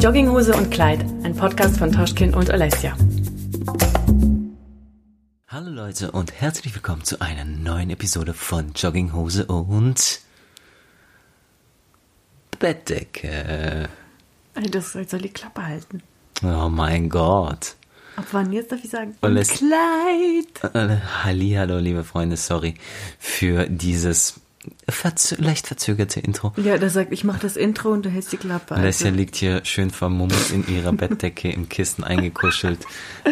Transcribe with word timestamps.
Jogginghose 0.00 0.54
und 0.56 0.70
Kleid, 0.70 1.00
ein 1.24 1.34
Podcast 1.36 1.76
von 1.78 1.92
Toschkin 1.92 2.34
und 2.34 2.50
Alessia. 2.50 2.96
Hallo 5.48 5.70
Leute 5.70 6.10
und 6.12 6.32
herzlich 6.40 6.74
willkommen 6.74 7.04
zu 7.04 7.20
einer 7.20 7.44
neuen 7.44 7.90
Episode 7.90 8.32
von 8.32 8.72
Jogginghose 8.74 9.44
und 9.46 10.20
Bettdecke. 12.58 13.88
Das 14.70 14.92
soll 14.92 15.04
die 15.20 15.28
Klappe 15.28 15.66
halten. 15.66 16.02
Oh 16.42 16.68
mein 16.68 17.08
Gott. 17.08 17.74
Ab 18.16 18.26
wann 18.32 18.52
jetzt 18.52 18.72
darf 18.72 18.82
ich 18.82 18.90
sagen? 18.90 19.16
Und 19.20 19.30
Und 19.32 19.36
es- 19.36 19.48
Kleid. 19.48 20.74
Äh, 20.74 20.96
Hallihallo, 21.24 21.78
liebe 21.78 22.04
Freunde, 22.04 22.36
sorry 22.36 22.74
für 23.18 23.66
dieses 23.68 24.40
verzö 24.88 25.36
leicht 25.38 25.66
verzögerte 25.66 26.20
Intro. 26.20 26.52
Ja, 26.56 26.78
der 26.78 26.90
sagt, 26.90 27.12
ich 27.12 27.24
mache 27.24 27.40
das 27.40 27.56
Intro 27.56 27.90
und 27.90 28.04
du 28.04 28.10
hältst 28.10 28.32
die 28.32 28.36
Klappe. 28.36 28.74
Alessia 28.74 29.06
Also, 29.06 29.18
liegt 29.18 29.36
hier 29.36 29.64
schön 29.64 29.90
vermummt 29.90 30.34
in 30.52 30.66
ihrer 30.68 30.92
Bettdecke 30.92 31.50
im 31.50 31.68
Kissen 31.68 32.04
eingekuschelt. 32.04 32.80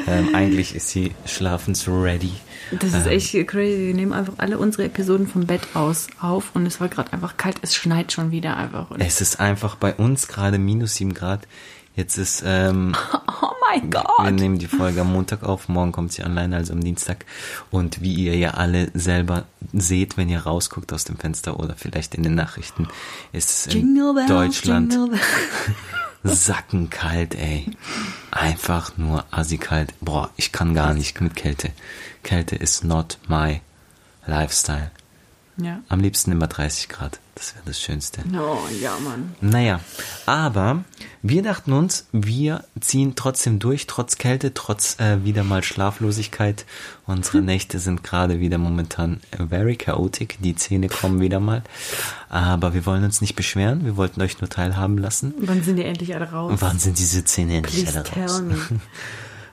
Ähm, 0.07 0.35
eigentlich 0.35 0.75
ist 0.75 0.89
sie 0.91 1.13
schlafensready. 1.27 2.33
das 2.73 2.95
ist 2.95 3.07
echt 3.07 3.49
crazy. 3.49 3.89
Wir 3.89 3.95
nehmen 3.95 4.13
einfach 4.13 4.35
alle 4.39 4.59
unsere 4.59 4.85
Episoden 4.85 5.27
vom 5.27 5.47
Bett 5.47 5.63
aus 5.75 6.09
auf 6.21 6.55
und 6.55 6.67
es 6.67 6.81
war 6.81 6.89
gerade 6.89 7.13
einfach 7.13 7.37
kalt. 7.37 7.57
Es 7.63 7.75
schneit 7.75 8.13
schon 8.13 8.31
wieder 8.31 8.57
einfach. 8.57 8.91
Und 8.91 9.01
Es 9.01 9.21
ist 9.21 9.41
einfach 9.41 9.77
bei 9.77 9.95
uns 9.95 10.29
gerade 10.29 10.59
minus 10.59 10.95
sieben 10.95 11.15
Grad. 11.15 11.47
Jetzt 11.99 12.17
ist, 12.17 12.45
ähm, 12.47 12.95
oh 13.43 13.51
mein 13.69 13.93
wir 13.93 14.05
Gott. 14.05 14.33
nehmen 14.33 14.61
die 14.61 14.69
Folge 14.69 15.01
am 15.01 15.13
Montag 15.13 15.43
auf, 15.43 15.69
morgen 15.69 15.91
kommt 15.91 16.13
sie 16.13 16.23
online, 16.23 16.55
also 16.55 16.73
am 16.73 16.81
Dienstag. 16.81 17.25
Und 17.73 18.01
wie 18.01 18.15
ihr 18.15 18.37
ja 18.37 18.53
alle 18.53 18.89
selber 18.95 19.47
seht, 19.73 20.17
wenn 20.17 20.29
ihr 20.29 20.39
rausguckt 20.39 20.93
aus 20.93 21.03
dem 21.03 21.17
Fenster 21.17 21.59
oder 21.59 21.75
vielleicht 21.77 22.15
in 22.15 22.23
den 22.23 22.37
Nachrichten, 22.37 22.87
ist 23.33 23.51
es 23.51 23.75
in 23.75 23.97
Jingle 23.97 24.27
Deutschland 24.29 24.93
Jingle 24.93 25.19
sackenkalt, 26.23 27.35
ey. 27.35 27.69
Einfach 28.31 28.97
nur 28.97 29.25
assikalt. 29.33 29.93
Boah, 30.01 30.31
ich 30.37 30.53
kann 30.53 30.75
gar 30.75 30.95
nicht 30.95 31.21
mit 31.21 31.35
Kälte. 31.35 31.73
Kälte 32.23 32.55
ist 32.55 32.85
not 32.85 33.19
my 33.27 33.61
lifestyle. 34.25 34.93
Ja. 35.61 35.81
Am 35.89 36.01
liebsten 36.01 36.31
immer 36.33 36.47
30 36.47 36.89
Grad. 36.89 37.19
Das 37.35 37.55
wäre 37.55 37.65
das 37.67 37.81
Schönste. 37.81 38.23
Oh, 38.35 38.59
ja, 38.81 38.97
Mann. 38.99 39.35
Naja, 39.41 39.81
aber 40.27 40.85
wir 41.23 41.43
dachten 41.43 41.73
uns, 41.73 42.07
wir 42.11 42.65
ziehen 42.81 43.15
trotzdem 43.15 43.59
durch, 43.61 43.87
trotz 43.87 44.19
Kälte, 44.19 44.55
trotz 44.55 44.99
äh, 44.99 45.25
wieder 45.25 45.45
mal 45.45 45.63
Schlaflosigkeit. 45.63 46.65
Unsere 47.07 47.41
Nächte 47.41 47.79
sind 47.79 48.03
gerade 48.03 48.41
wieder 48.41 48.59
momentan 48.59 49.21
very 49.49 49.77
chaotic. 49.77 50.39
Die 50.41 50.57
Zähne 50.57 50.89
kommen 50.89 51.21
wieder 51.21 51.39
mal. 51.39 51.63
Aber 52.29 52.75
wir 52.75 52.87
wollen 52.87 53.05
uns 53.05 53.21
nicht 53.21 53.37
beschweren. 53.37 53.85
Wir 53.85 53.97
wollten 53.97 54.21
euch 54.21 54.41
nur 54.41 54.51
teilhaben 54.51 54.99
lassen. 54.99 55.35
Wann 55.39 55.63
sind 55.63 55.77
die 55.77 55.85
endlich 55.85 56.15
alle 56.15 56.31
raus? 56.31 56.55
Wann 56.59 56.79
sind 56.79 56.99
diese 56.99 57.25
Zähne 57.25 57.59
endlich 57.59 57.85
Please 57.85 58.05
alle 58.17 58.23
raus? 58.25 58.43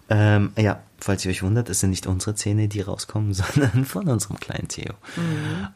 Ähm, 0.09 0.51
ja, 0.57 0.81
falls 0.99 1.25
ihr 1.25 1.31
euch 1.31 1.43
wundert, 1.43 1.69
es 1.69 1.79
sind 1.79 1.89
nicht 1.89 2.07
unsere 2.07 2.35
Zähne, 2.35 2.67
die 2.67 2.81
rauskommen, 2.81 3.33
sondern 3.33 3.85
von 3.85 4.07
unserem 4.07 4.39
kleinen 4.39 4.67
Theo. 4.67 4.93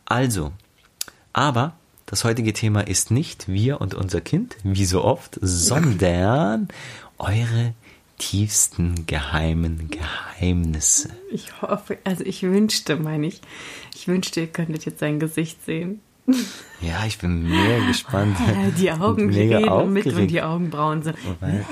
Also, 0.05 0.51
aber 1.33 1.73
das 2.05 2.23
heutige 2.23 2.53
Thema 2.53 2.81
ist 2.81 3.11
nicht 3.11 3.47
wir 3.47 3.81
und 3.81 3.93
unser 3.93 4.21
Kind, 4.21 4.57
wie 4.63 4.85
so 4.85 5.03
oft, 5.03 5.37
sondern 5.41 6.69
eure 7.17 7.73
tiefsten 8.17 9.05
geheimen 9.05 9.89
Geheimnisse. 9.89 11.09
Ich 11.31 11.61
hoffe, 11.61 11.97
also 12.03 12.23
ich 12.25 12.43
wünschte, 12.43 12.95
meine 12.97 13.27
ich, 13.27 13.41
ich 13.95 14.07
wünschte, 14.07 14.41
ihr 14.41 14.47
könntet 14.47 14.85
jetzt 14.85 14.99
sein 14.99 15.19
Gesicht 15.19 15.63
sehen. 15.65 16.01
Ja, 16.81 17.05
ich 17.05 17.17
bin 17.17 17.43
mega 17.43 17.85
gespannt. 17.87 18.37
Die 18.77 18.89
Augen 18.89 19.25
mega 19.25 19.57
reden 19.57 19.91
mit 19.91 20.05
und 20.05 20.27
die 20.27 20.41
Augenbrauen 20.41 21.03
sind. 21.03 21.17
Weil- 21.41 21.65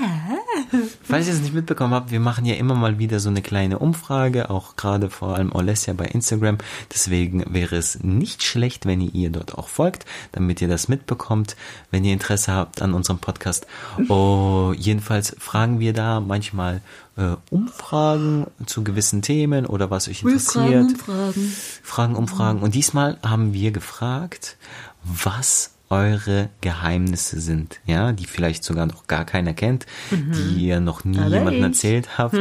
Falls 1.02 1.26
ihr 1.28 1.32
es 1.32 1.40
nicht 1.40 1.54
mitbekommen 1.54 1.94
habt, 1.94 2.10
wir 2.10 2.20
machen 2.20 2.44
ja 2.44 2.56
immer 2.56 2.74
mal 2.74 2.98
wieder 2.98 3.18
so 3.18 3.30
eine 3.30 3.40
kleine 3.40 3.78
Umfrage, 3.78 4.50
auch 4.50 4.76
gerade 4.76 5.08
vor 5.08 5.34
allem 5.34 5.50
Olesja 5.52 5.94
bei 5.94 6.04
Instagram. 6.04 6.58
Deswegen 6.92 7.42
wäre 7.54 7.76
es 7.76 8.02
nicht 8.02 8.42
schlecht, 8.42 8.84
wenn 8.84 9.00
ihr 9.00 9.14
ihr 9.14 9.30
dort 9.30 9.56
auch 9.56 9.68
folgt, 9.68 10.04
damit 10.32 10.60
ihr 10.60 10.68
das 10.68 10.88
mitbekommt, 10.88 11.56
wenn 11.90 12.04
ihr 12.04 12.12
Interesse 12.12 12.52
habt 12.52 12.82
an 12.82 12.92
unserem 12.92 13.18
Podcast. 13.18 13.66
Oh, 14.10 14.74
jedenfalls 14.76 15.34
fragen 15.38 15.80
wir 15.80 15.94
da 15.94 16.20
manchmal 16.20 16.82
äh, 17.18 17.36
Umfragen 17.50 18.46
zu 18.66 18.84
gewissen 18.84 19.22
Themen 19.22 19.66
oder 19.66 19.90
was 19.90 20.08
euch 20.08 20.22
interessiert. 20.22 20.92
Fragen. 20.98 21.52
Fragen, 21.82 22.16
Umfragen. 22.16 22.60
Und 22.60 22.74
diesmal 22.74 23.18
haben 23.22 23.52
wir 23.52 23.72
gefragt, 23.72 24.56
was 25.02 25.72
eure 25.90 26.50
Geheimnisse 26.60 27.40
sind, 27.40 27.80
ja, 27.86 28.12
die 28.12 28.26
vielleicht 28.26 28.62
sogar 28.62 28.86
noch 28.86 29.06
gar 29.06 29.24
keiner 29.24 29.54
kennt, 29.54 29.86
die 30.10 30.66
ihr 30.66 30.80
noch 30.80 31.04
nie 31.04 31.18
Aber 31.18 31.28
jemandem 31.28 31.60
ich. 31.60 31.62
erzählt 31.62 32.18
habt. 32.18 32.36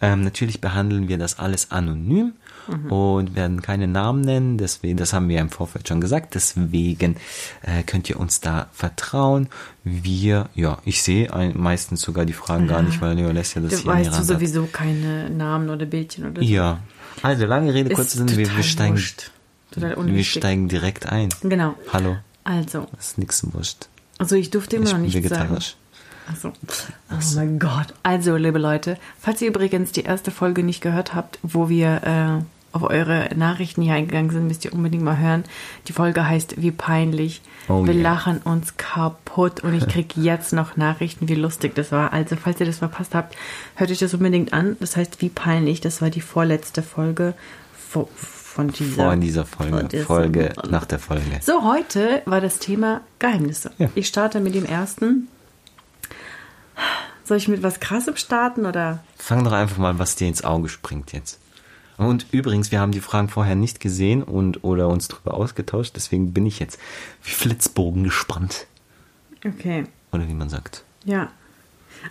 Ähm, 0.00 0.22
natürlich 0.24 0.60
behandeln 0.60 1.08
wir 1.08 1.16
das 1.16 1.38
alles 1.38 1.70
anonym 1.70 2.32
und 2.90 3.34
werden 3.34 3.62
keine 3.62 3.86
Namen 3.88 4.20
nennen, 4.20 4.58
deswegen, 4.58 4.96
das 4.98 5.12
haben 5.12 5.28
wir 5.28 5.40
im 5.40 5.50
Vorfeld 5.50 5.88
schon 5.88 6.00
gesagt, 6.00 6.34
deswegen 6.34 7.16
äh, 7.62 7.82
könnt 7.84 8.08
ihr 8.10 8.20
uns 8.20 8.40
da 8.40 8.68
vertrauen. 8.72 9.48
Wir, 9.84 10.48
ja, 10.54 10.78
ich 10.84 11.02
sehe 11.02 11.30
meistens 11.54 12.02
sogar 12.02 12.24
die 12.26 12.32
Fragen 12.34 12.66
gar 12.68 12.82
nicht, 12.82 13.00
weil 13.00 13.14
Leo 13.16 13.30
lässt 13.30 13.54
ja 13.54 13.62
das 13.62 13.70
Du 13.70 13.76
hier 13.78 13.86
weißt 13.86 14.08
du 14.10 14.12
Hand 14.12 14.20
hat. 14.20 14.26
sowieso 14.26 14.66
keine 14.66 15.30
Namen 15.30 15.70
oder 15.70 15.86
Bildchen 15.86 16.30
oder 16.30 16.42
so. 16.42 16.46
Ja, 16.48 16.80
also 17.22 17.46
lange 17.46 17.72
Rede, 17.72 17.94
kurzer 17.94 18.18
Sinn, 18.18 18.36
wir, 18.36 18.54
wir 18.56 18.62
steigen 18.62 18.94
wurscht. 18.94 19.30
Wir 19.74 20.24
steigen 20.24 20.68
direkt 20.68 21.06
ein. 21.06 21.28
Genau. 21.42 21.74
Hallo, 21.92 22.16
Also, 22.44 22.86
das 22.96 23.08
ist 23.08 23.18
nix 23.18 23.42
wurscht. 23.52 23.88
also 24.18 24.34
ich 24.36 24.50
durfte 24.50 24.76
immer 24.76 24.86
Ich 24.86 24.92
noch 24.92 24.98
bin 24.98 25.04
nicht 25.06 25.14
sagen. 25.14 25.24
vegetarisch. 25.40 25.76
Also, 26.30 26.52
oh 27.10 27.36
mein 27.36 27.58
Gott. 27.58 27.94
Also, 28.02 28.36
liebe 28.36 28.58
Leute, 28.58 28.98
falls 29.18 29.40
ihr 29.40 29.48
übrigens 29.48 29.92
die 29.92 30.02
erste 30.02 30.30
Folge 30.30 30.62
nicht 30.62 30.82
gehört 30.82 31.14
habt, 31.14 31.38
wo 31.42 31.70
wir 31.70 32.02
äh, 32.42 32.44
auf 32.72 32.82
eure 32.82 33.30
Nachrichten 33.34 33.82
hier 33.82 33.94
eingegangen 33.94 34.30
sind, 34.30 34.46
müsst 34.46 34.64
ihr 34.64 34.72
unbedingt 34.72 35.02
mal 35.02 35.18
hören. 35.18 35.44
Die 35.86 35.92
Folge 35.92 36.26
heißt 36.26 36.60
Wie 36.60 36.70
peinlich. 36.70 37.40
Oh 37.68 37.84
wir 37.86 37.94
yeah. 37.94 38.02
lachen 38.02 38.38
uns 38.38 38.76
kaputt 38.76 39.60
und 39.60 39.74
ich 39.74 39.86
krieg 39.88 40.16
jetzt 40.16 40.52
noch 40.52 40.76
Nachrichten, 40.76 41.28
wie 41.28 41.34
lustig 41.34 41.74
das 41.74 41.92
war. 41.92 42.12
Also, 42.12 42.36
falls 42.36 42.60
ihr 42.60 42.66
das 42.66 42.78
verpasst 42.78 43.14
habt, 43.14 43.36
hört 43.76 43.90
euch 43.90 43.98
das 43.98 44.14
unbedingt 44.14 44.52
an. 44.52 44.76
Das 44.80 44.96
heißt, 44.96 45.20
Wie 45.22 45.28
peinlich. 45.28 45.80
Das 45.80 46.00
war 46.02 46.10
die 46.10 46.20
vorletzte 46.20 46.82
Folge 46.82 47.34
vo- 47.92 48.08
von 48.16 48.68
dieser. 48.68 49.04
Vor 49.04 49.12
in 49.12 49.20
dieser 49.20 49.44
Folge, 49.46 49.78
von 49.78 49.88
dieser- 49.88 50.04
Folge 50.04 50.52
nach 50.68 50.84
der 50.84 50.98
Folge. 50.98 51.24
So, 51.40 51.62
heute 51.64 52.22
war 52.26 52.40
das 52.40 52.58
Thema 52.58 53.00
Geheimnisse. 53.18 53.70
Ja. 53.78 53.88
Ich 53.94 54.08
starte 54.08 54.40
mit 54.40 54.54
dem 54.54 54.64
ersten. 54.64 55.28
Soll 57.24 57.36
ich 57.36 57.48
mit 57.48 57.62
was 57.62 57.80
Krassem 57.80 58.16
starten 58.16 58.64
oder? 58.64 59.00
Fang 59.16 59.44
doch 59.44 59.52
einfach 59.52 59.76
mal, 59.78 59.98
was 59.98 60.16
dir 60.16 60.28
ins 60.28 60.44
Auge 60.44 60.68
springt 60.68 61.12
jetzt. 61.12 61.38
Und 61.98 62.26
übrigens, 62.30 62.70
wir 62.70 62.80
haben 62.80 62.92
die 62.92 63.00
Fragen 63.00 63.28
vorher 63.28 63.56
nicht 63.56 63.80
gesehen 63.80 64.22
und 64.22 64.64
oder 64.64 64.88
uns 64.88 65.08
drüber 65.08 65.34
ausgetauscht, 65.34 65.94
deswegen 65.96 66.32
bin 66.32 66.46
ich 66.46 66.60
jetzt 66.60 66.78
wie 67.24 67.30
Flitzbogen 67.30 68.04
gespannt. 68.04 68.66
Okay, 69.44 69.84
Oder 70.12 70.28
wie 70.28 70.34
man 70.34 70.48
sagt. 70.48 70.84
ja. 71.04 71.30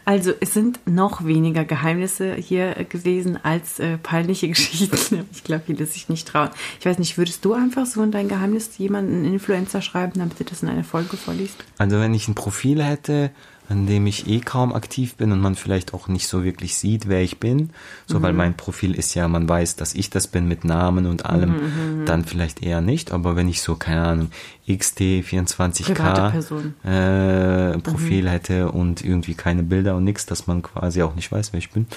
Also, 0.03 0.33
es 0.41 0.53
sind 0.53 0.81
noch 0.85 1.23
weniger 1.23 1.63
Geheimnisse 1.63 2.35
hier 2.35 2.75
äh, 2.75 2.83
gewesen 2.83 3.39
als 3.41 3.79
äh, 3.79 3.97
peinliche 3.97 4.47
Geschichten. 4.49 5.25
Ich 5.31 5.45
glaube, 5.45 5.63
viele 5.65 5.85
sich 5.85 6.09
nicht 6.09 6.27
trauen. 6.27 6.49
Ich 6.81 6.85
weiß 6.85 6.99
nicht, 6.99 7.17
würdest 7.17 7.45
du 7.45 7.53
einfach 7.53 7.85
so 7.85 8.03
in 8.03 8.11
dein 8.11 8.27
Geheimnis 8.27 8.77
jemanden, 8.77 9.13
einen 9.15 9.33
Influencer 9.33 9.81
schreiben, 9.81 10.19
damit 10.19 10.41
du 10.41 10.43
das 10.43 10.61
in 10.61 10.67
einer 10.67 10.83
Folge 10.83 11.15
vorliest? 11.15 11.63
Also 11.77 11.99
wenn 11.99 12.13
ich 12.13 12.27
ein 12.27 12.35
Profil 12.35 12.83
hätte, 12.83 13.31
an 13.69 13.85
dem 13.85 14.07
ich 14.07 14.27
eh 14.27 14.39
kaum 14.39 14.73
aktiv 14.73 15.15
bin 15.15 15.31
und 15.33 15.41
man 15.41 15.55
vielleicht 15.55 15.93
auch 15.93 16.07
nicht 16.07 16.27
so 16.27 16.43
wirklich 16.45 16.75
sieht, 16.77 17.09
wer 17.09 17.21
ich 17.21 17.39
bin, 17.39 17.71
so 18.05 18.21
weil 18.21 18.31
mein 18.33 18.55
Profil 18.55 18.95
ist 18.95 19.13
ja, 19.13 19.27
man 19.27 19.49
weiß, 19.49 19.75
dass 19.75 19.93
ich 19.93 20.09
das 20.09 20.27
bin 20.27 20.47
mit 20.47 20.63
Namen 20.63 21.05
und 21.05 21.25
allem, 21.25 22.05
dann 22.05 22.23
vielleicht 22.23 22.63
eher 22.63 22.79
nicht, 22.81 23.11
aber 23.11 23.35
wenn 23.35 23.49
ich 23.49 23.61
so, 23.61 23.75
keine 23.75 24.03
Ahnung, 24.05 24.29
Private 24.65 24.83
XT24K 24.83 26.31
Person. 26.31 26.73
äh, 26.83 27.77
Profil 27.79 28.29
hätte 28.29 28.71
und 28.71 29.03
irgendwie 29.03 29.33
keine 29.33 29.63
Bilder 29.63 29.95
und 29.95 30.03
nichts, 30.03 30.25
dass 30.25 30.47
man 30.47 30.61
quasi 30.61 31.01
auch 31.03 31.15
nicht 31.15 31.31
weiß, 31.31 31.53
wer 31.53 31.57
ich 31.59 31.71
bin. 31.71 31.87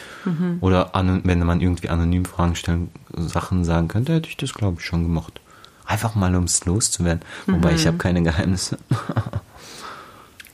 Oder 0.61 0.95
anon- 0.97 1.23
wenn 1.25 1.39
man 1.45 1.61
irgendwie 1.61 1.89
anonym 1.89 2.25
Fragen 2.25 2.57
stellen, 2.57 2.91
Sachen 3.17 3.65
sagen 3.65 3.89
könnte, 3.89 4.15
hätte 4.15 4.29
ich 4.29 4.37
das, 4.37 4.55
glaube 4.55 4.79
ich, 4.81 4.87
schon 4.87 5.03
gemacht. 5.05 5.41
Einfach 5.87 6.15
mal, 6.15 6.35
um 6.37 6.45
es 6.45 6.65
loszuwerden. 6.67 7.23
Wobei 7.47 7.75
ich 7.75 7.87
habe 7.87 7.97
keine 7.99 8.23
Geheimnisse. 8.23 8.79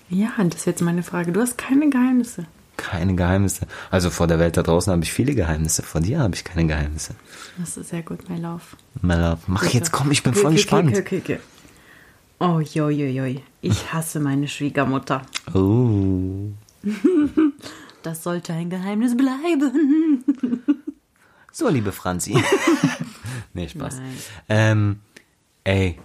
Ja, 0.09 0.33
das 0.39 0.61
ist 0.61 0.67
jetzt 0.67 0.83
meine 0.83 1.03
Frage. 1.03 1.33
Du 1.33 1.41
hast 1.41 1.59
keine 1.59 1.91
Geheimnisse. 1.91 2.47
Keine 2.77 3.15
Geheimnisse. 3.15 3.67
Also 3.91 4.11
vor 4.11 4.27
der 4.27 4.39
Welt 4.39 4.57
da 4.57 4.63
draußen 4.63 4.93
habe 4.93 5.03
ich 5.03 5.13
viele 5.13 5.35
Geheimnisse. 5.35 5.83
Vor 5.83 6.01
dir 6.01 6.21
habe 6.21 6.35
ich 6.35 6.45
keine 6.45 6.67
Geheimnisse. 6.67 7.15
Das 7.59 7.77
ist 7.77 7.89
sehr 7.89 8.03
gut, 8.03 8.29
my 8.29 8.39
love. 8.39 8.63
My 9.01 9.15
love. 9.15 9.39
Mach 9.47 9.65
jetzt, 9.67 9.93
komm, 9.93 10.11
ich 10.11 10.23
bin 10.23 10.33
Okay, 10.33 10.41
voll 10.41 10.51
okay, 10.51 10.57
gespannt. 10.57 10.97
Okay. 10.97 11.41
Oh, 12.39 12.61
joi, 12.61 12.93
joi, 12.93 13.09
joi. 13.09 13.43
Ich 13.63 13.93
hasse 13.93 14.21
meine 14.21 14.47
Schwiegermutter. 14.49 15.23
Oh. 15.55 16.51
Das 18.03 18.23
sollte 18.23 18.53
ein 18.53 18.71
Geheimnis 18.71 19.17
bleiben. 19.17 20.63
So, 21.51 21.69
liebe 21.69 21.91
Franzi. 21.91 22.41
nee, 23.53 23.69
Spaß. 23.69 24.01
Ähm, 24.49 25.01
ey, 25.65 25.99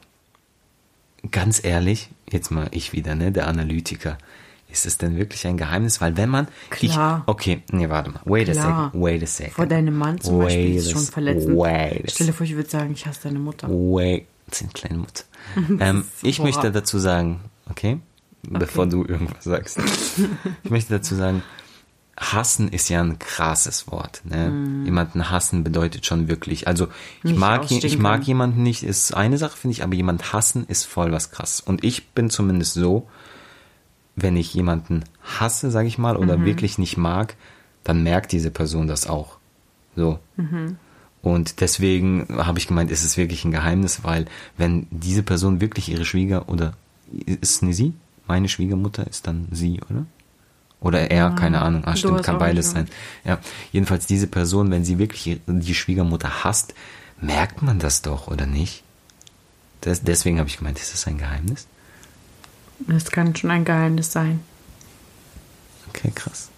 ganz 1.30 1.63
ehrlich, 1.63 2.09
jetzt 2.33 2.51
mal 2.51 2.67
ich 2.71 2.93
wieder, 2.93 3.15
ne, 3.15 3.31
der 3.31 3.47
Analytiker. 3.47 4.17
ist 4.71 4.85
es 4.85 4.97
denn 4.97 5.17
wirklich 5.17 5.45
ein 5.47 5.57
Geheimnis? 5.57 6.01
Weil 6.01 6.17
wenn 6.17 6.29
man. 6.29 6.47
Klar. 6.69 7.23
Ich, 7.25 7.27
okay, 7.27 7.61
nee, 7.71 7.89
warte 7.89 8.11
mal. 8.11 8.21
Wait 8.25 8.49
a 8.49 8.53
Klar. 8.53 8.85
second. 8.85 9.03
Wait 9.03 9.23
a 9.23 9.25
second. 9.25 9.53
Vor 9.53 9.65
deinem 9.65 9.97
Mann 9.97 10.19
zum 10.21 10.39
Wait 10.39 10.45
Beispiel 10.45 10.75
ist 10.75 10.87
a 10.87 10.91
schon 10.91 11.01
verletzend. 11.01 11.57
Wait 11.57 12.05
a 12.05 12.09
Stell 12.09 12.27
dir 12.27 12.33
vor, 12.33 12.45
ich 12.45 12.55
würde 12.55 12.69
sagen, 12.69 12.93
ich 12.93 13.05
hasse 13.05 13.23
deine 13.23 13.39
Mutter. 13.39 13.67
Wait, 13.69 14.27
sind 14.51 14.73
kleine 14.73 14.97
Mutter. 14.97 15.23
ähm, 15.79 16.05
ich 16.21 16.39
möchte 16.39 16.59
horror. 16.61 16.71
dazu 16.71 16.99
sagen, 16.99 17.41
okay, 17.69 17.99
bevor 18.43 18.87
du 18.87 19.03
irgendwas 19.03 19.43
sagst. 19.43 19.79
ich 20.63 20.69
möchte 20.69 20.93
dazu 20.93 21.15
sagen, 21.15 21.43
hassen 22.17 22.69
ist 22.69 22.89
ja 22.89 23.01
ein 23.01 23.19
krasses 23.19 23.87
Wort. 23.89 24.21
Ne? 24.25 24.83
Jemanden 24.85 25.29
hassen 25.29 25.63
bedeutet 25.63 26.05
schon 26.05 26.27
wirklich, 26.27 26.67
also 26.67 26.87
ich 27.23 27.31
Nicht 27.31 27.39
mag, 27.39 27.71
ich 27.71 27.97
mag 27.97 28.23
jemanden 28.23 28.63
nicht, 28.63 28.83
ist 28.83 29.13
eine 29.15 29.37
Sache, 29.37 29.57
finde 29.57 29.73
ich, 29.73 29.83
aber 29.83 29.95
jemand 29.95 30.33
hassen 30.33 30.65
ist 30.67 30.85
voll 30.85 31.11
was 31.11 31.31
krass. 31.31 31.61
Und 31.61 31.83
ich 31.83 32.09
bin 32.09 32.29
zumindest 32.29 32.73
so, 32.73 33.07
wenn 34.15 34.35
ich 34.35 34.53
jemanden 34.53 35.03
hasse, 35.23 35.71
sage 35.71 35.87
ich 35.87 35.97
mal, 35.97 36.17
oder 36.17 36.45
wirklich 36.45 36.77
nicht 36.77 36.97
mag, 36.97 37.35
dann 37.83 38.03
merkt 38.03 38.31
diese 38.31 38.51
Person 38.51 38.87
das 38.87 39.07
auch. 39.07 39.37
So. 39.95 40.19
Und 41.21 41.61
deswegen 41.61 42.27
habe 42.37 42.59
ich 42.59 42.67
gemeint, 42.67 42.91
ist 42.91 43.03
es 43.03 43.17
wirklich 43.17 43.45
ein 43.45 43.51
Geheimnis, 43.51 44.03
weil 44.03 44.25
wenn 44.57 44.87
diese 44.91 45.23
Person 45.23 45.61
wirklich 45.61 45.89
ihre 45.89 46.05
Schwieger 46.05 46.49
oder 46.49 46.73
ist 47.25 47.57
es 47.57 47.63
eine 47.63 47.73
sie? 47.73 47.93
Meine 48.27 48.49
Schwiegermutter 48.49 49.07
ist 49.07 49.27
dann 49.27 49.47
sie, 49.51 49.81
oder? 49.89 50.05
Oder 50.81 51.09
er, 51.11 51.29
keine 51.31 51.61
Ahnung. 51.61 51.83
Ah, 51.85 51.91
du 51.91 51.97
stimmt, 51.97 52.23
kann 52.23 52.39
beides 52.39 52.71
sein. 52.71 52.87
Ja, 53.23 53.37
jedenfalls 53.71 54.07
diese 54.07 54.25
Person, 54.27 54.71
wenn 54.71 54.83
sie 54.83 54.97
wirklich 54.97 55.39
die 55.47 55.75
Schwiegermutter 55.75 56.43
hasst, 56.43 56.73
merkt 57.21 57.61
man 57.61 57.77
das 57.79 58.01
doch, 58.01 58.27
oder 58.27 58.47
nicht? 58.47 58.83
Das, 59.81 60.01
deswegen 60.01 60.39
habe 60.39 60.49
ich 60.49 60.57
gemeint, 60.57 60.79
ist 60.79 60.91
das 60.93 61.05
ein 61.07 61.17
Geheimnis? 61.19 61.67
Das 62.79 63.11
kann 63.11 63.35
schon 63.35 63.51
ein 63.51 63.63
Geheimnis 63.63 64.11
sein. 64.11 64.41
Okay, 65.89 66.11
krass. 66.13 66.49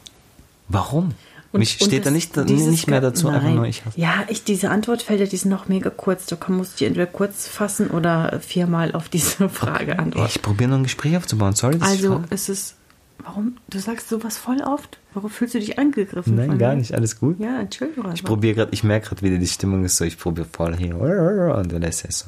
Warum? 0.70 1.14
Und- 1.52 1.60
Mich 1.60 1.80
und 1.82 1.88
steht 1.88 2.06
da 2.06 2.10
nicht, 2.12 2.36
nicht 2.38 2.88
mehr 2.88 3.02
dazu, 3.02 3.28
einfach 3.28 3.44
Nein. 3.44 3.56
nur 3.56 3.66
ich 3.66 3.86
hasse. 3.86 4.00
Ja, 4.00 4.24
ich, 4.28 4.44
diese 4.44 4.70
Antwortfelder, 4.72 5.26
die 5.28 5.38
sind 5.38 5.52
noch 5.52 5.68
mega 5.68 5.90
kurz. 5.92 6.26
Du 6.26 6.36
kann- 6.36 6.56
musst 6.58 6.80
dich 6.80 6.88
entweder 6.88 7.06
kurz 7.06 7.48
fassen 7.48 7.90
oder 7.92 8.40
viermal 8.40 8.94
auf 8.96 9.08
diese 9.10 9.50
Frage 9.50 10.00
antworten. 10.00 10.30
Ich 10.34 10.42
probiere 10.42 10.70
nur 10.70 10.80
ein 10.80 10.84
Gespräch 10.84 11.16
aufzubauen. 11.18 11.54
Sorry, 11.54 11.78
dass 11.78 11.90
ich 11.94 11.98
Also, 12.00 12.14
frage. 12.14 12.28
es 12.32 12.50
ist. 12.50 12.76
Warum? 13.20 13.58
Du 13.70 13.80
sagst 13.80 14.10
sowas 14.10 14.38
voll 14.38 14.62
oft. 14.62 14.98
Warum 15.14 15.30
fühlst 15.30 15.54
du 15.54 15.60
dich 15.60 15.80
angegriffen? 15.80 16.36
Nein, 16.36 16.58
gar 16.58 16.72
mir? 16.72 16.80
nicht, 16.80 16.94
alles 16.94 17.20
gut. 17.20 17.40
Ja, 17.40 17.62
Entschuldigung. 17.62 18.12
Ich 18.14 18.24
probiere 18.24 18.56
gerade, 18.56 18.74
ich 18.74 18.84
merke 18.84 19.10
gerade 19.10 19.22
wieder, 19.22 19.38
die 19.38 19.48
Stimmung 19.48 19.86
ist 19.86 19.98
so, 19.98 20.06
ich 20.06 20.18
probiere 20.18 20.48
voll 20.52 20.76
hier. 20.76 20.96
Und 20.96 21.72
du 21.72 21.78
lässt 21.78 22.06
es 22.06 22.20
so. 22.20 22.26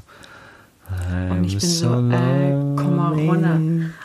Und 1.32 1.44
ich 1.44 1.58
bin 1.58 1.70
so, 1.70 1.88
äh, 1.88 2.52
komm 2.76 2.96
mal 2.96 3.14
runter. 3.14 3.60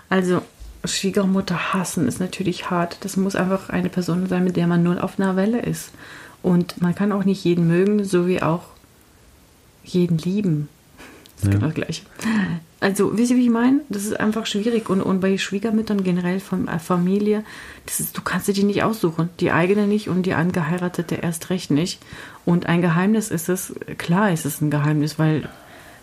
Also, 0.09 0.43
Schwiegermutter 0.85 1.75
hassen 1.75 2.09
ist 2.09 2.21
natürlich 2.21 2.71
hart. 2.71 2.99
Das 3.03 3.17
muss 3.17 3.37
einfach 3.37 3.69
eine 3.69 3.91
Person 3.91 4.27
sein, 4.29 4.45
mit 4.45 4.57
der 4.57 4.67
man 4.67 4.83
null 4.83 4.99
auf 4.99 5.21
einer 5.21 5.37
Welle 5.37 5.61
ist. 5.61 5.91
Und 6.43 6.81
man 6.81 6.95
kann 6.95 7.13
auch 7.13 7.25
nicht 7.25 7.45
jeden 7.45 7.69
mögen, 7.69 8.03
so 8.05 8.27
wie 8.27 8.41
auch 8.43 8.63
jeden 9.85 10.17
lieben. 10.19 10.69
Das 11.37 11.45
ist 11.45 11.51
genau 11.51 11.67
das 11.67 11.75
Gleiche. 11.75 12.03
Also, 12.81 13.17
wisst 13.17 13.31
ihr, 13.31 13.37
wie 13.37 13.45
ich 13.45 13.51
meine? 13.51 13.81
Das 13.91 14.05
ist 14.05 14.19
einfach 14.19 14.47
schwierig. 14.47 14.89
Und, 14.89 15.03
und 15.03 15.21
bei 15.21 15.37
Schwiegermüttern 15.37 16.03
generell 16.03 16.41
von 16.41 16.67
äh, 16.67 16.79
Familie, 16.79 17.45
das 17.85 18.01
ist, 18.01 18.17
du 18.17 18.23
kannst 18.23 18.49
dir 18.49 18.55
die 18.55 18.65
nicht 18.65 18.83
aussuchen. 18.83 19.29
Die 19.39 19.53
eigene 19.53 19.87
nicht 19.87 20.09
und 20.09 20.25
die 20.25 20.33
angeheiratete 20.33 21.17
erst 21.17 21.51
recht 21.51 21.71
nicht. 21.71 22.01
Und 22.47 22.67
ein 22.67 22.81
Geheimnis 22.81 23.31
ist 23.31 23.51
es, 23.51 23.75
klar 23.99 24.33
ist 24.33 24.47
es 24.47 24.63
ein 24.63 24.71
Geheimnis, 24.71 25.19
weil 25.19 25.51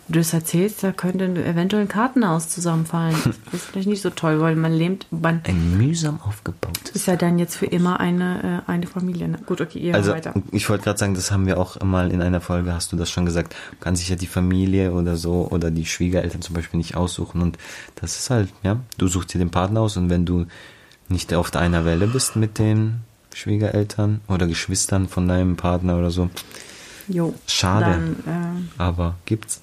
du 0.08 0.18
das 0.18 0.32
erzählst, 0.32 0.82
da 0.82 0.92
könnte 0.92 1.24
eventuell 1.44 1.82
ein 1.82 1.88
Kartenhaus 1.88 2.48
zusammenfallen. 2.48 3.14
Das 3.50 3.54
ist 3.62 3.66
vielleicht 3.70 3.88
nicht 3.88 4.02
so 4.02 4.10
toll, 4.10 4.40
weil 4.40 4.56
man 4.56 4.72
lebt, 4.72 5.06
man 5.10 5.40
Ein 5.44 5.78
mühsam 5.78 6.20
aufgebautes. 6.20 6.90
ist 6.94 7.06
ja 7.06 7.16
dann 7.16 7.38
jetzt 7.38 7.56
für 7.56 7.66
immer 7.66 7.98
eine, 8.00 8.62
äh, 8.66 8.70
eine 8.70 8.86
Familie. 8.86 9.28
Ne? 9.28 9.38
Gut, 9.46 9.60
okay, 9.60 9.78
ihr 9.78 9.94
Also, 9.94 10.12
weiter. 10.12 10.34
ich 10.52 10.68
wollte 10.68 10.84
gerade 10.84 10.98
sagen, 10.98 11.14
das 11.14 11.30
haben 11.30 11.46
wir 11.46 11.58
auch 11.58 11.80
mal 11.82 12.10
in 12.10 12.20
einer 12.22 12.40
Folge, 12.40 12.72
hast 12.74 12.92
du 12.92 12.96
das 12.96 13.10
schon 13.10 13.24
gesagt, 13.26 13.54
man 13.72 13.80
kann 13.80 13.96
sich 13.96 14.08
ja 14.08 14.16
die 14.16 14.26
Familie 14.26 14.92
oder 14.92 15.16
so 15.16 15.48
oder 15.50 15.70
die 15.70 15.86
Schwiegereltern 15.86 16.42
zum 16.42 16.54
Beispiel 16.54 16.78
nicht 16.78 16.96
aussuchen 16.96 17.40
und 17.40 17.56
das 17.96 18.18
ist 18.18 18.30
halt, 18.30 18.48
ja, 18.62 18.78
du 18.98 19.08
suchst 19.08 19.32
dir 19.34 19.38
den 19.38 19.50
Partner 19.50 19.80
aus 19.80 19.96
und 19.96 20.10
wenn 20.10 20.24
du 20.26 20.46
nicht 21.08 21.32
auf 21.34 21.54
einer 21.56 21.84
Welle 21.84 22.06
bist 22.06 22.36
mit 22.36 22.58
den 22.58 23.00
Schwiegereltern 23.34 24.20
oder 24.28 24.46
Geschwistern 24.46 25.08
von 25.08 25.26
deinem 25.28 25.56
Partner 25.56 25.96
oder 25.98 26.10
so, 26.10 26.28
Jo. 27.08 27.34
schade. 27.46 28.16
Dann, 28.26 28.68
aber 28.76 29.14
gibt's. 29.24 29.62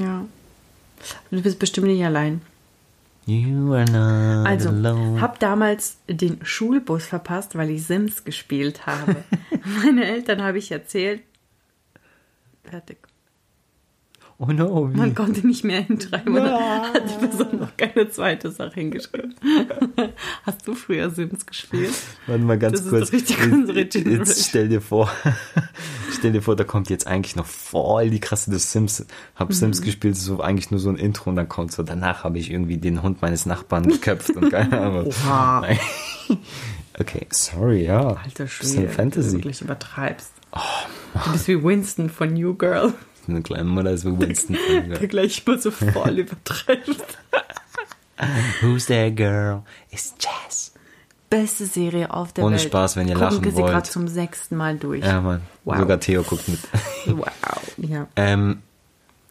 Ja. 0.00 0.24
Du 1.30 1.40
bist 1.42 1.58
bestimmt 1.58 1.86
nicht 1.88 2.04
allein. 2.04 2.40
You 3.26 3.74
are 3.74 3.84
not 3.84 4.46
Also, 4.46 4.70
alone. 4.70 5.20
hab 5.20 5.38
damals 5.38 5.98
den 6.08 6.38
Schulbus 6.44 7.04
verpasst, 7.06 7.56
weil 7.56 7.70
ich 7.70 7.84
Sims 7.84 8.24
gespielt 8.24 8.86
habe. 8.86 9.16
Meine 9.84 10.04
Eltern 10.06 10.42
habe 10.42 10.58
ich 10.58 10.70
erzählt. 10.72 11.22
Fertig. 12.64 12.98
Oh 14.38 14.46
no? 14.46 14.90
Man 14.94 15.14
konnte 15.14 15.46
nicht 15.46 15.64
mehr 15.64 15.80
hinschreiben. 15.82 16.34
Und 16.36 16.44
dann 16.44 16.92
hat 16.94 17.02
die 17.10 17.26
Person 17.26 17.60
noch 17.60 17.76
keine 17.76 18.08
zweite 18.10 18.50
Sache 18.50 18.74
hingeschrieben. 18.74 19.34
Hast 20.44 20.66
du 20.66 20.74
früher 20.74 21.10
Sims 21.10 21.44
gespielt? 21.44 21.92
Warte 22.26 22.42
mal 22.42 22.58
ganz 22.58 22.82
Das 22.84 23.10
ist 23.10 23.26
kurz. 23.28 23.46
unsere 23.52 23.80
jetzt, 23.80 23.94
jetzt 23.94 24.48
stell 24.48 24.68
dir 24.68 24.80
vor, 24.80 25.10
stell 26.16 26.32
dir 26.32 26.42
vor, 26.42 26.56
da 26.56 26.64
kommt 26.64 26.88
jetzt 26.90 27.06
eigentlich 27.06 27.36
noch 27.36 27.46
voll 27.46 28.10
die 28.10 28.20
krasse 28.20 28.50
des 28.50 28.72
Sims. 28.72 29.04
Hab 29.34 29.48
Mhm. 29.50 29.54
Sims 29.54 29.82
gespielt, 29.82 30.16
so 30.16 30.40
eigentlich 30.40 30.70
nur 30.70 30.80
so 30.80 30.88
ein 30.90 30.96
Intro 30.96 31.30
und 31.30 31.36
dann 31.36 31.48
kommt 31.48 31.72
so, 31.72 31.82
danach 31.82 32.24
habe 32.24 32.38
ich 32.38 32.50
irgendwie 32.50 32.76
den 32.78 33.02
Hund 33.02 33.20
meines 33.22 33.44
Nachbarn 33.46 33.88
geköpft 33.88 34.30
und 34.30 34.50
keine 34.50 34.80
Ahnung. 34.80 35.06
Oha. 35.06 35.60
Nein. 35.62 35.78
Okay, 36.98 37.26
sorry, 37.30 37.84
ja. 37.84 38.00
Alter 38.14 38.44
Bisschen 38.44 38.48
Schwede, 38.48 38.86
du 38.88 38.92
Fantasy. 38.92 39.32
wirklich 39.34 39.62
übertreibst. 39.62 40.32
du 41.24 41.32
bist 41.32 41.48
wie 41.48 41.62
Winston 41.62 42.10
von 42.10 42.32
New 42.34 42.54
Girl, 42.54 42.92
Eine 43.28 43.42
kleine 43.42 43.64
Mutter 43.64 43.90
ist 43.90 44.04
wie 44.04 44.18
Winston. 44.18 44.56
der 44.88 45.06
gleich 45.06 45.42
immer 45.46 45.58
so 45.58 45.70
voll 45.70 46.18
übertreibt. 46.18 46.88
Who's 48.62 48.86
that 48.86 49.16
girl? 49.16 49.62
It's 49.90 50.14
Jazz. 50.18 50.72
Beste 51.30 51.66
Serie 51.66 52.10
auf 52.12 52.32
der 52.32 52.44
Ohne 52.44 52.56
Welt. 52.56 52.64
Spaß, 52.64 52.96
wenn 52.96 53.06
ihr 53.06 53.14
Gucken 53.14 53.30
lachen 53.30 53.44
wir 53.44 53.50
sie 53.52 53.58
wollt. 53.58 53.72
gerade 53.72 53.88
zum 53.88 54.08
sechsten 54.08 54.56
Mal 54.56 54.78
durch. 54.78 55.04
Ja, 55.04 55.20
Mann. 55.20 55.42
Wow. 55.64 55.76
Sogar 55.78 56.00
Theo 56.00 56.22
guckt 56.22 56.48
mit. 56.48 56.60
Wow. 57.06 57.28
Ja. 57.76 58.06
Ähm, 58.16 58.62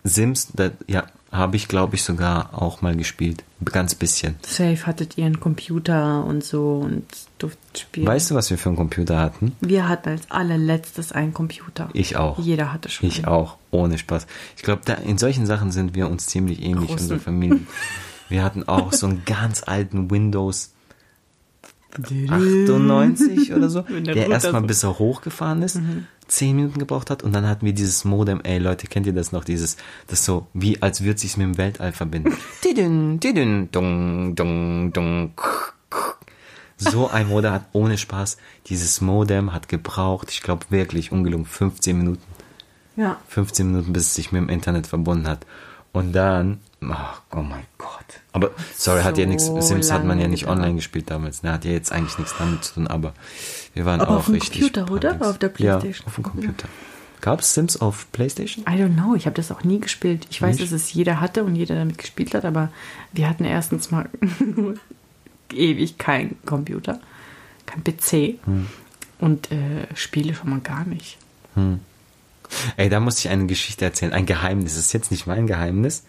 Sims, 0.08 0.50
das, 0.54 0.72
ja, 0.88 1.06
habe 1.32 1.58
ich 1.58 1.68
glaube 1.68 1.96
ich 1.96 2.04
sogar 2.04 2.50
auch 2.54 2.82
mal 2.82 2.96
gespielt. 2.96 3.44
Ganz 3.66 3.96
bisschen. 3.96 4.36
Safe 4.46 4.86
hattet 4.86 5.18
ihr 5.18 5.26
einen 5.26 5.40
Computer 5.40 6.24
und 6.24 6.44
so 6.44 6.80
und 6.80 7.06
durftet 7.38 7.80
spielen. 7.80 8.08
Weißt 8.08 8.32
du, 8.32 8.36
was 8.36 8.50
wir 8.50 8.58
für 8.58 8.70
einen 8.70 8.78
Computer 8.78 9.20
hatten? 9.20 9.54
Wir 9.60 9.90
hatten 9.90 10.10
als 10.10 10.30
allerletztes 10.32 11.12
einen 11.12 11.34
Computer. 11.34 11.90
Ich 11.94 12.16
auch. 12.16 12.40
Jeder 12.40 12.72
hatte 12.72 12.90
schon. 12.90 13.10
Ich 13.10 13.18
einen. 13.20 13.28
auch, 13.28 13.58
ohne 13.72 13.98
Spaß. 13.98 14.26
Ich 14.56 14.64
glaube, 14.64 14.82
in 15.06 15.18
solchen 15.18 15.46
Sachen 15.46 15.72
sind 15.72 15.96
wir 15.96 16.08
uns 16.10 16.28
ziemlich 16.28 16.62
ähnlich, 16.62 16.90
Großen. 16.90 17.02
unsere 17.06 17.20
Familie. 17.20 17.60
Wir 18.30 18.44
hatten 18.44 18.68
auch 18.68 18.94
so 18.94 19.08
einen 19.08 19.24
ganz 19.26 19.64
alten 19.66 20.10
Windows 20.12 20.72
98 22.30 23.54
oder 23.54 23.70
so, 23.70 23.82
der 23.82 24.28
erstmal 24.30 24.62
Mhm. 24.62 24.68
bis 24.68 24.84
er 24.84 25.00
hochgefahren 25.00 25.62
ist, 25.62 25.80
zehn 26.28 26.56
Minuten 26.56 26.80
gebraucht 26.80 27.10
hat 27.10 27.24
und 27.24 27.34
dann 27.34 27.48
hatten 27.48 27.66
wir 27.66 27.74
dieses 27.74 28.06
Modem, 28.06 28.42
ey 28.42 28.58
Leute, 28.60 28.88
kennt 28.88 29.08
ihr 29.08 29.14
das 29.14 29.32
noch, 29.32 29.44
dieses, 29.44 29.78
das 30.08 30.26
so, 30.26 30.48
wie 30.54 30.82
als 30.82 31.04
würde 31.04 31.20
sich's 31.20 31.38
mit 31.38 31.46
dem 31.46 31.58
Weltall 31.58 31.94
verbinden. 31.94 32.34
Dung, 33.72 34.36
dung, 34.36 34.94
dung. 34.94 35.32
So 36.78 37.10
ein 37.10 37.28
Modem 37.28 37.52
hat 37.54 37.66
ohne 37.74 37.98
Spaß, 37.98 38.38
dieses 38.68 39.02
Modem 39.02 39.54
hat 39.54 39.68
gebraucht, 39.68 40.30
ich 40.32 40.42
glaube 40.42 40.66
wirklich, 40.70 41.12
ungelungen, 41.12 41.46
15 41.46 41.98
Minuten. 41.98 42.24
Ja. 42.96 43.20
15 43.30 43.72
Minuten, 43.72 43.94
bis 43.94 44.08
es 44.08 44.16
sich 44.16 44.32
mit 44.32 44.42
dem 44.42 44.50
Internet 44.50 44.88
verbunden 44.88 45.28
hat. 45.28 45.46
Und 45.92 46.14
dann, 46.14 46.60
ach, 46.82 47.22
oh 47.34 47.42
mein 47.42 47.66
Gott. 47.78 48.22
Aber, 48.38 48.52
sorry, 48.76 49.02
hat 49.04 49.18
ja 49.18 49.26
So 49.26 49.30
nichts, 49.30 49.68
Sims 49.68 49.92
hat 49.92 50.06
man 50.06 50.20
ja 50.20 50.28
nicht 50.28 50.48
online 50.48 50.76
gespielt 50.76 51.10
damals. 51.10 51.44
Ne, 51.44 51.52
hat 51.52 51.66
ja 51.66 51.72
jetzt 51.72 51.92
eigentlich 51.92 52.18
nichts 52.18 52.34
damit 52.38 52.64
zu 52.64 52.76
tun, 52.76 52.88
aber 52.88 53.14
wir 53.74 53.86
waren 53.86 54.00
Aber 54.02 54.12
auch 54.12 54.16
auf 54.18 54.26
dem 54.26 54.36
richtig. 54.36 54.62
Computer, 54.62 54.92
oder? 54.92 55.10
Punkings. 55.10 55.28
Auf 55.30 55.38
der 55.40 55.50
Playstation? 55.50 55.94
Ja, 55.94 56.08
auf 56.08 56.16
dem 56.16 56.24
Computer. 56.24 56.68
Gab 57.20 57.40
es 57.40 57.54
Sims 57.56 57.82
auf 57.82 58.12
Playstation? 58.12 58.64
I 58.70 58.80
don't 58.80 58.94
know, 58.94 59.16
ich 59.16 59.26
habe 59.26 59.36
das 59.36 59.52
auch 59.52 59.64
nie 59.64 59.80
gespielt. 59.80 60.28
Ich 60.30 60.42
weiß, 60.42 60.58
Nicht? 60.60 60.72
dass 60.72 60.80
es 60.82 60.94
jeder 60.94 61.20
hatte 61.20 61.44
und 61.44 61.56
jeder 61.56 61.76
damit 61.76 61.98
gespielt 61.98 62.34
hat, 62.36 62.46
aber 62.46 62.70
wir 63.12 63.28
hatten 63.28 63.44
erstens 63.44 63.90
mal 63.90 64.08
ewig 65.52 65.98
keinen 65.98 66.38
Computer, 66.46 67.00
kein 67.66 67.84
PC 67.84 68.40
Hm. 68.46 68.68
und 69.20 69.52
äh, 69.52 69.88
Spiele 69.96 70.34
schon 70.36 70.50
mal 70.52 70.60
gar 70.60 70.86
nicht. 70.86 71.18
Ey, 72.78 72.88
da 72.90 73.00
muss 73.00 73.18
ich 73.20 73.30
eine 73.30 73.48
Geschichte 73.48 73.84
erzählen. 73.84 74.14
Ein 74.14 74.28
Geheimnis. 74.28 74.76
Das 74.76 74.86
ist 74.86 74.94
jetzt 74.94 75.10
nicht 75.10 75.26
mein 75.26 75.48
Geheimnis. 75.48 76.04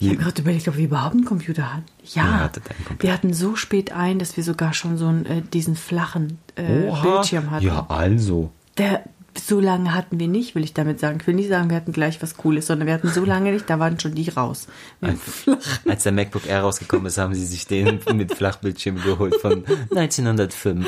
Ich 0.00 0.08
habe 0.08 0.16
gerade 0.16 0.40
überlegt, 0.40 0.66
ob 0.66 0.76
wir 0.76 0.84
überhaupt 0.86 1.14
einen 1.14 1.26
Computer 1.26 1.74
hatten. 1.74 1.84
Ja, 2.14 2.48
Computer. 2.48 3.02
wir 3.02 3.12
hatten 3.12 3.34
so 3.34 3.54
spät 3.54 3.92
ein, 3.92 4.18
dass 4.18 4.36
wir 4.36 4.42
sogar 4.44 4.72
schon 4.72 4.96
so 4.96 5.06
einen, 5.06 5.26
äh, 5.26 5.42
diesen 5.42 5.76
flachen 5.76 6.38
äh. 6.56 6.90
Bildschirm 7.02 7.50
hatten. 7.50 7.66
Ja, 7.66 7.84
also. 7.88 8.50
Der 8.78 9.04
so 9.46 9.60
lange 9.60 9.94
hatten 9.94 10.18
wir 10.20 10.28
nicht, 10.28 10.54
will 10.54 10.64
ich 10.64 10.74
damit 10.74 11.00
sagen. 11.00 11.18
Ich 11.20 11.26
will 11.26 11.34
nicht 11.34 11.48
sagen, 11.48 11.68
wir 11.70 11.76
hatten 11.76 11.92
gleich 11.92 12.22
was 12.22 12.36
Cooles, 12.36 12.66
sondern 12.66 12.86
wir 12.86 12.94
hatten 12.94 13.08
so 13.08 13.24
lange 13.24 13.52
nicht, 13.52 13.68
da 13.68 13.78
waren 13.78 13.98
schon 14.00 14.14
die 14.14 14.28
raus. 14.28 14.66
Als, 15.00 15.18
als 15.86 16.02
der 16.04 16.12
MacBook 16.12 16.46
Air 16.46 16.62
rausgekommen 16.62 17.06
ist, 17.06 17.18
haben 17.18 17.34
sie 17.34 17.44
sich 17.46 17.66
den 17.66 18.00
mit 18.14 18.34
Flachbildschirm 18.34 19.02
geholt 19.02 19.34
von 19.36 19.64
1905. 19.94 20.86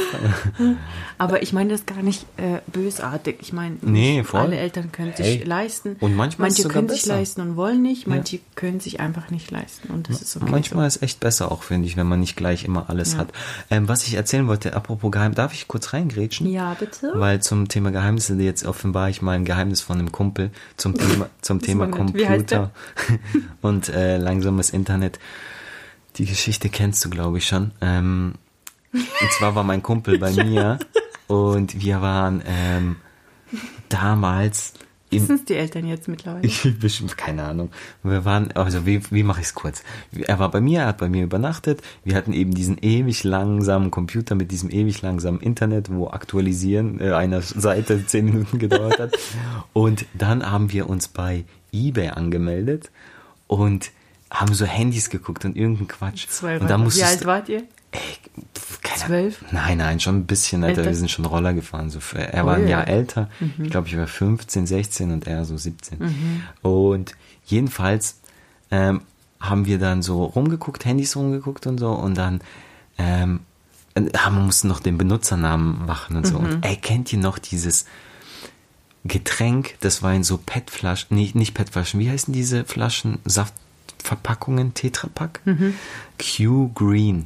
Aber 1.18 1.42
ich 1.42 1.52
meine 1.52 1.70
das 1.70 1.86
gar 1.86 2.02
nicht 2.02 2.24
äh, 2.36 2.58
bösartig. 2.72 3.36
Ich 3.40 3.52
meine, 3.52 3.76
Nee, 3.82 4.24
alle 4.32 4.56
Eltern 4.56 4.92
können 4.92 5.14
sich 5.16 5.26
Hey. 5.26 5.42
leisten. 5.44 5.96
Und 6.00 6.14
manchmal 6.16 6.48
manche 6.48 6.68
können 6.68 6.88
sich 6.88 7.02
besser. 7.02 7.14
leisten 7.16 7.40
und 7.42 7.56
wollen 7.56 7.82
nicht, 7.82 8.06
manche 8.06 8.40
können 8.54 8.80
sich 8.80 9.00
einfach 9.00 9.30
nicht 9.30 9.50
leisten. 9.50 9.92
Und 9.92 10.08
das 10.08 10.20
ist 10.22 10.36
okay. 10.36 10.50
Manchmal 10.50 10.86
ist 10.86 11.02
echt 11.02 11.20
besser 11.20 11.50
auch, 11.52 11.62
finde 11.62 11.86
ich, 11.86 11.96
wenn 11.96 12.06
man 12.06 12.20
nicht 12.20 12.36
gleich 12.36 12.64
immer 12.64 12.88
alles 12.90 13.16
hat. 13.16 13.28
Ähm, 13.70 13.88
was 13.88 14.06
ich 14.06 14.14
erzählen 14.14 14.46
wollte, 14.46 14.74
apropos 14.74 15.10
Geheim, 15.10 15.34
darf 15.34 15.52
ich 15.54 15.68
kurz 15.68 15.92
reingrätschen? 15.92 16.46
so. 16.46 16.52
Ja, 16.52 16.74
bitte. 16.78 17.12
Weil 17.14 17.40
zum 17.42 17.68
Thema 17.68 17.90
Geheimnisse, 17.90 18.36
jetzt 18.42 18.64
offenbar 18.64 19.08
ich 19.08 19.22
mal 19.22 19.32
ein 19.32 19.44
Geheimnis 19.44 19.80
von 19.80 19.98
einem 19.98 20.12
Kumpel 20.12 20.50
zum 20.76 20.94
Thema, 20.98 21.28
zum 21.40 21.60
Thema 21.60 21.88
Computer 21.88 22.70
und 23.62 23.88
äh, 23.88 24.18
langsames 24.18 24.70
Internet. 24.70 25.18
Die 26.16 26.26
Geschichte 26.26 26.68
kennst 26.68 27.04
du, 27.04 27.10
glaube 27.10 27.38
ich, 27.38 27.46
schon. 27.46 27.72
Ähm, 27.80 28.34
und 28.92 29.32
zwar 29.38 29.54
war 29.54 29.64
mein 29.64 29.82
Kumpel 29.82 30.18
bei 30.18 30.30
mir 30.44 30.78
und 31.26 31.80
wir 31.80 32.02
waren 32.02 32.42
ähm, 32.46 32.96
damals 33.88 34.74
Wissen 35.12 35.36
es 35.36 35.44
die 35.44 35.54
Eltern 35.54 35.86
jetzt 35.86 36.08
mittlerweile? 36.08 36.46
ich 36.46 36.78
bestimmt, 36.78 37.16
keine 37.16 37.44
Ahnung. 37.44 37.70
Wir 38.02 38.24
waren, 38.24 38.52
also 38.52 38.86
wie, 38.86 39.00
wie 39.10 39.22
mache 39.22 39.40
ich 39.40 39.48
es 39.48 39.54
kurz? 39.54 39.82
Er 40.26 40.38
war 40.38 40.50
bei 40.50 40.60
mir, 40.60 40.80
er 40.80 40.86
hat 40.88 40.98
bei 40.98 41.08
mir 41.08 41.24
übernachtet. 41.24 41.82
Wir 42.04 42.16
hatten 42.16 42.32
eben 42.32 42.54
diesen 42.54 42.78
ewig 42.78 43.24
langsamen 43.24 43.90
Computer 43.90 44.34
mit 44.34 44.50
diesem 44.50 44.70
ewig 44.70 45.02
langsamen 45.02 45.40
Internet, 45.40 45.92
wo 45.92 46.08
Aktualisieren 46.08 47.00
äh, 47.00 47.12
einer 47.12 47.42
Seite 47.42 48.06
zehn 48.06 48.26
Minuten 48.26 48.58
gedauert 48.58 48.98
hat. 48.98 49.18
Und 49.72 50.06
dann 50.14 50.50
haben 50.50 50.72
wir 50.72 50.88
uns 50.88 51.08
bei 51.08 51.44
eBay 51.72 52.08
angemeldet 52.10 52.90
und 53.46 53.90
haben 54.30 54.54
so 54.54 54.64
Handys 54.64 55.10
geguckt 55.10 55.44
und 55.44 55.56
irgendeinen 55.56 55.88
Quatsch. 55.88 56.26
Zwei 56.28 56.58
und 56.58 56.70
dann 56.70 56.80
Wie 56.80 56.84
musstest 56.84 57.10
alt 57.10 57.26
wart 57.26 57.48
ihr? 57.48 57.64
Ey, 57.92 58.00
keine 58.82 58.98
Zwölf? 58.98 59.44
Nein, 59.52 59.78
nein, 59.78 60.00
schon 60.00 60.16
ein 60.16 60.26
bisschen 60.26 60.62
älter. 60.62 60.80
Älter? 60.80 60.90
Wir 60.90 60.96
sind 60.96 61.10
schon 61.10 61.24
Roller 61.24 61.54
gefahren. 61.54 61.90
So 61.90 62.00
er 62.16 62.44
Oh 62.44 62.46
war 62.46 62.56
ein 62.56 62.62
ja. 62.62 62.78
Jahr 62.78 62.88
älter. 62.88 63.28
Mhm. 63.40 63.64
Ich 63.64 63.70
glaube, 63.70 63.88
ich 63.88 63.96
war 63.96 64.06
15, 64.06 64.66
16 64.66 65.10
und 65.10 65.26
er 65.26 65.44
so 65.44 65.56
17. 65.56 66.42
Und 66.62 67.14
jedenfalls 67.44 68.18
ähm, 68.70 69.02
haben 69.40 69.66
wir 69.66 69.78
dann 69.78 70.02
so 70.02 70.24
rumgeguckt, 70.24 70.84
Handys 70.84 71.16
rumgeguckt 71.16 71.66
und 71.66 71.78
so 71.78 71.90
und 71.90 72.16
dann 72.16 72.40
ähm, 72.98 73.40
äh, 73.94 74.02
haben 74.16 74.36
wir 74.36 74.42
mussten 74.42 74.68
noch 74.68 74.80
den 74.80 74.98
Benutzernamen 74.98 75.86
machen 75.86 76.16
und 76.16 76.26
so. 76.26 76.38
Mhm. 76.38 76.44
Und 76.44 76.64
ey, 76.64 76.76
kennt 76.76 77.12
ihr 77.12 77.18
noch 77.18 77.38
dieses 77.38 77.86
Getränk, 79.04 79.76
das 79.80 80.02
war 80.02 80.14
in 80.14 80.22
so 80.22 80.38
PET-Flaschen, 80.38 81.16
nicht, 81.16 81.34
nicht 81.34 81.54
PET-Flaschen, 81.54 81.98
wie 81.98 82.08
heißen 82.08 82.32
diese 82.32 82.64
Flaschen, 82.64 83.18
Saftverpackungen, 83.24 84.74
Tetrapack? 84.74 85.40
Mhm. 85.44 85.74
Q 86.18 86.70
Green. 86.74 87.24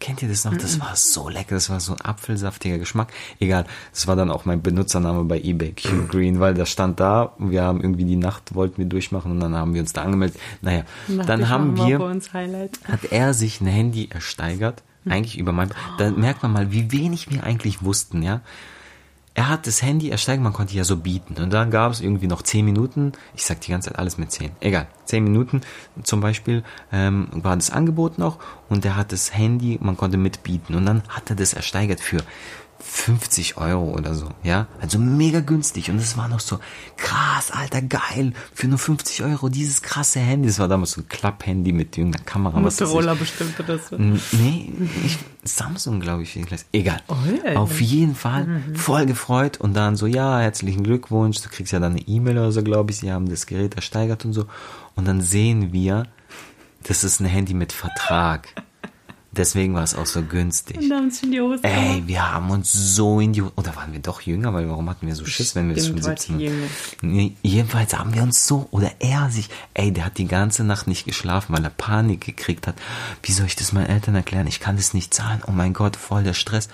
Kennt 0.00 0.22
ihr 0.22 0.28
das 0.28 0.46
noch? 0.46 0.56
Das 0.56 0.80
war 0.80 0.96
so 0.96 1.28
lecker, 1.28 1.54
das 1.54 1.68
war 1.68 1.78
so 1.78 1.92
ein 1.92 2.00
apfelsaftiger 2.00 2.78
Geschmack. 2.78 3.12
Egal, 3.38 3.66
das 3.92 4.06
war 4.06 4.16
dann 4.16 4.30
auch 4.30 4.46
mein 4.46 4.62
Benutzername 4.62 5.24
bei 5.24 5.38
eBay, 5.38 5.74
Q 5.74 6.06
Green, 6.08 6.40
weil 6.40 6.54
das 6.54 6.70
stand 6.70 6.98
da, 6.98 7.34
wir 7.38 7.62
haben 7.62 7.82
irgendwie 7.82 8.04
die 8.04 8.16
Nacht, 8.16 8.54
wollten 8.54 8.78
wir 8.78 8.86
durchmachen 8.86 9.30
und 9.30 9.40
dann 9.40 9.54
haben 9.54 9.74
wir 9.74 9.82
uns 9.82 9.92
da 9.92 10.02
angemeldet. 10.02 10.40
Naja, 10.62 10.84
dann 11.06 11.50
haben 11.50 11.76
wir, 11.76 12.00
uns 12.00 12.32
Highlight. 12.32 12.80
hat 12.84 13.04
er 13.12 13.34
sich 13.34 13.60
ein 13.60 13.66
Handy 13.66 14.08
ersteigert, 14.10 14.82
eigentlich 15.04 15.38
über 15.38 15.52
mein, 15.52 15.70
da 15.98 16.10
merkt 16.10 16.42
man 16.42 16.52
mal, 16.52 16.72
wie 16.72 16.90
wenig 16.92 17.30
wir 17.30 17.44
eigentlich 17.44 17.82
wussten, 17.82 18.22
ja. 18.22 18.40
Er 19.34 19.48
hat 19.48 19.66
das 19.66 19.80
Handy 19.80 20.10
ersteigert, 20.10 20.42
man 20.42 20.52
konnte 20.52 20.74
ja 20.74 20.84
so 20.84 20.96
bieten. 20.96 21.40
Und 21.40 21.52
dann 21.52 21.70
gab 21.70 21.92
es 21.92 22.00
irgendwie 22.00 22.26
noch 22.26 22.42
10 22.42 22.64
Minuten, 22.64 23.12
ich 23.34 23.44
sag 23.44 23.60
die 23.60 23.70
ganze 23.70 23.90
Zeit 23.90 23.98
alles 23.98 24.18
mit 24.18 24.32
10, 24.32 24.50
egal, 24.60 24.88
10 25.04 25.22
Minuten 25.22 25.60
zum 26.02 26.20
Beispiel 26.20 26.64
ähm, 26.92 27.28
war 27.32 27.54
das 27.54 27.70
Angebot 27.70 28.18
noch 28.18 28.38
und 28.68 28.84
er 28.84 28.96
hat 28.96 29.12
das 29.12 29.34
Handy, 29.34 29.78
man 29.80 29.96
konnte 29.96 30.16
mitbieten. 30.16 30.74
Und 30.74 30.84
dann 30.84 31.02
hat 31.08 31.30
er 31.30 31.36
das 31.36 31.54
ersteigert 31.54 32.00
für 32.00 32.22
50 32.80 33.56
Euro 33.56 33.90
oder 33.90 34.14
so, 34.14 34.28
ja, 34.42 34.66
also 34.80 34.98
mega 34.98 35.40
günstig 35.40 35.90
und 35.90 35.98
es 35.98 36.16
war 36.16 36.28
noch 36.28 36.40
so 36.40 36.58
krass, 36.96 37.50
alter, 37.50 37.82
geil, 37.82 38.32
für 38.54 38.68
nur 38.68 38.78
50 38.78 39.22
Euro 39.24 39.48
dieses 39.48 39.82
krasse 39.82 40.20
Handy, 40.20 40.48
das 40.48 40.58
war 40.58 40.68
damals 40.68 40.92
so 40.92 41.02
ein 41.02 41.08
Klapp-Handy 41.08 41.72
mit 41.72 41.96
irgendeiner 41.96 42.24
Kamera. 42.24 42.58
Motorola 42.58 43.14
bestimmt 43.14 43.58
oder 43.60 43.78
so. 43.78 43.96
Nee, 43.96 44.72
ich, 45.04 45.18
Samsung, 45.44 46.00
glaube 46.00 46.22
ich. 46.22 46.38
Egal. 46.72 47.00
Oh, 47.08 47.14
ja. 47.44 47.56
Auf 47.56 47.80
jeden 47.80 48.14
Fall 48.14 48.62
voll 48.74 49.06
gefreut 49.06 49.58
und 49.58 49.74
dann 49.74 49.96
so, 49.96 50.06
ja, 50.06 50.40
herzlichen 50.40 50.82
Glückwunsch. 50.82 51.40
Du 51.42 51.48
kriegst 51.48 51.72
ja 51.72 51.80
dann 51.80 51.92
eine 51.92 52.02
E-Mail 52.02 52.38
oder 52.38 52.52
so, 52.52 52.62
glaube 52.62 52.90
ich. 52.90 52.98
Sie 52.98 53.12
haben 53.12 53.28
das 53.28 53.46
Gerät 53.46 53.74
ersteigert 53.74 54.24
und 54.24 54.32
so. 54.32 54.46
Und 54.94 55.06
dann 55.08 55.20
sehen 55.20 55.72
wir, 55.72 56.06
das 56.82 57.04
ist 57.04 57.20
ein 57.20 57.26
Handy 57.26 57.54
mit 57.54 57.72
Vertrag. 57.72 58.48
Deswegen 59.32 59.74
war 59.74 59.84
es 59.84 59.94
auch 59.94 60.06
so 60.06 60.22
günstig. 60.22 60.78
Und 60.78 60.92
haben 60.92 61.10
sie 61.10 61.26
in 61.26 61.32
die 61.32 61.40
Hose 61.40 61.62
Ey, 61.62 62.02
wir 62.06 62.32
haben 62.32 62.50
uns 62.50 62.72
so 62.72 63.20
in 63.20 63.32
die 63.32 63.42
Oder 63.42 63.76
waren 63.76 63.92
wir 63.92 64.00
doch 64.00 64.20
jünger? 64.22 64.52
Weil 64.52 64.68
warum 64.68 64.90
hatten 64.90 65.06
wir 65.06 65.14
so 65.14 65.24
Schiss, 65.24 65.54
wenn 65.54 65.68
wir 65.68 65.76
das 65.76 65.86
schon 65.86 65.98
Stimmt, 65.98 66.08
wart 66.08 66.18
17 66.20 66.40
ihr 66.40 66.50
waren? 66.50 66.58
jünger. 66.58 66.70
Nee, 67.02 67.36
jedenfalls 67.42 67.96
haben 67.96 68.12
wir 68.12 68.22
uns 68.22 68.46
so, 68.48 68.66
oder 68.72 68.90
er 68.98 69.30
sich, 69.30 69.48
ey, 69.74 69.92
der 69.92 70.06
hat 70.06 70.18
die 70.18 70.26
ganze 70.26 70.64
Nacht 70.64 70.88
nicht 70.88 71.04
geschlafen, 71.04 71.54
weil 71.54 71.62
er 71.62 71.70
Panik 71.70 72.22
gekriegt 72.22 72.66
hat. 72.66 72.74
Wie 73.22 73.32
soll 73.32 73.46
ich 73.46 73.54
das 73.56 73.72
meinen 73.72 73.86
Eltern 73.86 74.16
erklären? 74.16 74.48
Ich 74.48 74.58
kann 74.58 74.76
das 74.76 74.94
nicht 74.94 75.14
zahlen. 75.14 75.42
Oh 75.46 75.52
mein 75.52 75.74
Gott, 75.74 75.94
voll 75.94 76.24
der 76.24 76.34
Stress. 76.34 76.68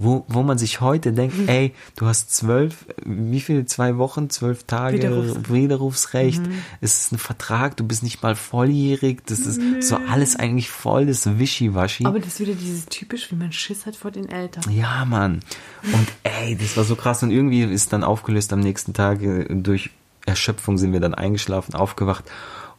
Wo, 0.00 0.24
wo 0.28 0.44
man 0.44 0.58
sich 0.58 0.80
heute 0.80 1.12
denkt, 1.12 1.34
ey, 1.48 1.74
du 1.96 2.06
hast 2.06 2.32
zwölf, 2.32 2.86
wie 3.04 3.40
viele, 3.40 3.66
zwei 3.66 3.96
Wochen, 3.98 4.30
zwölf 4.30 4.62
Tage 4.62 4.96
Widerrufs- 4.98 5.52
Widerrufsrecht. 5.52 6.40
Es 6.80 6.98
ist 7.00 7.12
ein 7.12 7.18
Vertrag, 7.18 7.76
du 7.76 7.84
bist 7.84 8.04
nicht 8.04 8.22
mal 8.22 8.36
volljährig. 8.36 9.26
Das 9.26 9.40
ist 9.40 9.60
so 9.82 9.96
alles 10.08 10.36
eigentlich 10.36 10.70
voll 10.70 11.06
das 11.06 11.38
Wischiwaschi. 11.40 12.06
Aber 12.06 12.20
das 12.20 12.28
ist 12.34 12.40
wieder 12.40 12.54
dieses 12.54 12.86
typisch, 12.86 13.32
wie 13.32 13.34
man 13.34 13.50
Schiss 13.50 13.86
hat 13.86 13.96
vor 13.96 14.12
den 14.12 14.28
Eltern. 14.28 14.62
Ja, 14.72 15.04
Mann. 15.04 15.40
Und 15.82 16.06
ey, 16.22 16.56
das 16.56 16.76
war 16.76 16.84
so 16.84 16.94
krass. 16.94 17.24
Und 17.24 17.32
irgendwie 17.32 17.64
ist 17.64 17.92
dann 17.92 18.04
aufgelöst 18.04 18.52
am 18.52 18.60
nächsten 18.60 18.92
Tag. 18.94 19.20
äh, 19.22 19.46
Durch 19.52 19.90
Erschöpfung 20.26 20.78
sind 20.78 20.92
wir 20.92 21.00
dann 21.00 21.14
eingeschlafen, 21.14 21.74
aufgewacht. 21.74 22.24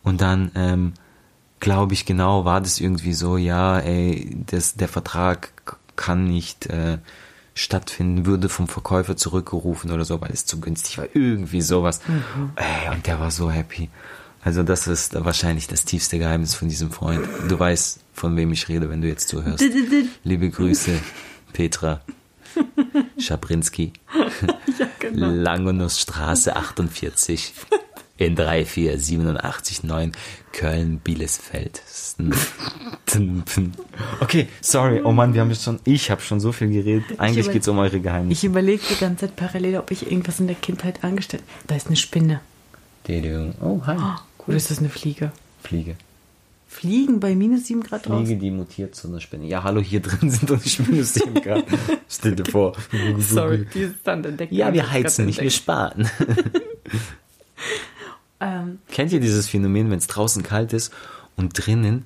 Und 0.04 0.22
dann, 0.22 0.52
ähm, 0.56 0.94
glaube 1.60 1.94
ich, 1.96 2.06
genau, 2.06 2.46
war 2.46 2.62
das 2.62 2.80
irgendwie 2.80 3.12
so, 3.12 3.36
ja, 3.36 3.78
ey, 3.80 4.38
das, 4.46 4.76
der 4.76 4.88
Vertrag 4.88 5.52
kann 6.00 6.24
nicht 6.24 6.68
äh, 6.68 6.98
stattfinden, 7.54 8.26
würde 8.26 8.48
vom 8.48 8.70
Verkäufer 8.70 9.18
zurückgerufen 9.18 9.92
oder 9.92 10.06
so, 10.06 10.22
weil 10.22 10.32
es 10.32 10.46
zu 10.46 10.62
günstig 10.62 10.98
war. 10.98 11.08
Irgendwie 11.14 11.62
sowas. 11.62 12.00
Ey, 12.56 12.90
und 12.96 13.06
der 13.06 13.20
war 13.20 13.32
so 13.32 13.52
happy. 13.52 13.90
Also 14.42 14.64
das 14.64 14.88
ist 14.88 15.14
wahrscheinlich 15.14 15.68
das 15.68 15.84
tiefste 15.84 16.18
Geheimnis 16.18 16.56
von 16.56 16.70
diesem 16.70 16.92
Freund. 16.92 17.28
Du 17.50 17.60
weißt, 17.60 18.00
von 18.14 18.38
wem 18.38 18.54
ich 18.54 18.70
rede, 18.70 18.90
wenn 18.90 19.02
du 19.02 19.10
jetzt 19.10 19.28
zuhörst. 19.28 19.62
Liebe 20.24 20.50
Grüße, 20.50 20.98
Petra 21.52 22.00
Schabrinski. 23.20 23.92
genau. 25.00 25.28
Langenussstraße 25.30 26.56
48 26.56 27.54
in 28.20 28.36
34789 28.36 30.12
Köln-Bielesfeld. 30.54 31.82
Okay, 34.20 34.48
sorry. 34.62 35.02
Oh 35.04 35.12
Mann, 35.12 35.34
wir 35.34 35.42
haben 35.42 35.50
jetzt 35.50 35.64
schon, 35.64 35.80
ich 35.84 36.12
habe 36.12 36.22
schon 36.22 36.40
so 36.40 36.52
viel 36.52 36.70
geredet. 36.70 37.20
Eigentlich 37.20 37.46
über- 37.46 37.54
geht's 37.54 37.68
um 37.68 37.80
eure 37.80 38.00
Geheimnisse. 38.00 38.40
Ich 38.40 38.44
überlege 38.44 38.84
die 38.90 39.00
ganze 39.00 39.26
Zeit 39.28 39.36
parallel, 39.36 39.78
ob 39.78 39.90
ich 39.92 40.06
irgendwas 40.12 40.40
in 40.40 40.48
der 40.48 40.56
Kindheit 40.56 41.04
angestellt 41.04 41.44
Da 41.68 41.76
ist 41.76 41.88
eine 41.88 41.96
Spinne. 41.96 42.42
Oh, 43.62 43.82
hi. 43.88 43.98
Oder 44.46 44.58
ist 44.58 44.70
das 44.70 44.78
eine 44.80 44.90
Fliege? 44.90 45.32
Fliege. 45.64 45.96
Fliegen 46.68 47.20
bei 47.20 47.34
minus 47.34 47.66
7 47.66 47.82
Grad 47.82 48.08
raus. 48.08 48.28
Fliege, 48.28 48.40
die 48.40 48.52
mutiert 48.52 48.94
zu 48.94 49.08
einer 49.08 49.20
Spinne. 49.20 49.48
Ja, 49.48 49.64
hallo, 49.64 49.82
hier 49.82 50.02
drin 50.02 50.30
sind 50.30 50.48
doch 50.50 50.64
nicht 50.64 50.88
minus 50.88 51.16
7 51.16 51.34
Grad. 51.42 51.64
Stell 52.08 52.36
dir 52.36 52.46
vor. 52.46 52.76
Sorry, 53.18 53.66
dieses 53.74 53.96
dann 54.04 54.24
entdeckt. 54.24 54.52
Ja, 54.52 54.72
wir 54.72 54.92
heizen 54.92 55.26
nicht, 55.26 55.42
wir 55.42 55.50
sparen. 55.50 56.08
Ähm, 58.42 58.80
Kennt 58.90 59.12
ihr 59.12 59.20
dieses 59.20 59.50
Phänomen, 59.50 59.90
wenn 59.92 60.00
es 60.00 60.08
draußen 60.08 60.44
kalt 60.44 60.74
ist 60.74 60.94
und 61.36 61.54
drinnen 61.54 62.06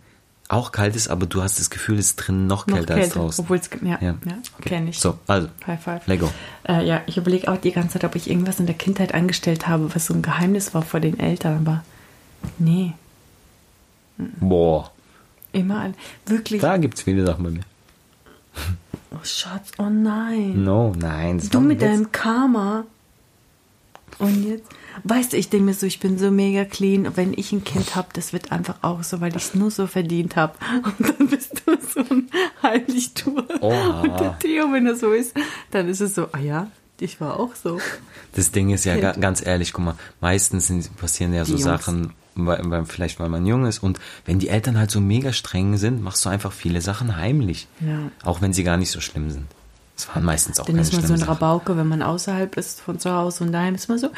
auch 0.50 0.72
kalt 0.72 0.96
ist, 0.96 1.08
aber 1.08 1.26
du 1.26 1.42
hast 1.42 1.60
das 1.60 1.70
Gefühl, 1.70 1.98
es 1.98 2.08
ist 2.08 2.16
drinnen 2.18 2.48
noch 2.48 2.68
noch 2.68 2.76
kälter 2.76 2.96
als 2.96 3.10
draußen? 3.10 3.44
obwohl 3.44 3.58
es, 3.58 3.70
ja, 3.82 3.98
ja, 4.02 4.16
okay. 4.60 4.70
kenne 4.70 4.90
ich. 4.90 5.00
So, 5.00 5.18
also, 5.26 5.48
High 5.66 5.82
five. 5.82 6.06
Lego. 6.08 6.30
Äh, 6.68 6.86
ja, 6.86 7.02
ich 7.08 7.18
überlege 7.18 7.52
auch 7.52 7.58
die 7.58 7.72
ganze 7.72 7.94
Zeit, 7.94 8.04
ob 8.04 8.16
ich 8.16 8.30
irgendwas 8.30 8.60
in 8.60 8.66
der 8.66 8.76
Kindheit 8.76 9.14
angestellt 9.14 9.68
habe, 9.68 9.94
was 9.96 10.06
so 10.06 10.14
ein 10.14 10.22
Geheimnis 10.22 10.74
war 10.74 10.82
vor 10.82 11.00
den 11.00 11.20
Eltern, 11.20 11.60
aber 11.66 11.84
nee, 12.60 12.94
Boah, 14.18 14.92
immer 15.54 15.80
an, 15.80 15.96
wirklich. 16.26 16.62
da 16.62 16.78
gibt's 16.78 17.02
viele 17.02 17.26
Sachen 17.26 17.44
bei 17.44 17.50
mir. 17.50 17.64
Oh 19.12 19.24
Schatz, 19.24 19.72
oh 19.78 19.90
nein. 19.90 20.64
No, 20.64 20.94
nein. 20.98 21.42
Du 21.52 21.60
mit 21.60 21.82
deinem 21.82 22.12
Karma. 22.12 22.86
Und 24.20 24.44
jetzt, 24.48 24.70
weißt 25.04 25.34
du, 25.34 25.38
ich 25.38 25.50
denke 25.50 25.66
mir 25.66 25.74
so, 25.74 25.86
ich 25.86 26.00
bin 26.00 26.18
so 26.18 26.32
mega 26.32 26.66
clean. 26.66 27.08
Und 27.08 27.18
wenn 27.18 27.34
ich 27.34 27.52
ein 27.52 27.64
Kind 27.64 27.96
habe, 27.96 28.08
das 28.14 28.32
wird 28.34 28.52
einfach 28.52 28.76
auch 28.82 29.04
so, 29.04 29.22
weil 29.22 29.30
ich 29.36 29.44
es 29.44 29.56
nur 29.56 29.72
so 29.72 29.88
verdient 29.88 30.36
habe. 30.36 30.54
Und 31.00 31.18
dann 31.20 31.28
bist 31.28 31.62
du 31.66 31.78
so 31.94 32.00
ein 32.14 32.30
Heiligtum. 32.62 33.44
Oha. 33.62 34.02
Und 34.02 34.20
der 34.20 34.38
Theo, 34.40 34.72
wenn 34.72 34.86
er 34.88 34.96
so 34.96 35.12
ist, 35.12 35.34
dann 35.72 35.88
ist 35.90 36.02
es 36.02 36.16
so, 36.16 36.28
ah 36.32 36.40
ja, 36.40 36.68
Ich 37.00 37.20
war 37.20 37.40
auch 37.40 37.56
so. 37.56 37.80
Das 38.36 38.52
Ding 38.52 38.70
ist 38.70 38.86
ja 38.86 38.96
ga- 38.98 39.14
ganz 39.14 39.46
ehrlich, 39.46 39.74
guck 39.74 39.84
mal, 39.86 39.96
meistens 40.22 40.72
passieren 40.98 41.34
ja 41.34 41.44
so 41.46 41.56
Die. 41.56 41.62
Sachen, 41.62 42.14
weil, 42.36 42.62
weil, 42.70 42.86
vielleicht 42.86 43.20
weil 43.20 43.30
man 43.30 43.46
jung 43.46 43.66
ist 43.66 43.84
und 43.84 44.00
wenn 44.26 44.40
die 44.40 44.48
Eltern 44.50 44.78
halt 44.78 44.90
so 44.92 45.02
mega 45.02 45.34
streng 45.34 45.78
sind, 45.78 46.02
machst 46.02 46.24
du 46.26 46.30
einfach 46.30 46.52
viele 46.54 46.82
Sachen 46.82 47.18
heimlich. 47.18 47.68
Ja. 47.80 48.10
Auch 48.24 48.42
wenn 48.42 48.54
sie 48.54 48.64
gar 48.64 48.78
nicht 48.78 48.92
so 48.92 49.02
schlimm 49.02 49.30
sind. 49.32 49.48
Das 49.96 50.08
waren 50.10 50.24
meistens 50.24 50.60
auch 50.60 50.66
Dann 50.66 50.76
keine 50.76 50.88
ist 50.88 50.94
man 50.94 51.06
so 51.06 51.14
ein. 51.14 51.22
Rabauke, 51.22 51.78
wenn 51.78 51.88
man 51.88 52.02
außerhalb 52.02 52.58
ist 52.58 52.82
von 52.82 53.00
zu 53.00 53.12
Hause 53.12 53.44
und 53.44 53.52
daheim 53.52 53.76
ist 53.76 53.90
man 53.90 54.00
so, 54.00 54.10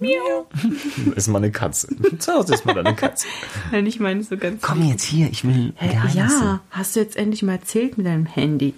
miau, 0.00 0.08
miau. 0.08 0.46
ist 1.14 1.28
mal 1.28 1.38
eine 1.38 1.50
Katze. 1.50 1.88
Zu 2.18 2.32
Hause 2.32 2.54
ist 2.54 2.64
mal 2.64 2.78
eine 2.78 2.94
Katze. 2.94 3.26
Nein, 3.72 3.86
ich 3.86 4.00
meine 4.00 4.22
so 4.22 4.36
ganz 4.36 4.62
Komm 4.62 4.82
jetzt 4.88 5.04
hier, 5.04 5.28
ich 5.30 5.44
will 5.44 5.72
Hä, 5.76 5.98
Ja, 6.14 6.60
hast 6.70 6.96
du 6.96 7.00
jetzt 7.00 7.16
endlich 7.16 7.42
mal 7.42 7.52
erzählt 7.52 7.98
mit 7.98 8.06
deinem 8.06 8.26
Handy? 8.26 8.74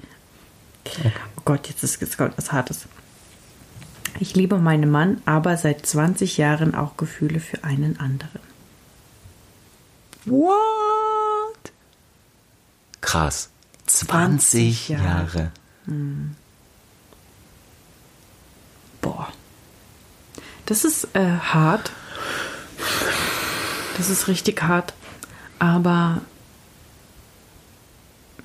Oh 1.37 1.43
Gott, 1.45 1.69
jetzt 1.69 1.85
ist 1.85 2.01
jetzt 2.01 2.19
kommt 2.19 2.37
was 2.37 2.51
Hartes. 2.51 2.87
Ich 4.19 4.35
liebe 4.35 4.59
meinen 4.59 4.91
Mann, 4.91 5.23
aber 5.25 5.57
seit 5.57 5.87
20 5.87 6.37
Jahren 6.37 6.75
auch 6.75 6.97
Gefühle 6.97 7.41
für 7.41 7.65
einen 7.65 7.99
anderen. 7.99 8.41
What? 10.25 11.73
Krass. 13.01 13.51
20 13.87 14.09
20 14.09 14.89
Jahre. 14.89 15.05
Jahre. 15.05 15.53
Boah. 19.01 19.29
Das 20.67 20.85
ist 20.85 21.09
äh, 21.15 21.39
hart. 21.39 21.93
Das 23.97 24.09
ist 24.09 24.29
richtig 24.29 24.63
hart. 24.63 24.95
Aber 25.59 26.23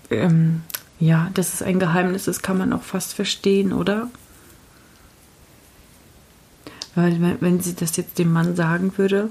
ähm, 0.10 0.62
ja, 1.00 1.30
dass 1.34 1.54
es 1.54 1.62
ein 1.62 1.80
Geheimnis 1.80 2.28
ist, 2.28 2.42
kann 2.42 2.58
man 2.58 2.74
auch 2.74 2.84
fast 2.84 3.14
verstehen, 3.14 3.74
oder? 3.74 4.10
Weil 6.96 7.38
wenn, 7.42 7.60
sie 7.62 7.76
das 7.76 7.96
jetzt 7.98 8.18
dem 8.18 8.34
Mann 8.34 8.56
sagen 8.56 8.98
würde, 8.98 9.30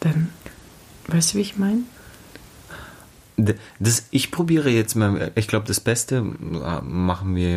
dann, 0.00 0.30
weißt 1.06 1.32
du, 1.32 1.38
wie 1.38 1.42
ich 1.42 1.56
meine? 1.56 1.82
Das, 3.78 4.06
ich 4.10 4.30
probiere 4.30 4.70
jetzt 4.70 4.94
mal, 4.94 5.30
ich 5.34 5.46
glaube, 5.46 5.66
das 5.66 5.78
Beste 5.80 6.16
äh, 6.16 6.80
machen 6.82 7.36
wir 7.36 7.50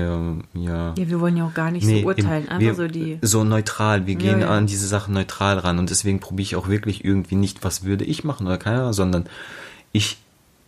ja. 0.53 0.93
Ja, 0.97 1.09
wir 1.09 1.19
wollen 1.21 1.37
ja 1.37 1.45
auch 1.47 1.53
gar 1.53 1.71
nicht 1.71 1.85
Nee, 1.85 2.01
so 2.01 2.07
urteilen, 2.07 2.43
eben, 2.43 2.51
einfach 2.51 2.59
wir, 2.59 2.75
so 2.75 2.87
die. 2.87 3.17
so 3.21 3.43
neutral. 3.45 4.05
Wir 4.05 4.15
gehen 4.15 4.41
ja. 4.41 4.49
an 4.49 4.67
diese 4.67 4.87
Sachen 4.87 5.13
neutral 5.13 5.57
ran 5.57 5.79
und 5.79 5.89
deswegen 5.89 6.19
probiere 6.19 6.43
ich 6.43 6.55
auch 6.57 6.67
wirklich 6.67 7.05
irgendwie 7.05 7.35
nicht, 7.35 7.63
was 7.63 7.85
würde 7.85 8.03
ich 8.03 8.25
machen 8.25 8.45
oder 8.45 8.57
keiner, 8.57 8.91
sondern 8.91 9.25
ich, 9.93 10.17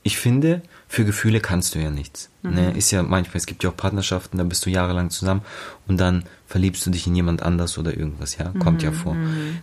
ich 0.04 0.18
finde, 0.18 0.62
für 0.88 1.04
Gefühle 1.04 1.42
kannst 1.42 1.76
du 1.76 1.80
ja 1.80 1.92
nichts. 1.92 2.30
Mhm. 2.42 2.54
Ne? 2.54 2.72
Ist 2.78 2.92
ja 2.92 3.04
manchmal, 3.04 3.36
es 3.38 3.46
gibt 3.46 3.64
ja 3.66 3.70
auch 3.70 3.78
Partnerschaften, 3.78 4.38
da 4.38 4.46
bist 4.46 4.66
du 4.66 4.70
jahrelang 4.70 5.10
zusammen 5.10 5.42
und 5.88 6.00
dann 6.00 6.24
verliebst 6.48 6.86
du 6.86 6.90
dich 6.90 7.06
in 7.06 7.16
jemand 7.16 7.44
anders 7.44 7.78
oder 7.78 7.98
irgendwas, 7.98 8.38
ja, 8.38 8.46
kommt 8.60 8.82
Mhm, 8.82 8.86
ja 8.88 8.92
vor. 8.94 9.18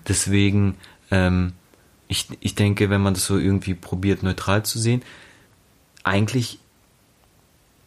Deswegen, 0.07 0.75
ähm, 1.11 1.53
ich, 2.07 2.27
ich 2.41 2.55
denke, 2.55 2.91
wenn 2.91 3.01
man 3.03 3.15
das 3.15 3.25
so 3.27 3.39
irgendwie 3.39 3.75
probiert, 3.75 4.23
neutral 4.23 4.63
zu 4.65 4.79
sehen, 4.79 5.03
eigentlich 6.09 6.59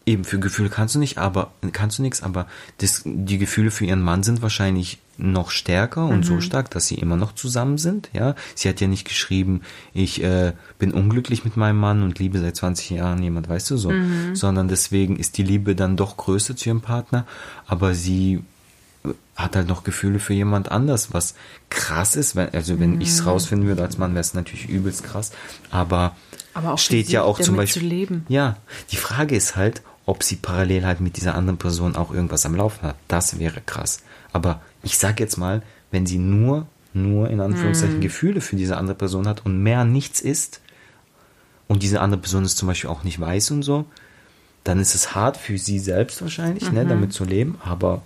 eben 0.05 0.23
für 0.23 0.39
Gefühle 0.39 0.69
kannst 0.69 0.95
du 0.95 0.99
nicht, 0.99 1.17
aber 1.17 1.51
kannst 1.73 1.99
du 1.99 2.01
nichts, 2.01 2.23
aber 2.23 2.47
das, 2.79 3.03
die 3.05 3.37
Gefühle 3.37 3.69
für 3.69 3.85
ihren 3.85 4.01
Mann 4.01 4.23
sind 4.23 4.41
wahrscheinlich 4.41 4.99
noch 5.17 5.51
stärker 5.51 6.05
und 6.05 6.23
so 6.23 6.41
stark, 6.41 6.71
dass 6.71 6.87
sie 6.87 6.95
immer 6.95 7.15
noch 7.15 7.35
zusammen 7.35 7.77
sind. 7.77 8.09
Ja, 8.11 8.33
sie 8.55 8.67
hat 8.67 8.81
ja 8.81 8.87
nicht 8.87 9.07
geschrieben, 9.07 9.61
ich 9.93 10.23
äh, 10.23 10.53
bin 10.79 10.91
unglücklich 10.91 11.45
mit 11.45 11.57
meinem 11.57 11.79
Mann 11.79 12.01
und 12.01 12.17
liebe 12.17 12.39
seit 12.39 12.55
20 12.55 12.89
Jahren 12.89 13.21
jemand, 13.21 13.47
weißt 13.47 13.69
du 13.69 13.77
so, 13.77 13.91
sondern 14.33 14.67
deswegen 14.67 15.17
ist 15.17 15.37
die 15.37 15.43
Liebe 15.43 15.75
dann 15.75 15.95
doch 15.95 16.17
größer 16.17 16.55
zu 16.55 16.69
ihrem 16.69 16.81
Partner, 16.81 17.27
aber 17.67 17.93
sie 17.93 18.43
hat 19.35 19.55
halt 19.55 19.67
noch 19.67 19.83
Gefühle 19.83 20.19
für 20.19 20.33
jemand 20.33 20.71
anders, 20.71 21.13
was 21.13 21.33
krass 21.69 22.15
ist. 22.15 22.35
Wenn, 22.35 22.49
also 22.53 22.79
wenn 22.79 23.01
ich 23.01 23.09
es 23.09 23.25
rausfinden 23.25 23.67
würde 23.67 23.81
als 23.81 23.97
Mann, 23.97 24.11
wäre 24.11 24.21
es 24.21 24.33
natürlich 24.33 24.69
übelst 24.69 25.03
krass. 25.03 25.31
Aber, 25.71 26.15
Aber 26.53 26.77
steht 26.77 27.09
ja 27.09 27.23
auch 27.23 27.39
zum 27.39 27.55
Beispiel. 27.55 27.81
zu 27.81 27.87
leben. 27.87 28.25
Ja, 28.29 28.57
die 28.91 28.97
Frage 28.97 29.35
ist 29.35 29.55
halt, 29.55 29.81
ob 30.05 30.23
sie 30.23 30.35
parallel 30.35 30.85
halt 30.85 30.99
mit 31.01 31.17
dieser 31.17 31.35
anderen 31.35 31.57
Person 31.57 31.95
auch 31.95 32.13
irgendwas 32.13 32.45
am 32.45 32.55
Laufen 32.55 32.83
hat. 32.83 32.95
Das 33.07 33.39
wäre 33.39 33.61
krass. 33.65 34.01
Aber 34.33 34.61
ich 34.83 34.97
sag 34.97 35.19
jetzt 35.19 35.37
mal, 35.37 35.63
wenn 35.89 36.05
sie 36.05 36.17
nur, 36.19 36.67
nur 36.93 37.29
in 37.29 37.39
Anführungszeichen 37.39 37.95
Hm. 37.95 38.01
Gefühle 38.01 38.41
für 38.41 38.55
diese 38.55 38.77
andere 38.77 38.95
Person 38.95 39.27
hat 39.27 39.45
und 39.45 39.61
mehr 39.63 39.83
nichts 39.85 40.19
ist 40.21 40.61
und 41.67 41.81
diese 41.83 42.01
andere 42.01 42.21
Person 42.21 42.43
ist 42.45 42.57
zum 42.57 42.67
Beispiel 42.67 42.89
auch 42.89 43.03
nicht 43.03 43.19
weiß 43.19 43.51
und 43.51 43.63
so, 43.63 43.85
dann 44.63 44.79
ist 44.79 44.93
es 44.93 45.15
hart 45.15 45.37
für 45.37 45.57
sie 45.57 45.79
selbst 45.79 46.21
wahrscheinlich, 46.21 46.67
Mhm. 46.69 46.73
ne, 46.77 46.85
damit 46.85 47.13
zu 47.13 47.23
leben, 47.25 47.57
aber 47.63 48.01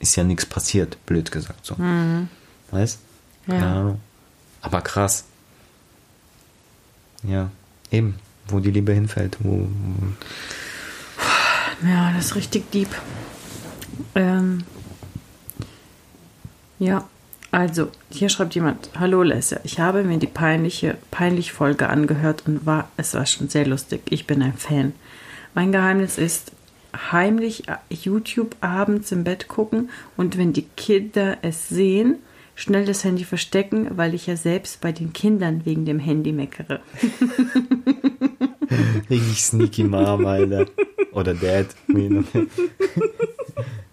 ist 0.00 0.16
ja 0.16 0.24
nichts 0.24 0.46
passiert, 0.46 0.96
blöd 1.06 1.30
gesagt 1.30 1.64
so. 1.64 1.76
Weißt? 2.70 2.98
Mhm. 3.46 3.52
Ja. 3.52 3.60
Keine 3.60 3.72
Ahnung. 3.72 4.00
Aber 4.62 4.80
krass. 4.80 5.24
Ja, 7.22 7.50
eben, 7.90 8.18
wo 8.48 8.60
die 8.60 8.70
Liebe 8.70 8.92
hinfällt, 8.92 9.36
wo, 9.40 9.68
wo 9.68 10.12
Ja, 11.86 12.12
das 12.12 12.26
ist 12.26 12.34
richtig 12.34 12.70
deep. 12.70 12.88
Ähm, 14.14 14.64
ja, 16.78 17.06
also, 17.50 17.90
hier 18.10 18.28
schreibt 18.28 18.54
jemand, 18.54 18.90
Hallo 18.98 19.22
Lesja, 19.22 19.58
ich 19.64 19.80
habe 19.80 20.04
mir 20.04 20.18
die 20.18 20.26
peinliche, 20.26 20.96
peinlich 21.10 21.52
Folge 21.52 21.88
angehört 21.88 22.44
und 22.46 22.64
war, 22.64 22.88
es 22.96 23.14
war 23.14 23.26
schon 23.26 23.48
sehr 23.48 23.66
lustig. 23.66 24.02
Ich 24.08 24.26
bin 24.26 24.42
ein 24.42 24.54
Fan. 24.54 24.92
Mein 25.54 25.72
Geheimnis 25.72 26.16
ist, 26.16 26.52
heimlich 26.94 27.64
YouTube 27.88 28.56
abends 28.60 29.12
im 29.12 29.24
Bett 29.24 29.48
gucken 29.48 29.90
und 30.16 30.38
wenn 30.38 30.52
die 30.52 30.66
Kinder 30.76 31.38
es 31.42 31.68
sehen, 31.68 32.16
schnell 32.54 32.84
das 32.84 33.04
Handy 33.04 33.24
verstecken, 33.24 33.88
weil 33.96 34.14
ich 34.14 34.26
ja 34.26 34.36
selbst 34.36 34.80
bei 34.80 34.92
den 34.92 35.12
Kindern 35.12 35.64
wegen 35.64 35.84
dem 35.84 35.98
Handy 35.98 36.32
meckere. 36.32 36.80
Richtig 39.10 39.42
sneaky 39.42 39.84
Mom, 39.84 40.26
Alter. 40.26 40.66
Oder 41.12 41.34
Dad. 41.34 41.66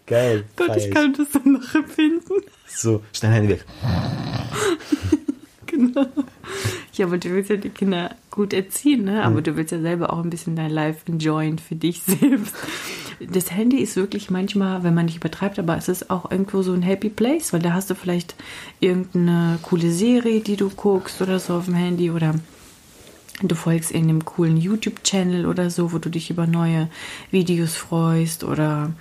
Geil. 0.06 0.46
Gott, 0.56 0.78
ich 0.78 0.92
kann 0.92 1.14
das 1.14 1.28
dann 1.32 1.54
noch 1.54 1.76
empfinden. 1.76 2.34
So, 2.68 3.04
schnell 3.14 3.32
Handy 3.32 3.50
weg. 3.50 3.66
Genau. 5.68 6.08
Ja, 6.98 7.06
aber 7.06 7.18
du 7.18 7.30
willst 7.30 7.50
ja 7.50 7.58
die 7.58 7.70
Kinder 7.70 8.16
gut 8.32 8.54
erziehen, 8.54 9.04
ne? 9.06 9.24
Aber 9.24 9.42
du 9.42 9.56
willst 9.56 9.72
ja 9.72 9.80
selber 9.80 10.12
auch 10.14 10.24
ein 10.24 10.30
bisschen 10.30 10.56
dein 10.56 10.72
Life 10.72 11.00
enjoyen 11.08 11.60
für 11.60 11.76
dich 11.76 12.02
selbst. 12.08 12.56
Das 13.20 13.52
Handy 13.52 13.78
ist 13.78 13.96
wirklich 13.96 14.30
manchmal, 14.30 14.84
wenn 14.84 14.94
man 14.94 15.06
nicht 15.06 15.18
übertreibt, 15.18 15.58
aber 15.58 15.76
es 15.76 15.88
ist 15.88 16.10
auch 16.10 16.30
irgendwo 16.30 16.62
so 16.62 16.74
ein 16.74 16.84
Happy 16.84 17.10
Place, 17.10 17.52
weil 17.52 17.62
da 17.62 17.74
hast 17.74 17.90
du 17.90 17.96
vielleicht 17.96 18.36
irgendeine 18.80 19.58
coole 19.64 19.92
Serie, 19.92 20.42
die 20.42 20.56
du 20.56 20.70
guckst 20.70 21.22
oder 21.22 21.40
so 21.40 21.56
auf 21.56 21.66
dem 21.66 21.74
Handy 21.74 22.12
oder 22.12 22.36
du 23.42 23.56
folgst 23.56 23.92
in 23.92 24.04
einem 24.04 24.26
coolen 24.26 24.58
YouTube-Channel 24.58 25.46
oder 25.46 25.70
so, 25.70 25.94
wo 25.94 25.98
du 26.00 26.10
dich 26.10 26.30
über 26.30 26.48
neue 26.48 26.90
Videos 27.32 27.76
freust 27.76 28.44
oder 28.44 28.92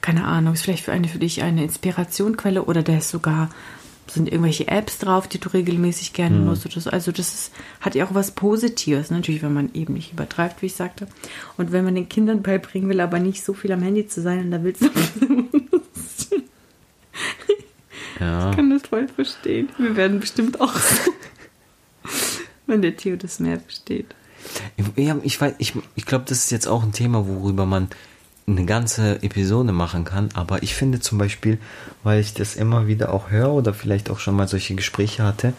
keine 0.00 0.24
Ahnung, 0.24 0.54
ist 0.54 0.62
vielleicht 0.62 0.84
für 0.84 0.92
eine 0.92 1.08
für 1.08 1.18
dich 1.18 1.42
eine 1.42 1.64
Inspirationsquelle 1.64 2.64
oder 2.64 2.82
da 2.82 2.96
ist 2.96 3.10
sogar 3.10 3.50
sind 4.08 4.28
irgendwelche 4.28 4.68
Apps 4.68 4.98
drauf, 4.98 5.28
die 5.28 5.38
du 5.38 5.48
regelmäßig 5.48 6.12
gerne 6.12 6.36
nutzt. 6.36 6.66
oder 6.66 6.80
so. 6.80 6.90
Also 6.90 7.12
das 7.12 7.34
ist, 7.34 7.52
hat 7.80 7.94
ja 7.94 8.04
auch 8.06 8.14
was 8.14 8.32
Positives, 8.32 9.10
ne? 9.10 9.18
natürlich, 9.18 9.42
wenn 9.42 9.54
man 9.54 9.70
eben 9.74 9.94
nicht 9.94 10.12
übertreibt, 10.12 10.62
wie 10.62 10.66
ich 10.66 10.74
sagte. 10.74 11.06
Und 11.56 11.72
wenn 11.72 11.84
man 11.84 11.94
den 11.94 12.08
Kindern 12.08 12.42
beibringen 12.42 12.88
will, 12.88 13.00
aber 13.00 13.18
nicht 13.18 13.44
so 13.44 13.54
viel 13.54 13.72
am 13.72 13.82
Handy 13.82 14.06
zu 14.06 14.20
sein, 14.20 14.40
und 14.40 14.50
da 14.50 14.62
willst 14.62 14.82
du 14.82 14.90
Ja. 18.20 18.50
Ich 18.50 18.56
kann 18.56 18.70
das 18.70 18.82
voll 18.82 19.08
verstehen. 19.08 19.68
Wir 19.78 19.96
werden 19.96 20.20
bestimmt 20.20 20.60
auch 20.60 20.74
so, 20.74 21.12
wenn 22.66 22.82
der 22.82 22.96
Theo 22.96 23.16
das 23.16 23.40
mehr 23.40 23.60
versteht. 23.60 24.14
Ja, 24.96 25.18
ich 25.22 25.40
weiß, 25.40 25.54
ich, 25.58 25.74
ich 25.94 26.06
glaube, 26.06 26.24
das 26.28 26.44
ist 26.44 26.50
jetzt 26.50 26.68
auch 26.68 26.82
ein 26.82 26.92
Thema, 26.92 27.26
worüber 27.26 27.66
man 27.66 27.88
eine 28.46 28.64
ganze 28.66 29.22
Episode 29.22 29.72
machen 29.72 30.04
kann. 30.04 30.28
Aber 30.34 30.62
ich 30.62 30.74
finde 30.74 31.00
zum 31.00 31.18
Beispiel, 31.18 31.58
weil 32.02 32.20
ich 32.20 32.34
das 32.34 32.56
immer 32.56 32.86
wieder 32.86 33.12
auch 33.12 33.30
höre 33.30 33.52
oder 33.52 33.74
vielleicht 33.74 34.10
auch 34.10 34.18
schon 34.18 34.36
mal 34.36 34.48
solche 34.48 34.74
Gespräche 34.74 35.22
hatte, 35.22 35.54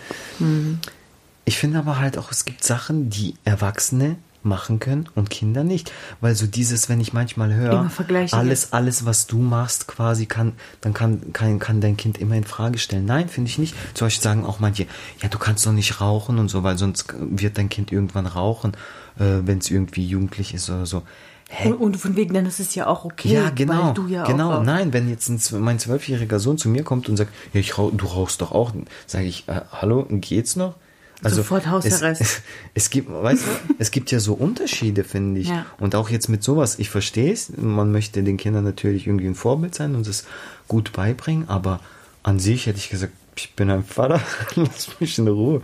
ich 1.46 1.58
finde 1.58 1.80
aber 1.80 2.00
halt 2.00 2.18
auch, 2.18 2.32
es 2.32 2.46
gibt 2.46 2.64
Sachen, 2.64 3.10
die 3.10 3.36
Erwachsene 3.44 4.18
machen 4.46 4.80
können 4.80 5.10
und 5.16 5.30
Kinder 5.30 5.64
nicht. 5.64 5.92
Weil 6.22 6.36
so 6.36 6.46
dieses, 6.48 6.88
wenn 6.88 7.02
ich 7.02 7.14
manchmal 7.14 7.54
höre, 7.54 7.90
alles, 8.32 8.74
alles, 8.74 9.06
was 9.06 9.28
du 9.28 9.40
machst, 9.40 9.88
quasi 9.88 10.28
kann, 10.28 10.54
dann 10.82 10.94
kann, 10.94 11.34
kann, 11.34 11.60
kann 11.60 11.82
dein 11.82 11.98
Kind 11.98 12.20
immer 12.20 12.36
in 12.36 12.44
Frage 12.44 12.78
stellen. 12.78 13.06
Nein, 13.06 13.28
finde 13.28 13.50
ich 13.50 13.58
nicht. 13.58 13.76
Zum 13.94 14.06
Beispiel 14.06 14.24
sagen 14.24 14.46
auch 14.46 14.60
manche, 14.60 14.86
ja, 15.22 15.30
du 15.30 15.40
kannst 15.40 15.66
doch 15.66 15.72
nicht 15.72 16.00
rauchen 16.00 16.38
und 16.38 16.50
so, 16.50 16.64
weil 16.64 16.78
sonst 16.78 17.14
wird 17.20 17.58
dein 17.58 17.70
Kind 17.70 17.92
irgendwann 17.92 18.28
rauchen, 18.28 18.74
äh, 19.18 19.42
wenn 19.44 19.58
es 19.58 19.70
irgendwie 19.70 20.06
jugendlich 20.06 20.54
ist 20.54 20.70
oder 20.70 20.86
so. 20.86 21.04
Hä? 21.50 21.72
Und, 21.72 21.98
von 21.98 22.16
wegen, 22.16 22.34
dann 22.34 22.46
ist 22.46 22.60
es 22.60 22.74
ja 22.74 22.88
auch 22.88 23.06
okay. 23.06 23.34
ja, 23.34 23.50
genau. 23.52 23.88
Weil 23.88 23.94
du 23.94 24.08
ja 24.08 24.26
genau. 24.26 24.54
auch 24.54 24.64
Nein, 24.64 24.94
wenn 24.94 25.10
jetzt 25.10 25.30
ein, 25.30 25.40
mein 25.62 25.78
zwölfjähriger 25.78 26.40
Sohn 26.40 26.58
zu 26.58 26.70
mir 26.70 26.84
kommt 26.84 27.08
und 27.08 27.18
sagt, 27.18 27.32
ja, 27.54 27.60
ich 27.60 27.74
du 27.74 28.06
rauchst 28.06 28.42
doch 28.42 28.52
auch, 28.52 28.74
sage 29.06 29.26
ich, 29.26 29.48
äh, 29.48 29.62
hallo, 29.72 30.08
geht's 30.10 30.56
noch? 30.56 30.76
Sofort 31.22 31.68
Hausarrest. 31.68 32.22
Es, 32.22 32.42
es 32.74 32.90
gibt, 32.90 33.12
weißt 33.12 33.46
du, 33.46 33.74
es 33.80 33.92
gibt 33.92 34.12
ja 34.12 34.20
so 34.20 34.34
Unterschiede, 34.34 35.04
finde 35.04 35.40
ich. 35.40 35.48
Ja. 35.48 35.66
Und 35.80 35.96
auch 35.96 36.10
jetzt 36.10 36.30
mit 36.30 36.44
sowas, 36.44 36.78
ich 36.80 36.90
verstehe 36.90 37.32
es, 37.32 37.56
man 37.56 37.92
möchte 37.92 38.22
den 38.22 38.38
Kindern 38.38 38.64
natürlich 38.64 39.08
irgendwie 39.08 39.28
ein 39.28 39.36
Vorbild 39.36 39.76
sein 39.76 39.96
und 39.96 40.08
es 40.08 40.26
gut 40.68 40.92
beibringen, 40.94 41.48
aber 41.48 41.80
an 42.24 42.40
sich 42.40 42.66
hätte 42.66 42.80
ich 42.80 42.90
gesagt, 42.90 43.14
ich 43.36 43.54
bin 43.54 43.70
ein 43.70 43.84
Vater, 43.84 44.22
lass 44.56 45.00
mich 45.00 45.18
in 45.18 45.28
Ruhe. 45.28 45.62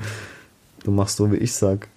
Du 0.83 0.91
machst 0.91 1.17
so, 1.17 1.31
wie 1.31 1.37
ich 1.37 1.53
sag. 1.53 1.87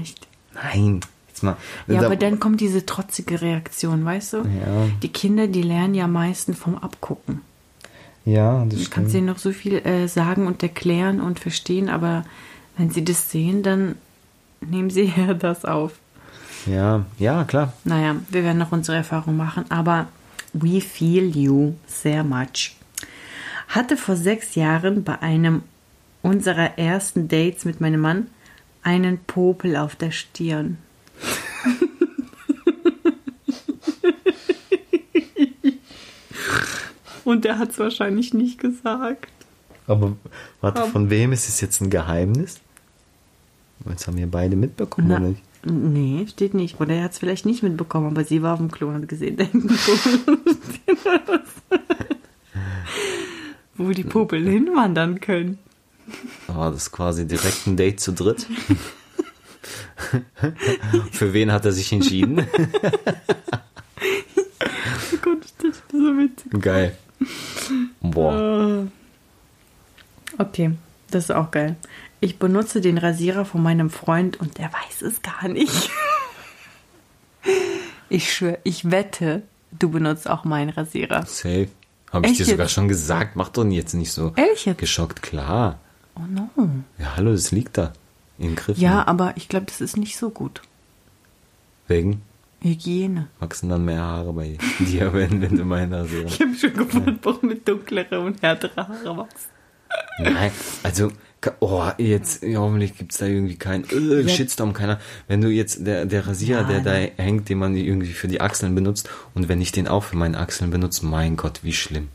Echt. 0.00 0.26
Nein, 0.54 1.00
jetzt 1.42 1.44
mal. 1.44 1.56
Ja, 1.86 2.00
Da- 2.00 2.06
aber 2.06 2.16
dann 2.16 2.40
kommt 2.40 2.60
diese 2.60 2.84
trotzige 2.86 3.40
Reaktion, 3.40 4.04
weißt 4.04 4.32
du? 4.34 4.36
Ja. 4.38 4.88
Die 5.02 5.08
Kinder, 5.08 5.46
die 5.46 5.62
lernen 5.62 5.94
ja 5.94 6.04
am 6.04 6.12
meisten 6.12 6.54
vom 6.54 6.76
Abgucken. 6.78 7.40
Ja, 8.24 8.60
das 8.64 8.68
Du 8.68 8.76
stimmt. 8.76 8.90
kannst 8.92 9.14
ihnen 9.14 9.26
noch 9.26 9.38
so 9.38 9.50
viel 9.52 9.74
äh, 9.84 10.06
sagen 10.06 10.46
und 10.46 10.62
erklären 10.62 11.20
und 11.20 11.40
verstehen, 11.40 11.88
aber 11.88 12.24
wenn 12.76 12.90
sie 12.90 13.04
das 13.04 13.30
sehen, 13.30 13.62
dann 13.62 13.96
nehmen 14.60 14.90
sie 14.90 15.12
ja 15.16 15.34
das 15.34 15.64
auf. 15.64 15.92
Ja, 16.66 17.04
ja, 17.18 17.42
klar. 17.44 17.72
Naja, 17.84 18.14
wir 18.30 18.44
werden 18.44 18.58
noch 18.58 18.70
unsere 18.70 18.96
Erfahrung 18.96 19.36
machen, 19.36 19.64
aber 19.70 20.06
we 20.52 20.80
feel 20.80 21.36
you 21.36 21.72
sehr 21.88 22.22
much. 22.22 22.76
Hatte 23.68 23.96
vor 23.96 24.14
sechs 24.16 24.54
Jahren 24.54 25.02
bei 25.02 25.20
einem 25.20 25.62
unserer 26.20 26.78
ersten 26.78 27.26
Dates 27.26 27.64
mit 27.64 27.80
meinem 27.80 28.00
Mann 28.00 28.26
einen 28.84 29.18
Popel 29.18 29.76
auf 29.76 29.96
der 29.96 30.12
Stirn. 30.12 30.78
Und 37.24 37.46
er 37.46 37.58
hat 37.58 37.70
es 37.70 37.78
wahrscheinlich 37.78 38.34
nicht 38.34 38.58
gesagt. 38.58 39.28
Aber 39.86 40.16
warte, 40.60 40.82
Aber- 40.82 40.90
von 40.90 41.08
wem 41.10 41.32
ist 41.32 41.48
es 41.48 41.60
jetzt 41.60 41.80
ein 41.80 41.90
Geheimnis? 41.90 42.60
Jetzt 43.88 44.06
haben 44.06 44.16
wir 44.16 44.30
beide 44.30 44.54
mitbekommen, 44.56 45.08
Na, 45.08 45.16
oder 45.16 45.28
nicht? 45.30 45.42
nee, 45.64 46.24
steht 46.28 46.54
nicht. 46.54 46.80
Oder 46.80 46.94
er 46.94 47.02
hat 47.04 47.12
es 47.12 47.18
vielleicht 47.18 47.46
nicht 47.46 47.62
mitbekommen, 47.64 48.06
aber 48.08 48.24
sie 48.24 48.42
war 48.42 48.52
auf 48.54 48.58
dem 48.60 48.70
Klo 48.70 48.88
und 48.88 48.94
hat 48.94 49.08
gesehen, 49.08 49.36
Popel. 49.36 49.50
Wo 53.76 53.90
die 53.90 54.04
Popel 54.04 54.48
hinwandern 54.48 55.20
können. 55.20 55.58
War 56.46 56.70
das 56.72 56.90
quasi 56.92 57.26
direkt 57.26 57.66
ein 57.66 57.76
Date 57.76 57.98
zu 58.00 58.12
dritt? 58.12 58.46
Für 61.12 61.32
wen 61.32 61.50
hat 61.52 61.64
er 61.64 61.72
sich 61.72 61.90
entschieden? 61.92 62.36
Gott, 65.22 65.38
das 65.58 65.70
ist 65.70 65.82
so 65.90 65.98
witzig. 66.18 66.60
Geil. 66.60 66.96
Boah. 68.00 68.86
Okay, 70.38 70.72
das 71.10 71.24
ist 71.24 71.30
auch 71.32 71.50
geil. 71.50 71.76
Ich 72.20 72.38
benutze 72.38 72.80
den 72.80 72.98
Rasierer 72.98 73.44
von 73.44 73.62
meinem 73.62 73.90
Freund 73.90 74.38
und 74.40 74.58
er 74.58 74.70
weiß 74.72 75.02
es 75.02 75.22
gar 75.22 75.48
nicht. 75.48 75.90
Ich 78.08 78.30
schwöre, 78.34 78.58
ich 78.62 78.90
wette, 78.90 79.42
du 79.70 79.88
benutzt 79.88 80.28
auch 80.28 80.44
meinen 80.44 80.68
Rasierer. 80.68 81.24
Safe. 81.24 81.68
Habe 82.12 82.26
ich 82.26 82.32
Echt 82.32 82.40
dir 82.40 82.44
sogar 82.44 82.66
jetzt? 82.66 82.72
schon 82.74 82.86
gesagt. 82.86 83.36
Mach 83.36 83.48
doch 83.48 83.64
jetzt 83.64 83.94
nicht 83.94 84.12
so 84.12 84.34
Ehrlich 84.36 84.66
jetzt? 84.66 84.76
geschockt. 84.78 85.22
Klar. 85.22 85.78
Oh 86.14 86.20
no. 86.28 86.50
Ja, 86.98 87.16
hallo, 87.16 87.32
das 87.32 87.50
liegt 87.52 87.78
da. 87.78 87.94
Im 88.38 88.54
Griff. 88.54 88.76
Ja, 88.76 89.06
aber 89.06 89.32
ich 89.36 89.48
glaube, 89.48 89.64
das 89.66 89.80
ist 89.80 89.96
nicht 89.96 90.18
so 90.18 90.28
gut. 90.28 90.60
Wegen? 91.88 92.20
Hygiene. 92.62 93.28
Wachsen 93.38 93.68
dann 93.68 93.84
mehr 93.84 94.00
Haare 94.00 94.32
bei 94.32 94.56
dir, 94.80 95.12
wenn, 95.12 95.40
wenn 95.40 95.56
du 95.56 95.64
meinen 95.64 95.92
Rasierer. 95.92 96.26
Ich 96.26 96.40
habe 96.40 96.54
schon 96.54 96.72
gefunden, 96.74 97.18
warum 97.22 97.48
mit 97.48 97.66
dunklere 97.66 98.20
und 98.20 98.42
härtere 98.42 98.88
Haare 98.88 99.16
wachsen. 99.16 99.50
Nein, 100.18 100.50
also, 100.82 101.12
oh, 101.60 101.84
jetzt, 101.98 102.42
hoffentlich 102.42 102.96
gibt's 102.96 103.18
da 103.18 103.26
irgendwie 103.26 103.56
keinen 103.56 103.84
äh. 103.84 104.28
Shitstorm, 104.28 104.72
keiner. 104.72 105.00
Wenn 105.28 105.40
du 105.40 105.48
jetzt, 105.48 105.86
der, 105.86 106.06
der 106.06 106.26
Rasierer, 106.26 106.64
der 106.64 106.82
Nein. 106.82 107.10
da 107.16 107.22
hängt, 107.22 107.48
den 107.48 107.58
man 107.58 107.76
irgendwie 107.76 108.12
für 108.12 108.28
die 108.28 108.40
Achseln 108.40 108.74
benutzt, 108.74 109.08
und 109.34 109.48
wenn 109.48 109.60
ich 109.60 109.72
den 109.72 109.88
auch 109.88 110.04
für 110.04 110.16
meine 110.16 110.38
Achseln 110.38 110.70
benutze, 110.70 111.04
mein 111.06 111.36
Gott, 111.36 111.60
wie 111.62 111.72
schlimm. 111.72 112.08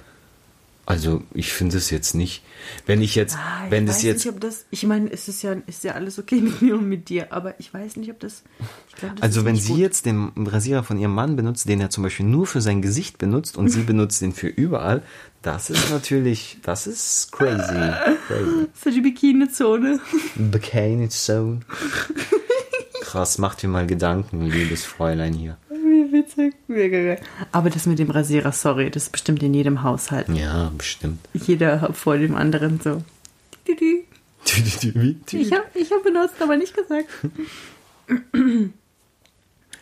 Also, 0.89 1.21
ich 1.33 1.51
finde 1.51 1.75
es 1.77 1.89
jetzt 1.89 2.15
nicht. 2.15 2.43
Wenn 2.85 3.01
ich 3.01 3.13
jetzt, 3.13 3.35
Ah, 3.35 3.65
ich 3.65 3.71
wenn 3.71 3.85
weiß 3.87 3.95
das 3.95 4.03
jetzt, 4.03 4.25
nicht, 4.25 4.33
ob 4.33 4.39
das. 4.39 4.65
Ich 4.71 4.83
meine, 4.85 5.11
es 5.11 5.27
ist 5.27 5.41
ja, 5.43 5.51
ist 5.67 5.83
ja 5.83 5.91
alles 5.95 6.17
okay 6.17 6.35
mit 6.41 6.61
mir 6.61 6.75
und 6.75 6.87
mit 6.87 7.09
dir, 7.09 7.33
aber 7.33 7.59
ich 7.59 7.73
weiß 7.73 7.97
nicht, 7.97 8.09
ob 8.09 8.21
das. 8.21 8.43
Glaub, 8.97 9.13
das 9.17 9.21
also 9.21 9.43
wenn 9.43 9.57
sie 9.57 9.73
gut. 9.73 9.79
jetzt 9.81 10.05
den 10.05 10.31
Rasierer 10.37 10.83
von 10.83 10.97
ihrem 10.97 11.13
Mann 11.13 11.35
benutzt, 11.35 11.67
den 11.67 11.81
er 11.81 11.89
zum 11.89 12.03
Beispiel 12.03 12.25
nur 12.25 12.47
für 12.47 12.61
sein 12.61 12.81
Gesicht 12.81 13.17
benutzt 13.17 13.57
und 13.57 13.67
sie 13.67 13.81
benutzt 13.83 14.21
den 14.21 14.31
für 14.31 14.47
überall, 14.47 15.03
das 15.41 15.69
ist 15.69 15.89
natürlich, 15.91 16.57
das 16.63 16.87
ist 16.87 17.33
crazy. 17.33 17.63
crazy. 18.27 18.67
So 18.81 18.89
die 18.89 19.01
Bikini-Zone. 19.01 19.99
Bikini 20.35 21.09
Zone. 21.09 21.59
Krass, 23.01 23.37
macht 23.37 23.61
dir 23.61 23.67
mal 23.67 23.87
Gedanken, 23.87 24.45
liebes 24.49 24.83
Fräulein 24.85 25.33
hier. 25.33 25.57
Wie 25.69 26.11
witzig. 26.13 26.26
Mega 26.26 26.26
geil. 26.26 26.26
Aber 27.51 27.69
das 27.69 27.85
mit 27.85 27.99
dem 27.99 28.09
Rasierer, 28.11 28.51
sorry, 28.51 28.89
das 28.91 29.03
ist 29.03 29.11
bestimmt 29.11 29.41
in 29.43 29.53
jedem 29.53 29.83
Haushalt. 29.83 30.29
Ja, 30.29 30.71
bestimmt. 30.77 31.19
Jeder 31.33 31.91
vor 31.93 32.17
dem 32.17 32.35
anderen 32.35 32.79
so. 32.83 33.03
Ich 35.41 35.51
habe 35.51 35.65
ich 35.73 35.91
hab 35.91 36.03
benutzt, 36.03 36.35
aber 36.41 36.55
nicht 36.57 36.75
gesagt. 36.75 37.07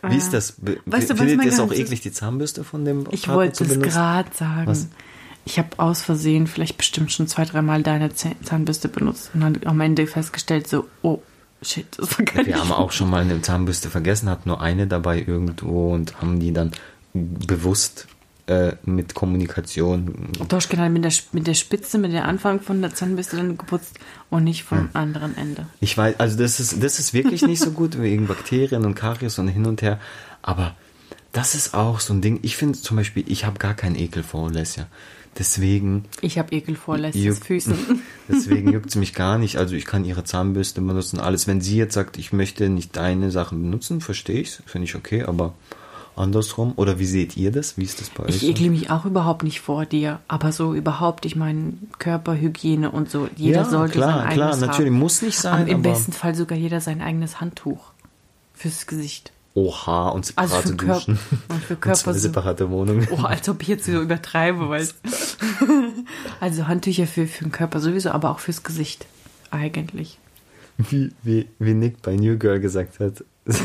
Wie 0.02 0.16
ist 0.16 0.32
das? 0.32 0.52
Be- 0.52 0.78
Weißt 0.86 1.10
du, 1.10 1.14
was 1.14 1.20
Findet 1.26 1.44
ihr 1.46 1.52
es 1.52 1.60
auch 1.60 1.72
eklig, 1.72 2.00
die 2.00 2.12
Zahnbürste 2.12 2.64
von 2.64 2.84
dem 2.84 3.06
Ich 3.10 3.28
wollte 3.28 3.64
es 3.64 3.80
gerade 3.80 4.30
sagen. 4.34 4.66
Was? 4.66 4.88
Ich 5.44 5.58
habe 5.58 5.78
aus 5.78 6.02
Versehen 6.02 6.46
vielleicht 6.48 6.76
bestimmt 6.76 7.12
schon 7.12 7.28
zwei, 7.28 7.44
dreimal 7.44 7.82
deine 7.82 8.10
Zahnbürste 8.12 8.88
benutzt 8.88 9.30
und 9.34 9.40
dann 9.40 9.58
am 9.64 9.80
Ende 9.80 10.06
festgestellt, 10.08 10.66
so, 10.66 10.88
oh, 11.02 11.20
shit, 11.62 11.86
das 11.96 12.18
war 12.18 12.24
gar 12.24 12.46
Wir 12.46 12.58
haben 12.58 12.72
auch 12.72 12.92
schon 12.92 13.10
mal 13.10 13.22
eine 13.22 13.40
Zahnbürste 13.42 13.90
vergessen, 13.90 14.28
hatten 14.28 14.48
nur 14.48 14.60
eine 14.60 14.86
dabei 14.86 15.22
irgendwo 15.26 15.92
und 15.92 16.20
haben 16.20 16.40
die 16.40 16.52
dann 16.52 16.72
bewusst 17.12 18.06
äh, 18.46 18.76
mit 18.84 19.14
Kommunikation. 19.14 20.28
Doch, 20.48 20.68
genau, 20.68 20.88
mit 20.88 21.04
der, 21.04 21.12
mit 21.32 21.46
der 21.46 21.54
Spitze, 21.54 21.98
mit 21.98 22.12
der 22.12 22.26
Anfang 22.26 22.60
von 22.60 22.80
der 22.80 22.94
Zahnbürste 22.94 23.36
dann 23.36 23.58
geputzt 23.58 23.98
und 24.30 24.44
nicht 24.44 24.64
vom 24.64 24.88
anderen 24.92 25.36
Ende. 25.36 25.66
Ich 25.80 25.96
weiß, 25.98 26.20
also 26.20 26.38
das 26.38 26.60
ist, 26.60 26.82
das 26.82 26.98
ist 26.98 27.12
wirklich 27.12 27.42
nicht 27.42 27.60
so 27.60 27.72
gut 27.72 27.98
wegen 28.00 28.26
Bakterien 28.26 28.84
und 28.84 28.94
Karies 28.94 29.38
und 29.38 29.48
hin 29.48 29.66
und 29.66 29.82
her. 29.82 29.98
Aber 30.42 30.76
das 31.32 31.54
ist 31.54 31.74
auch 31.74 32.00
so 32.00 32.14
ein 32.14 32.20
Ding. 32.20 32.38
Ich 32.42 32.56
finde 32.56 32.78
zum 32.78 32.96
Beispiel, 32.96 33.24
ich 33.26 33.44
habe 33.44 33.58
gar 33.58 33.74
keinen 33.74 33.96
Ekel 33.96 34.22
vor 34.22 34.48
Alessia. 34.48 34.86
Deswegen 35.38 36.04
Ich 36.22 36.38
habe 36.38 36.52
Ekel 36.54 36.76
vor 36.76 36.96
Leslies 36.98 37.24
Juckt- 37.24 37.44
Füßen. 37.44 37.74
Deswegen 38.28 38.72
juckt 38.72 38.88
es 38.90 38.96
mich 38.96 39.14
gar 39.14 39.38
nicht. 39.38 39.56
Also 39.58 39.74
ich 39.74 39.84
kann 39.84 40.04
ihre 40.04 40.24
Zahnbürste 40.24 40.80
benutzen, 40.80 41.20
alles. 41.20 41.46
Wenn 41.46 41.60
sie 41.60 41.76
jetzt 41.76 41.94
sagt, 41.94 42.18
ich 42.18 42.32
möchte 42.32 42.68
nicht 42.68 42.96
deine 42.96 43.30
Sachen 43.30 43.62
benutzen, 43.62 44.00
verstehe 44.00 44.40
ich 44.40 44.50
finde 44.66 44.84
ich 44.86 44.94
okay, 44.94 45.22
aber 45.24 45.54
andersrum. 46.16 46.72
Oder 46.76 46.98
wie 46.98 47.04
seht 47.04 47.36
ihr 47.36 47.52
das? 47.52 47.76
Wie 47.76 47.84
ist 47.84 48.00
das 48.00 48.08
bei 48.08 48.24
euch? 48.24 48.36
Ich 48.36 48.48
ekle 48.48 48.70
mich 48.70 48.88
auch 48.90 49.04
überhaupt 49.04 49.42
nicht 49.42 49.60
vor 49.60 49.84
dir, 49.84 50.20
aber 50.28 50.50
so 50.52 50.74
überhaupt, 50.74 51.26
ich 51.26 51.36
meine, 51.36 51.74
Körperhygiene 51.98 52.90
und 52.90 53.10
so. 53.10 53.28
Jeder 53.36 53.58
Ja, 53.58 53.64
sollte 53.66 53.92
klar, 53.98 54.22
sein 54.22 54.30
klar, 54.30 54.48
eigenes 54.48 54.60
natürlich, 54.66 54.90
haben. 54.92 54.98
muss 54.98 55.20
nicht 55.22 55.38
sein, 55.38 55.62
Aber 55.62 55.70
Im 55.70 55.82
besten 55.82 56.12
Fall 56.12 56.34
sogar 56.34 56.56
jeder 56.56 56.80
sein 56.80 57.02
eigenes 57.02 57.40
Handtuch 57.40 57.92
fürs 58.54 58.86
Gesicht. 58.86 59.32
Oha, 59.56 60.10
und 60.10 60.32
Also 60.36 60.60
separate 60.60 60.68
für 60.68 60.76
Körper 60.76 60.94
Duschen. 61.00 61.18
und 61.48 61.62
für 61.64 61.74
Und 61.74 61.80
Körper 61.80 61.98
zwei 61.98 62.12
so. 62.12 62.18
separate 62.18 62.70
Wohnungen. 62.70 63.08
Oh, 63.10 63.22
als 63.24 63.48
ob 63.48 63.62
ich 63.62 63.68
jetzt 63.68 63.86
so 63.86 64.00
übertreibe, 64.02 64.68
weil 64.68 64.86
also 66.40 66.66
Handtücher 66.68 67.06
für, 67.06 67.26
für 67.26 67.44
den 67.44 67.52
Körper 67.52 67.80
sowieso, 67.80 68.10
aber 68.10 68.30
auch 68.30 68.40
fürs 68.40 68.62
Gesicht 68.62 69.06
eigentlich. 69.50 70.18
Wie, 70.76 71.10
wie, 71.22 71.48
wie 71.58 71.72
Nick 71.72 72.02
bei 72.02 72.16
New 72.16 72.36
Girl 72.38 72.60
gesagt 72.60 73.00
hat. 73.00 73.24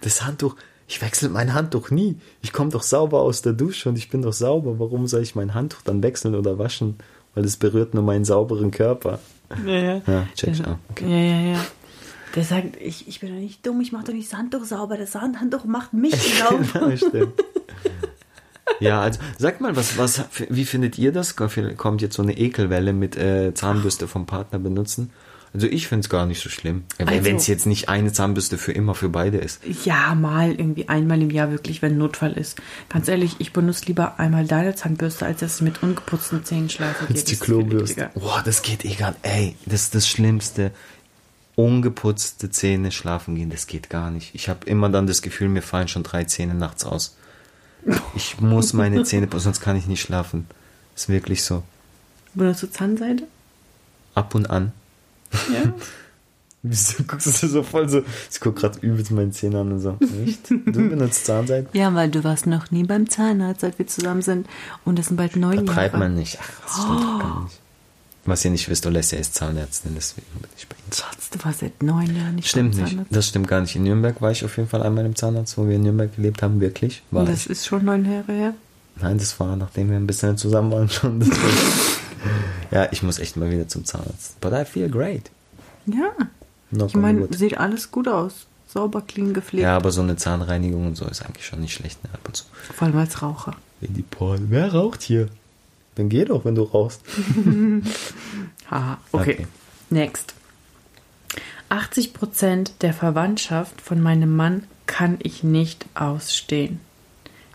Das 0.00 0.24
Handtuch, 0.24 0.56
ich 0.88 1.00
wechsle 1.02 1.28
mein 1.28 1.54
Handtuch 1.54 1.90
nie. 1.90 2.16
Ich 2.42 2.52
komme 2.52 2.70
doch 2.70 2.82
sauber 2.82 3.20
aus 3.20 3.42
der 3.42 3.52
Dusche 3.52 3.88
und 3.88 3.96
ich 3.96 4.10
bin 4.10 4.22
doch 4.22 4.32
sauber. 4.32 4.78
Warum 4.80 5.06
soll 5.06 5.22
ich 5.22 5.34
mein 5.36 5.54
Handtuch 5.54 5.82
dann 5.84 6.02
wechseln 6.02 6.34
oder 6.34 6.58
waschen? 6.58 6.96
Weil 7.34 7.44
es 7.44 7.56
berührt 7.56 7.94
nur 7.94 8.02
meinen 8.02 8.24
sauberen 8.24 8.72
Körper. 8.72 9.20
Ja, 9.64 9.72
ja. 9.72 10.02
Ja, 10.06 10.26
check 10.34 10.56
Der- 10.56 10.66
auch. 10.72 10.76
Okay. 10.90 11.08
Ja, 11.08 11.36
ja, 11.40 11.52
ja. 11.52 11.66
Der 12.36 12.44
sagt, 12.44 12.76
ich, 12.80 13.08
ich 13.08 13.20
bin 13.20 13.30
doch 13.30 13.40
nicht 13.40 13.66
dumm, 13.66 13.80
ich 13.80 13.90
mache 13.92 14.04
doch 14.04 14.12
nicht 14.12 14.30
das 14.30 14.38
Handtuch 14.38 14.64
sauber, 14.64 14.96
das 14.96 15.14
Handtuch 15.14 15.64
macht 15.64 15.92
mich 15.94 16.14
sauber. 16.38 16.90
Ja, 16.90 16.96
stimmt. 16.96 17.32
Ja, 18.80 19.00
also 19.00 19.18
sagt 19.38 19.60
mal, 19.60 19.74
was, 19.76 19.96
was, 19.96 20.24
wie 20.50 20.64
findet 20.66 20.98
ihr 20.98 21.12
das? 21.12 21.34
Kommt 21.36 22.02
jetzt 22.02 22.14
so 22.16 22.22
eine 22.22 22.36
Ekelwelle 22.36 22.92
mit 22.92 23.16
äh, 23.16 23.54
Zahnbürste 23.54 24.06
vom 24.06 24.26
Partner 24.26 24.58
benutzen? 24.58 25.10
Also 25.54 25.66
ich 25.68 25.88
finde 25.88 26.00
es 26.00 26.10
gar 26.10 26.26
nicht 26.26 26.42
so 26.42 26.50
schlimm. 26.50 26.84
Also- 26.98 27.24
Wenn 27.24 27.36
es 27.36 27.46
jetzt 27.46 27.64
nicht 27.64 27.88
eine 27.88 28.12
Zahnbürste 28.12 28.58
für 28.58 28.72
immer 28.72 28.94
für 28.94 29.08
beide 29.08 29.38
ist. 29.38 29.60
Ja, 29.86 30.14
mal 30.14 30.50
irgendwie 30.50 30.88
einmal 30.90 31.22
im 31.22 31.30
Jahr 31.30 31.50
wirklich, 31.50 31.80
wenn 31.80 31.96
Notfall 31.96 32.32
ist. 32.32 32.60
Ganz 32.90 33.08
ehrlich, 33.08 33.36
ich 33.38 33.54
benutze 33.54 33.86
lieber 33.86 34.18
einmal 34.20 34.46
deine 34.46 34.74
Zahnbürste, 34.74 35.24
als 35.24 35.40
dass 35.40 35.62
mit 35.62 35.82
ungeputzten 35.82 36.44
Zähnen 36.44 36.68
schlafe. 36.68 37.06
Jetzt 37.08 37.30
die 37.30 37.36
Klobürste. 37.36 38.10
Boah, 38.14 38.42
das 38.44 38.60
geht 38.60 38.84
egal. 38.84 39.16
Ey, 39.22 39.56
das 39.64 39.84
ist 39.84 39.94
das 39.94 40.06
Schlimmste. 40.06 40.72
Ungeputzte 41.56 42.50
Zähne 42.50 42.92
schlafen 42.92 43.34
gehen, 43.34 43.50
das 43.50 43.66
geht 43.66 43.90
gar 43.90 44.10
nicht. 44.10 44.34
Ich 44.34 44.48
habe 44.48 44.66
immer 44.66 44.88
dann 44.90 45.06
das 45.06 45.22
Gefühl, 45.22 45.48
mir 45.48 45.62
fallen 45.62 45.88
schon 45.88 46.02
drei 46.04 46.24
Zähne 46.24 46.54
nachts 46.54 46.84
aus. 46.84 47.16
Ich 48.14 48.40
muss 48.40 48.72
meine 48.72 49.02
Zähne 49.04 49.26
putzen, 49.26 49.44
sonst 49.44 49.60
kann 49.60 49.76
ich 49.76 49.86
nicht 49.86 50.02
schlafen. 50.02 50.46
Ist 50.94 51.08
wirklich 51.08 51.42
so. 51.44 51.62
Benutzt 52.34 52.62
du 52.62 52.70
Zahnseide? 52.70 53.24
Ab 54.14 54.34
und 54.34 54.50
an. 54.50 54.72
Ja. 55.52 55.72
Wieso 56.62 57.04
guckst 57.04 57.42
du 57.42 57.46
so 57.46 57.62
voll 57.62 57.88
so? 57.88 58.02
Ich 58.30 58.40
guck 58.40 58.56
gerade 58.56 58.78
übelst 58.80 59.10
meine 59.12 59.30
Zähne 59.30 59.60
an 59.60 59.72
und 59.72 59.80
so. 59.80 59.96
Echt? 60.24 60.50
Du 60.50 60.88
benutzt 60.88 61.24
Zahnseide? 61.26 61.68
Ja, 61.72 61.94
weil 61.94 62.10
du 62.10 62.24
warst 62.24 62.46
noch 62.46 62.70
nie 62.70 62.82
beim 62.84 63.08
Zahnarzt, 63.08 63.60
seit 63.60 63.78
wir 63.78 63.86
zusammen 63.86 64.22
sind. 64.22 64.48
Und 64.84 64.98
das 64.98 65.06
sind 65.06 65.16
bald 65.16 65.36
neun 65.36 65.64
Da 65.64 65.72
treibt 65.72 65.94
Jahre. 65.94 65.98
man 66.04 66.14
nicht. 66.16 66.38
Ach, 66.42 66.50
das 66.64 66.72
stimmt 66.82 67.00
doch 67.00 67.18
gar 67.20 67.42
nicht. 67.44 67.60
Was 68.26 68.44
ihr 68.44 68.50
nicht 68.50 68.68
wisst, 68.68 68.84
Olesja 68.86 69.18
ist 69.18 69.34
Zahnärztin, 69.34 69.92
deswegen 69.94 70.26
bin 70.40 70.50
ich 70.56 70.66
bei 70.68 70.76
Ihnen. 70.76 70.92
Schatz, 70.92 71.30
du 71.30 71.44
warst 71.44 71.60
seit 71.60 71.82
neun 71.82 72.14
Jahren 72.14 72.34
nicht 72.34 72.48
Stimmt 72.48 72.76
nicht. 72.76 72.98
Das 73.10 73.28
stimmt 73.28 73.48
gar 73.48 73.60
nicht. 73.60 73.76
In 73.76 73.84
Nürnberg 73.84 74.20
war 74.20 74.32
ich 74.32 74.44
auf 74.44 74.56
jeden 74.56 74.68
Fall 74.68 74.82
einmal 74.82 75.06
im 75.06 75.14
Zahnarzt, 75.14 75.56
wo 75.56 75.66
wir 75.66 75.76
in 75.76 75.82
Nürnberg 75.82 76.14
gelebt 76.14 76.42
haben, 76.42 76.60
wirklich. 76.60 77.02
War 77.10 77.24
das 77.24 77.46
ich. 77.46 77.50
ist 77.50 77.66
schon 77.66 77.84
neun 77.84 78.04
Jahre 78.04 78.32
her. 78.32 78.54
Nein, 79.00 79.18
das 79.18 79.38
war, 79.38 79.56
nachdem 79.56 79.90
wir 79.90 79.96
ein 79.96 80.06
bisschen 80.06 80.36
zusammen 80.36 80.72
waren 80.72 80.88
schon. 80.88 81.24
Ja, 82.70 82.88
ich 82.90 83.02
muss 83.02 83.18
echt 83.18 83.36
mal 83.36 83.50
wieder 83.50 83.68
zum 83.68 83.84
Zahnarzt. 83.84 84.40
But 84.40 84.52
I 84.52 84.64
feel 84.64 84.88
great. 84.88 85.30
Ja. 85.86 86.12
Knock 86.70 86.88
Ich 86.88 86.96
meine, 86.96 87.32
sieht 87.32 87.58
alles 87.58 87.90
gut 87.90 88.08
aus. 88.08 88.46
Sauber, 88.68 89.02
clean, 89.02 89.32
gepflegt. 89.32 89.62
Ja, 89.62 89.76
aber 89.76 89.92
so 89.92 90.02
eine 90.02 90.16
Zahnreinigung 90.16 90.86
und 90.88 90.96
so 90.96 91.06
ist 91.06 91.24
eigentlich 91.24 91.46
schon 91.46 91.60
nicht 91.60 91.74
schlecht. 91.74 92.02
Ne? 92.02 92.10
Ab 92.12 92.20
und 92.26 92.36
zu. 92.36 92.44
Vor 92.74 92.88
allem 92.88 92.98
als 92.98 93.22
Raucher. 93.22 93.54
Die. 93.80 94.04
Wer 94.18 94.72
raucht 94.72 95.02
hier? 95.02 95.28
Dann 95.96 96.08
geh 96.08 96.24
doch, 96.24 96.44
wenn 96.44 96.54
du 96.54 96.62
rauchst. 96.62 97.00
Haha, 98.70 98.98
okay. 99.12 99.32
Okay. 99.32 99.46
Next. 99.90 100.34
80% 101.70 102.70
der 102.80 102.92
Verwandtschaft 102.92 103.80
von 103.80 104.00
meinem 104.00 104.34
Mann 104.36 104.64
kann 104.86 105.18
ich 105.22 105.42
nicht 105.42 105.84
ausstehen. 105.94 106.80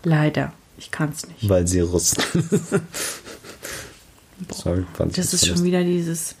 Leider, 0.02 0.52
ich 0.76 0.90
kann 0.90 1.10
es 1.10 1.26
nicht. 1.26 1.48
Weil 1.48 1.66
sie 1.66 1.80
Russen. 1.80 2.22
Sorry, 4.50 4.84
fand 4.94 5.16
Das 5.16 5.32
ist 5.32 5.46
schon 5.46 5.62
wieder 5.64 5.82
dieses 5.84 6.34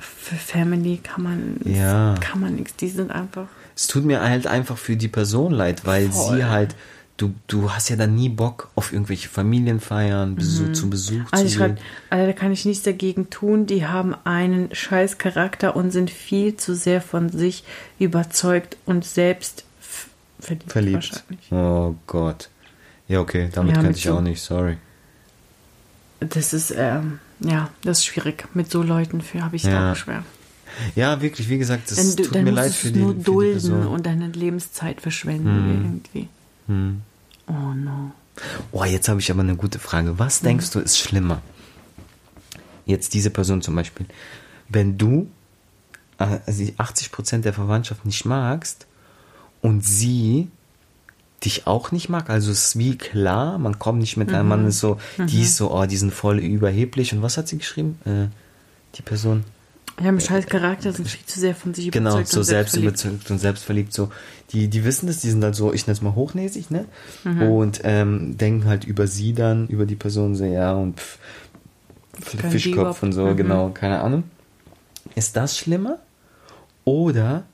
für 0.00 0.34
Family 0.36 0.98
kann 1.02 1.22
man 1.22 1.60
Ja. 1.64 2.14
kann 2.20 2.40
man 2.40 2.54
nichts. 2.56 2.76
Die 2.76 2.88
sind 2.88 3.10
einfach 3.10 3.46
Es 3.76 3.86
tut 3.86 4.04
mir 4.04 4.20
halt 4.22 4.46
einfach 4.46 4.76
für 4.78 4.96
die 4.96 5.08
Person 5.08 5.52
leid, 5.52 5.84
weil 5.86 6.10
Voll. 6.10 6.36
sie 6.38 6.44
halt, 6.44 6.74
du, 7.22 7.34
du 7.46 7.70
hast 7.72 7.88
ja 7.88 7.96
dann 7.96 8.14
nie 8.14 8.28
Bock 8.28 8.68
auf 8.74 8.92
irgendwelche 8.92 9.28
Familienfeiern, 9.28 10.34
Besuch, 10.34 10.72
zu 10.72 10.90
Besuch 10.90 11.20
Also 11.30 11.44
zu 11.44 11.48
ich 11.48 11.54
schreibe, 11.54 11.74
gehen. 11.74 11.84
also 12.10 12.26
da 12.26 12.32
kann 12.32 12.52
ich 12.52 12.64
nichts 12.64 12.82
dagegen 12.82 13.30
tun. 13.30 13.66
Die 13.66 13.86
haben 13.86 14.14
einen 14.24 14.74
scheiß 14.74 15.18
Charakter 15.18 15.76
und 15.76 15.90
sind 15.90 16.10
viel 16.10 16.56
zu 16.56 16.74
sehr 16.74 17.00
von 17.00 17.28
sich 17.30 17.64
überzeugt 17.98 18.76
und 18.86 19.04
selbst 19.04 19.64
verliebt, 20.40 20.70
Verliebt. 20.72 21.24
Oh 21.50 21.94
Gott. 22.06 22.48
Ja, 23.08 23.20
okay, 23.20 23.48
damit 23.52 23.76
Ja, 23.76 23.82
könnte 23.82 23.98
ich 23.98 24.04
so- 24.04 24.16
auch 24.16 24.20
nicht, 24.20 24.40
sorry. 24.40 24.76
Das 26.20 26.52
ist, 26.52 26.72
ähm, 26.76 27.18
ja, 27.40 27.68
das 27.82 27.98
ist 27.98 28.06
schwierig. 28.06 28.46
Mit 28.54 28.70
so 28.70 28.82
Leuten 28.82 29.20
für 29.20 29.42
habe 29.42 29.56
ich 29.56 29.64
Ja. 29.64 29.92
auch 29.92 29.96
schwer. 29.96 30.24
Ja, 30.94 31.20
wirklich, 31.20 31.48
wie 31.48 31.58
gesagt, 31.58 31.90
das 31.90 31.98
Dann, 31.98 32.16
du, 32.16 32.22
tut 32.22 32.34
dann 32.34 32.44
mir 32.44 32.52
musst 32.52 32.62
leid 32.62 32.70
du 32.72 32.76
für 32.76 32.86
es 32.88 32.92
die, 32.94 32.98
nur 33.00 33.10
für 33.12 33.18
die 33.18 33.24
dulden 33.24 33.52
Person. 33.52 33.86
und 33.88 34.06
deine 34.06 34.28
Lebenszeit 34.28 35.00
verschwenden 35.00 36.02
irgendwie. 36.04 36.28
Hm. 36.68 37.02
Oh 37.46 37.74
no. 37.74 38.12
Oh, 38.72 38.84
jetzt 38.84 39.08
habe 39.08 39.20
ich 39.20 39.30
aber 39.30 39.40
eine 39.40 39.56
gute 39.56 39.78
Frage. 39.78 40.18
Was 40.18 40.40
denkst 40.40 40.70
du 40.70 40.80
ist 40.80 40.98
schlimmer? 40.98 41.42
Jetzt 42.86 43.14
diese 43.14 43.30
Person 43.30 43.62
zum 43.62 43.74
Beispiel. 43.74 44.06
Wenn 44.68 44.98
du 44.98 45.28
äh, 46.18 46.38
also 46.46 46.64
die 46.64 46.72
80% 46.74 47.40
der 47.40 47.52
Verwandtschaft 47.52 48.04
nicht 48.04 48.24
magst 48.24 48.86
und 49.60 49.84
sie 49.84 50.48
dich 51.44 51.66
auch 51.66 51.90
nicht 51.90 52.08
mag, 52.08 52.30
also 52.30 52.52
es 52.52 52.66
ist 52.66 52.78
wie 52.78 52.96
klar, 52.96 53.58
man 53.58 53.78
kommt 53.78 53.98
nicht 53.98 54.16
mit 54.16 54.32
einem 54.32 54.48
Mann 54.48 54.66
ist 54.66 54.78
so, 54.78 54.98
die 55.18 55.42
ist 55.42 55.56
so, 55.56 55.74
oh, 55.74 55.86
die 55.86 55.96
sind 55.96 56.14
voll 56.14 56.38
überheblich 56.38 57.12
und 57.12 57.22
was 57.22 57.36
hat 57.36 57.48
sie 57.48 57.58
geschrieben? 57.58 57.98
Äh, 58.04 58.28
die 58.96 59.02
Person. 59.02 59.44
Haben 60.02 60.08
einen 60.18 60.20
scheiß 60.20 60.46
Charakter, 60.46 60.92
sind 60.92 61.08
viel 61.08 61.24
zu 61.26 61.38
sehr 61.40 61.54
von 61.54 61.74
sich 61.74 61.90
Genau, 61.90 62.10
überzeugt. 62.10 62.28
so 62.28 62.38
und 62.40 62.44
selbstverliebt. 62.44 62.98
selbstüberzeugt 62.98 63.30
und 63.30 63.38
selbstverliebt. 63.38 63.92
So, 63.92 64.10
die, 64.52 64.68
die 64.68 64.84
wissen 64.84 65.06
das, 65.06 65.20
die 65.20 65.30
sind 65.30 65.42
halt 65.44 65.54
so, 65.54 65.72
ich 65.72 65.86
nenne 65.86 65.94
es 65.94 66.02
mal 66.02 66.14
hochnäsig, 66.14 66.70
ne? 66.70 66.86
Und 67.24 67.80
ähm, 67.84 68.36
denken 68.38 68.66
halt 68.66 68.84
über 68.84 69.06
sie 69.06 69.32
dann, 69.32 69.68
über 69.68 69.86
die 69.86 69.96
Person 69.96 70.34
so, 70.34 70.44
ja, 70.44 70.72
und 70.74 70.98
pff, 71.00 71.18
Fischkopf 72.50 73.02
und 73.02 73.12
so, 73.12 73.26
Mhm. 73.26 73.36
genau, 73.36 73.70
keine 73.70 74.00
Ahnung. 74.00 74.24
Ist 75.14 75.36
das 75.36 75.56
schlimmer? 75.58 75.98
Oder 76.84 77.44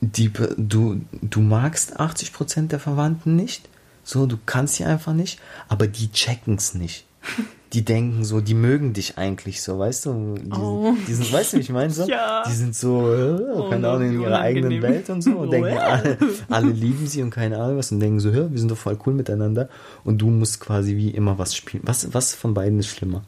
die, 0.00 0.30
du, 0.56 1.00
du 1.20 1.40
magst 1.40 2.00
80% 2.00 2.68
der 2.68 2.80
Verwandten 2.80 3.36
nicht, 3.36 3.68
so, 4.04 4.26
du 4.26 4.36
kannst 4.46 4.74
sie 4.76 4.84
einfach 4.84 5.12
nicht, 5.12 5.38
aber 5.68 5.86
die 5.86 6.10
checken 6.12 6.56
es 6.56 6.74
nicht. 6.74 7.04
Die 7.72 7.84
denken 7.84 8.22
so, 8.24 8.40
die 8.42 8.52
mögen 8.54 8.92
dich 8.92 9.16
eigentlich 9.16 9.62
so, 9.62 9.78
weißt 9.78 10.04
du? 10.06 10.34
Die, 10.42 10.50
Oh. 10.52 10.94
die 11.08 11.14
sind, 11.14 11.32
weißt 11.32 11.52
du, 11.54 11.56
wie 11.56 11.60
ich 11.62 11.70
meine 11.70 11.90
so? 11.90 12.04
Ja. 12.08 12.42
Die 12.46 12.52
sind 12.52 12.74
so, 12.74 13.10
äh, 13.10 13.70
keine 13.70 13.88
Oh, 13.88 13.92
Ahnung, 13.92 14.08
in 14.10 14.20
ihrer 14.20 14.40
eigenen. 14.40 14.82
Welt 14.82 15.08
und 15.08 15.22
so 15.22 15.30
und 15.38 15.50
denken, 15.50 15.78
alle, 15.78 16.18
alle 16.50 16.70
lieben 16.70 17.06
sie 17.06 17.22
und 17.22 17.30
keine 17.30 17.58
Ahnung 17.58 17.78
was 17.78 17.90
und 17.90 18.00
denken 18.00 18.20
so, 18.20 18.32
wir 18.32 18.50
sind 18.58 18.70
doch 18.70 18.76
voll 18.76 18.98
cool 19.06 19.14
miteinander 19.14 19.68
und 20.04 20.18
du 20.18 20.26
musst 20.28 20.60
quasi 20.60 20.96
wie 20.96 21.10
immer 21.10 21.38
was 21.38 21.54
spielen. 21.56 21.82
Was, 21.86 22.12
was 22.12 22.34
von 22.34 22.52
beiden 22.52 22.78
ist 22.78 22.88
schlimmer? 22.88 23.22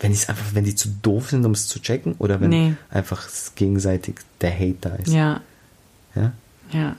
Wenn 0.00 0.12
die 0.12 0.18
einfach, 0.28 0.54
wenn 0.54 0.64
die 0.64 0.74
zu 0.74 0.88
doof 1.02 1.30
sind, 1.30 1.44
um 1.44 1.52
es 1.52 1.68
zu 1.68 1.80
checken 1.80 2.14
oder 2.18 2.40
wenn 2.40 2.50
Nee. 2.50 2.74
einfach 2.90 3.28
gegenseitig 3.56 4.16
der 4.40 4.54
Hate 4.54 4.76
da 4.80 4.94
ist? 4.96 5.12
Ja, 5.12 5.40
ja? 6.14 6.32
ja. 6.72 6.96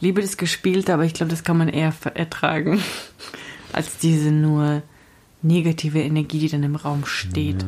Liebe 0.00 0.20
das 0.22 0.36
Gespielte, 0.36 0.92
aber 0.92 1.04
ich 1.04 1.14
glaube, 1.14 1.30
das 1.30 1.44
kann 1.44 1.56
man 1.56 1.68
eher 1.68 1.92
ertragen, 2.14 2.80
als 3.72 3.96
diese 3.98 4.30
nur 4.32 4.82
negative 5.44 6.00
Energie, 6.00 6.40
die 6.40 6.48
dann 6.48 6.62
im 6.62 6.76
Raum 6.76 7.04
steht. 7.04 7.64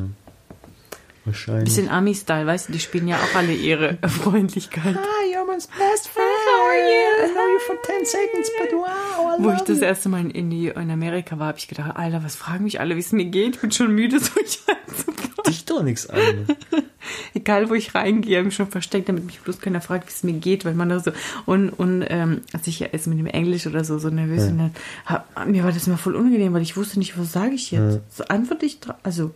Wahrscheinlich. 1.25 1.65
Bisschen 1.65 1.89
Ami-Style, 1.89 2.47
weißt 2.47 2.69
du, 2.69 2.73
die 2.73 2.79
spielen 2.79 3.09
ja 3.09 3.17
auch 3.17 3.35
alle 3.35 3.53
ihre 3.53 3.99
Freundlichkeit. 4.07 4.97
Hi, 4.97 5.35
you're 5.35 5.45
my 5.45 5.55
best 5.55 6.09
friend. 6.09 6.27
How 6.47 6.69
are 6.69 6.77
you? 6.77 7.27
I 7.27 7.33
know 7.33 7.47
you 7.53 7.59
for 7.67 7.77
10 7.83 8.07
seconds, 8.07 8.51
but 8.59 8.73
wow, 8.73 9.37
I 9.37 9.43
Wo 9.43 9.51
ich 9.51 9.61
das 9.63 9.81
erste 9.81 10.09
Mal 10.09 10.21
in, 10.21 10.31
Indie, 10.31 10.69
in 10.69 10.91
Amerika 10.91 11.39
war, 11.41 11.49
habe 11.49 11.59
ich 11.59 11.67
gedacht, 11.67 11.97
Alter, 11.97 12.23
was 12.23 12.37
fragen 12.37 12.63
mich 12.63 12.79
alle, 12.79 12.95
wie 12.95 13.01
es 13.01 13.11
mir 13.11 13.25
geht? 13.25 13.57
Ich 13.57 13.61
bin 13.61 13.73
schon 13.73 13.93
müde, 13.93 14.21
so 14.21 14.31
ich 14.41 14.61
einzubauen. 14.69 15.45
Dich 15.49 15.65
doch 15.65 15.83
nichts 15.83 16.09
an. 16.09 16.21
Egal, 17.35 17.71
wo 17.71 17.75
ich 17.75 17.95
reingehe, 17.95 18.39
habe 18.39 18.49
ich 18.49 18.55
schon 18.55 18.69
versteckt, 18.69 19.09
damit 19.09 19.25
mich 19.25 19.41
bloß 19.41 19.61
keiner 19.61 19.81
fragt, 19.81 20.07
wie 20.09 20.13
es 20.13 20.23
mir 20.23 20.35
geht, 20.35 20.65
weil 20.65 20.75
man 20.75 20.89
da 20.89 21.01
so 21.01 21.13
und, 21.47 21.71
und 21.71 22.05
ähm, 22.09 22.43
sicher 22.63 22.93
ist 22.95 23.07
mit 23.07 23.19
dem 23.19 23.27
Englisch 23.27 23.67
oder 23.67 23.85
so, 23.85 23.99
so 23.99 24.09
nervös. 24.11 24.45
Und 24.45 24.59
dann, 24.59 24.71
hab, 25.07 25.47
mir 25.47 25.65
war 25.65 25.73
das 25.73 25.87
immer 25.87 25.99
voll 25.99 26.15
unangenehm, 26.17 26.53
weil 26.55 26.63
ich 26.63 26.77
wusste 26.77 26.99
nicht, 26.99 27.19
was 27.19 27.33
sage 27.33 27.55
ich 27.55 27.71
jetzt. 27.71 28.01
So 28.17 28.25
antworte 28.25 28.67
ich, 28.67 28.79
also 29.03 29.33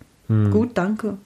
gut, 0.50 0.70
danke. 0.74 1.16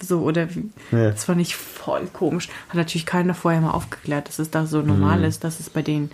So, 0.00 0.20
oder 0.22 0.52
wie. 0.54 0.70
Ja. 0.90 1.10
Das 1.10 1.24
fand 1.24 1.40
ich 1.40 1.54
voll 1.56 2.06
komisch. 2.12 2.48
Hat 2.68 2.76
natürlich 2.76 3.06
keiner 3.06 3.34
vorher 3.34 3.60
mal 3.60 3.70
aufgeklärt, 3.72 4.28
dass 4.28 4.38
es 4.40 4.50
da 4.50 4.66
so 4.66 4.82
normal 4.82 5.22
ist, 5.24 5.44
dass 5.44 5.60
es 5.60 5.70
bei 5.70 5.82
denen, 5.82 6.10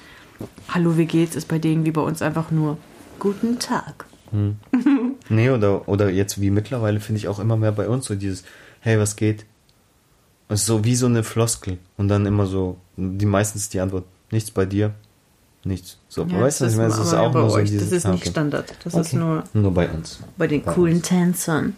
hallo, 0.69 0.99
wie 0.99 1.07
geht's, 1.07 1.35
ist 1.37 1.49
bei 1.49 1.59
denen 1.59 1.85
wie 1.87 1.91
bei 1.91 2.03
uns 2.03 2.21
einfach 2.23 2.51
nur 2.51 2.77
guten 3.19 3.59
Tag. 3.59 4.07
Nee, 5.33 5.51
oder, 5.51 5.89
oder 5.89 6.11
jetzt 6.11 6.41
wie 6.41 6.51
mittlerweile 6.51 6.99
finde 6.99 7.19
ich 7.19 7.29
auch 7.29 7.39
immer 7.39 7.57
mehr 7.57 7.71
bei 7.71 7.89
uns 7.89 8.07
so 8.07 8.17
dieses, 8.17 8.43
hey, 8.81 8.99
was 8.99 9.15
geht? 9.15 9.45
Es 10.51 10.61
ist 10.61 10.67
so 10.67 10.85
wie 10.85 10.95
so 10.97 11.07
eine 11.07 11.23
Floskel. 11.23 11.79
Und 11.97 12.09
dann 12.09 12.27
immer 12.27 12.47
so, 12.47 12.77
die 12.97 13.25
meistens 13.27 13.69
die 13.69 13.81
Antwort, 13.81 14.05
nichts 14.31 14.51
bei 14.51 14.67
dir, 14.67 14.93
nichts. 15.65 15.97
So, 16.09 16.25
Ja, 16.25 16.41
weißt 16.41 16.61
du, 16.61 16.65
das 16.65 16.73
ich 16.75 16.79
meine, 16.79 16.93
es 16.93 16.99
ist 16.99 17.15
auch 17.15 17.33
nur 17.33 17.51
so 17.51 17.59
dieses, 17.59 17.89
Das 17.91 17.93
ist 17.93 18.05
nicht 18.07 18.23
okay. 18.23 18.31
Standard. 18.31 18.75
Das 18.85 18.95
ist 18.95 19.07
Okay. 19.09 19.17
nur 19.17 19.45
Nur 19.55 19.73
bei 19.73 19.89
uns. 19.89 20.19
bei 20.37 20.47
den 20.47 20.63
Bei 20.63 20.73
coolen 20.75 20.97
uns. 20.97 21.09
Tänzern. 21.09 21.77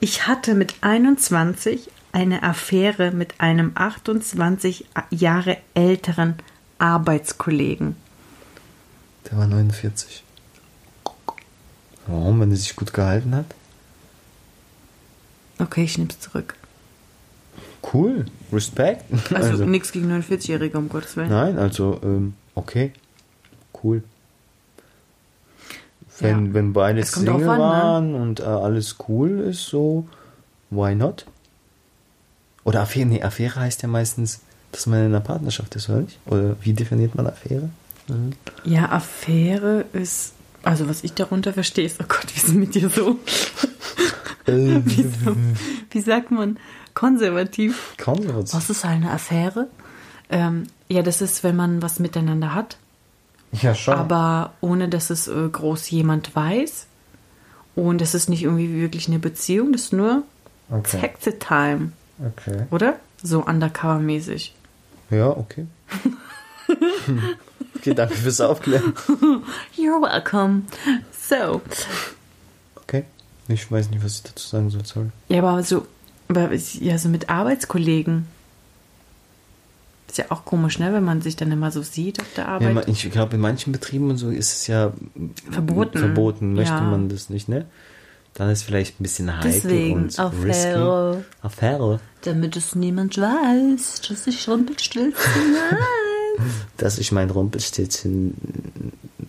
Ich 0.00 0.26
hatte 0.26 0.54
mit 0.54 0.74
21 0.82 1.90
eine 2.12 2.42
Affäre 2.42 3.10
mit 3.12 3.34
einem 3.40 3.72
28 3.74 4.86
Jahre 5.10 5.58
älteren 5.74 6.34
Arbeitskollegen. 6.78 7.96
Der 9.30 9.38
war 9.38 9.46
49. 9.46 10.24
Warum, 12.06 12.40
wenn 12.40 12.50
er 12.50 12.56
sich 12.56 12.74
gut 12.74 12.92
gehalten 12.92 13.34
hat? 13.34 13.46
Okay, 15.60 15.84
ich 15.84 15.98
nehme 15.98 16.10
es 16.10 16.18
zurück. 16.20 16.54
Cool, 17.92 18.26
Respekt. 18.52 19.04
Also, 19.34 19.64
nichts 19.64 19.92
gegen 19.92 20.12
49-Jährige, 20.12 20.76
um 20.78 20.88
Gottes 20.88 21.16
Willen. 21.16 21.30
Nein, 21.30 21.58
also, 21.58 22.00
ähm, 22.02 22.34
okay. 22.54 22.92
Cool. 23.82 24.02
Wenn, 26.18 26.46
Ja. 26.48 26.54
wenn 26.54 26.72
beide 26.72 27.04
Single 27.04 27.34
an, 27.34 27.40
ne? 27.40 27.46
waren 27.46 28.14
und 28.14 28.40
äh, 28.40 28.44
alles 28.44 28.96
cool 29.08 29.40
ist, 29.40 29.64
so, 29.66 30.06
why 30.70 30.94
not? 30.94 31.24
Oder 32.64 32.82
Affäre, 32.82 33.06
nee, 33.06 33.22
Affäre 33.22 33.60
heißt 33.60 33.82
ja 33.82 33.88
meistens, 33.88 34.40
dass 34.72 34.86
man 34.86 35.00
in 35.00 35.06
einer 35.06 35.20
Partnerschaft 35.20 35.74
ist, 35.76 35.88
oder 35.88 36.00
nicht? 36.02 36.18
Oder 36.26 36.56
wie 36.60 36.74
definiert 36.74 37.14
man 37.14 37.26
Affäre? 37.26 37.70
Mhm. 38.08 38.32
Ja, 38.64 38.90
Affäre 38.92 39.86
ist. 39.94 40.32
Also, 40.62 40.86
was 40.90 41.02
ich 41.04 41.14
darunter 41.14 41.54
verstehe, 41.54 41.86
ist, 41.86 41.98
oh 42.02 42.04
Gott, 42.06 42.26
wie 42.34 42.36
ist 42.36 42.48
denn 42.48 42.60
mit 42.60 42.74
dir 42.74 42.90
so? 42.90 43.18
wie, 44.84 45.02
so 45.02 45.36
wie 45.90 46.00
sagt 46.00 46.30
man? 46.30 46.58
Konservativ. 46.94 47.94
Konservativ. 48.02 48.54
Was 48.54 48.70
ist 48.70 48.84
eine 48.84 49.10
Affäre? 49.10 49.68
Ähm, 50.28 50.64
ja, 50.88 51.02
das 51.02 51.20
ist, 51.22 51.42
wenn 51.44 51.56
man 51.56 51.82
was 51.82 51.98
miteinander 51.98 52.54
hat, 52.54 52.76
Ja, 53.52 53.74
schon. 53.74 53.94
aber 53.94 54.52
ohne 54.60 54.88
dass 54.88 55.10
es 55.10 55.28
äh, 55.28 55.48
groß 55.50 55.90
jemand 55.90 56.34
weiß. 56.36 56.86
Und 57.76 58.00
das 58.00 58.14
ist 58.14 58.28
nicht 58.28 58.42
irgendwie 58.42 58.80
wirklich 58.80 59.08
eine 59.08 59.18
Beziehung, 59.18 59.72
das 59.72 59.82
ist 59.82 59.92
nur 59.92 60.22
Okay. 60.70 61.00
Taxi 61.00 61.32
Time, 61.38 61.92
Okay. 62.18 62.64
oder? 62.70 62.96
So 63.22 63.44
undercover-mäßig. 63.44 64.54
Ja, 65.10 65.28
okay. 65.30 65.66
okay, 67.76 67.94
danke 67.94 68.14
fürs 68.14 68.40
Aufklären. 68.40 68.94
You're 69.76 70.00
welcome. 70.00 70.62
So. 71.12 71.60
Ich 73.52 73.70
weiß 73.70 73.90
nicht, 73.90 74.04
was 74.04 74.16
ich 74.16 74.22
dazu 74.22 74.46
sagen 74.48 74.70
soll, 74.70 74.84
sorry. 74.84 75.08
Ja, 75.28 75.38
aber 75.42 75.62
so, 75.62 75.86
aber 76.28 76.50
ja, 76.54 76.98
so 76.98 77.08
mit 77.08 77.28
Arbeitskollegen. 77.28 78.26
Ist 80.08 80.18
ja 80.18 80.24
auch 80.30 80.44
komisch, 80.44 80.78
ne, 80.78 80.92
wenn 80.92 81.04
man 81.04 81.22
sich 81.22 81.36
dann 81.36 81.52
immer 81.52 81.70
so 81.70 81.82
sieht 81.82 82.20
auf 82.20 82.26
der 82.36 82.44
Ja, 82.44 82.50
Arbeit. 82.50 82.74
ma- 82.74 82.82
ich 82.86 83.08
glaube, 83.10 83.36
in 83.36 83.40
manchen 83.40 83.72
Betrieben 83.72 84.10
und 84.10 84.16
so 84.16 84.30
ist 84.30 84.52
es 84.52 84.66
ja 84.66 84.92
Verboten. 85.50 85.98
Verboten, 85.98 86.54
möchte 86.54 86.74
Ja. 86.74 86.80
man 86.80 87.08
das 87.08 87.30
nicht, 87.30 87.48
ne? 87.48 87.66
Dann 88.34 88.50
ist 88.50 88.62
vielleicht 88.62 88.98
ein 89.00 89.02
bisschen 89.04 89.32
heikel 89.36 89.50
Deswegen, 89.52 89.94
und 89.94 90.04
risky. 90.06 90.20
Affäre. 90.20 91.24
Affäre. 91.42 92.00
Damit 92.22 92.56
es 92.56 92.74
niemand 92.74 93.18
weiß, 93.18 94.02
dass 94.08 94.26
ich 94.26 94.48
Rumpelstilzchen 94.48 95.14
weiß. 95.14 96.44
Dass 96.76 96.98
ich 96.98 97.12
mein 97.12 97.30
Rumpelstilzchen 97.30 98.34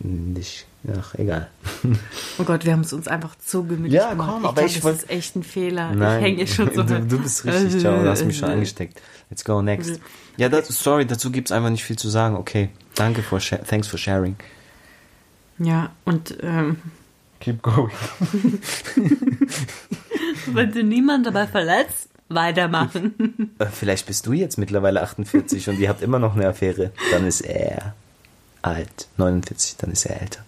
nicht. 0.04 0.66
Ach, 0.98 1.14
egal. 1.16 1.48
Oh 2.40 2.44
Gott, 2.44 2.66
wir 2.66 2.74
haben 2.74 2.82
es 2.82 2.92
uns 2.94 3.08
einfach 3.08 3.36
zu 3.38 3.64
gemütlich 3.64 3.94
Ja, 3.94 4.12
gemacht. 4.12 4.30
komm, 4.32 4.42
ich 4.42 4.46
aber 4.48 4.54
glaub, 4.56 4.68
ich 4.68 4.74
das 4.76 4.84
wollt- 4.84 4.96
ist 4.98 5.10
echt 5.10 5.36
ein 5.36 5.44
Fehler. 5.44 5.94
Nein, 5.94 6.20
ich 6.20 6.26
hänge 6.26 6.48
schon 6.48 6.72
so. 6.76 6.84
du, 6.84 7.02
du 7.02 7.20
bist 7.20 7.46
richtig, 7.46 7.82
ciao, 7.82 8.02
du 8.02 8.10
hast 8.10 8.26
mich 8.26 8.38
schon 8.38 8.50
angesteckt. 8.52 9.00
Let's 9.30 9.44
go 9.46 9.62
next. 9.62 10.00
Ja, 10.38 10.50
das, 10.50 10.68
sorry, 10.70 11.06
dazu 11.06 11.32
gibt 11.32 11.50
es 11.50 11.52
einfach 11.52 11.70
nicht 11.70 11.84
viel 11.84 11.98
zu 11.98 12.10
sagen. 12.10 12.36
Okay, 12.36 12.70
danke 12.96 13.22
for 13.22 13.40
thanks 13.40 13.88
for 13.88 14.00
sharing. 14.00 14.36
Ja, 15.60 15.92
und 16.06 16.36
ähm, 16.42 16.78
Keep 17.40 17.62
going. 17.62 17.92
wenn 20.54 20.72
du 20.72 20.84
niemand 20.84 21.26
dabei 21.26 21.48
verletzt, 21.48 22.10
weitermachen. 22.30 23.52
Äh, 23.60 23.66
Vielleicht 23.68 24.06
bist 24.08 24.26
du 24.26 24.34
jetzt 24.34 24.58
mittlerweile 24.58 25.02
48 25.02 25.70
und 25.70 25.80
ihr 25.80 25.90
habt 25.90 26.02
immer 26.02 26.20
noch 26.20 26.36
eine 26.36 26.48
Affäre. 26.48 26.92
Dann 27.12 27.26
ist 27.28 27.42
er 27.42 27.94
alt. 28.62 29.08
49, 29.18 29.78
dann 29.78 29.92
ist 29.92 30.06
er 30.06 30.22
älter. 30.22 30.44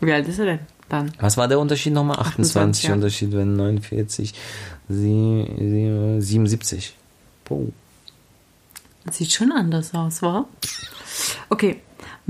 Wie 0.00 0.12
alt 0.12 0.28
ist 0.28 0.38
er 0.38 0.46
denn 0.46 0.58
dann? 0.88 1.12
Was 1.20 1.36
war 1.36 1.48
der 1.48 1.58
Unterschied 1.58 1.92
nochmal? 1.92 2.18
28, 2.18 2.84
28, 2.84 2.84
ja. 2.84 2.94
Unterschied, 2.94 3.32
wenn 3.32 3.56
49, 3.56 4.34
sie, 4.88 5.46
sie, 5.58 6.20
77. 6.20 6.96
Boah. 7.44 7.66
Sieht 9.10 9.32
schon 9.32 9.52
anders 9.52 9.94
aus, 9.94 10.22
wa? 10.22 10.46
Okay. 11.48 11.80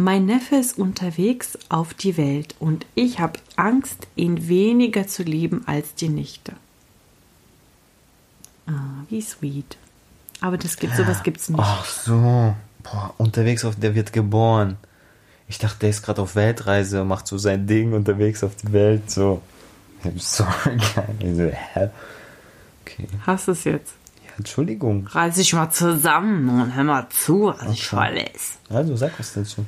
Mein 0.01 0.27
Neffe 0.27 0.55
ist 0.55 0.79
unterwegs 0.79 1.59
auf 1.69 1.93
die 1.93 2.17
Welt 2.17 2.55
und 2.61 2.87
ich 2.95 3.19
habe 3.19 3.41
Angst, 3.57 4.07
ihn 4.15 4.47
weniger 4.47 5.09
zu 5.09 5.25
lieben 5.25 5.67
als 5.67 5.97
die 5.97 6.09
Nichte. 6.09 6.53
Ah, 8.69 9.03
wie 9.09 9.21
sweet. 9.21 9.77
Aber 10.41 10.57
das 10.57 10.77
gibt 10.77 10.95
sowas 10.95 11.25
gibt's 11.25 11.49
nicht. 11.49 11.61
Ach 11.61 11.85
so. 11.85 12.55
Boah, 12.85 13.15
unterwegs 13.19 13.65
auf, 13.65 13.75
der 13.75 13.97
wird 13.97 14.13
geboren. 14.13 14.77
Ich 15.49 15.59
dachte, 15.59 15.79
der 15.81 15.91
ist 15.91 16.03
gerade 16.03 16.21
auf 16.21 16.37
Weltreise, 16.37 17.05
macht 17.05 17.27
so 17.27 17.39
sein 17.39 17.67
Ding 17.67 17.95
unterwegs 17.95 18.45
auf 18.45 18.55
die 18.57 18.73
Welt, 18.73 19.11
so. 19.11 19.41
So 20.17 20.45
geil. 20.65 21.09
Ich 21.21 21.37
so, 21.37 21.43
hä? 21.43 21.91
Okay. 22.83 23.09
Hast 23.27 23.49
es 23.49 23.65
jetzt? 23.65 23.95
Ja, 24.25 24.33
Entschuldigung. 24.37 25.07
Reiß 25.07 25.37
dich 25.37 25.53
mal 25.55 25.71
zusammen 25.71 26.49
und 26.63 26.77
hör 26.77 26.85
mal 26.85 27.09
zu, 27.09 27.47
was 27.47 27.73
ich 27.73 27.87
verlässt. 27.87 28.59
Also, 28.69 28.95
sag 28.97 29.19
was 29.19 29.33
dazu. 29.33 29.65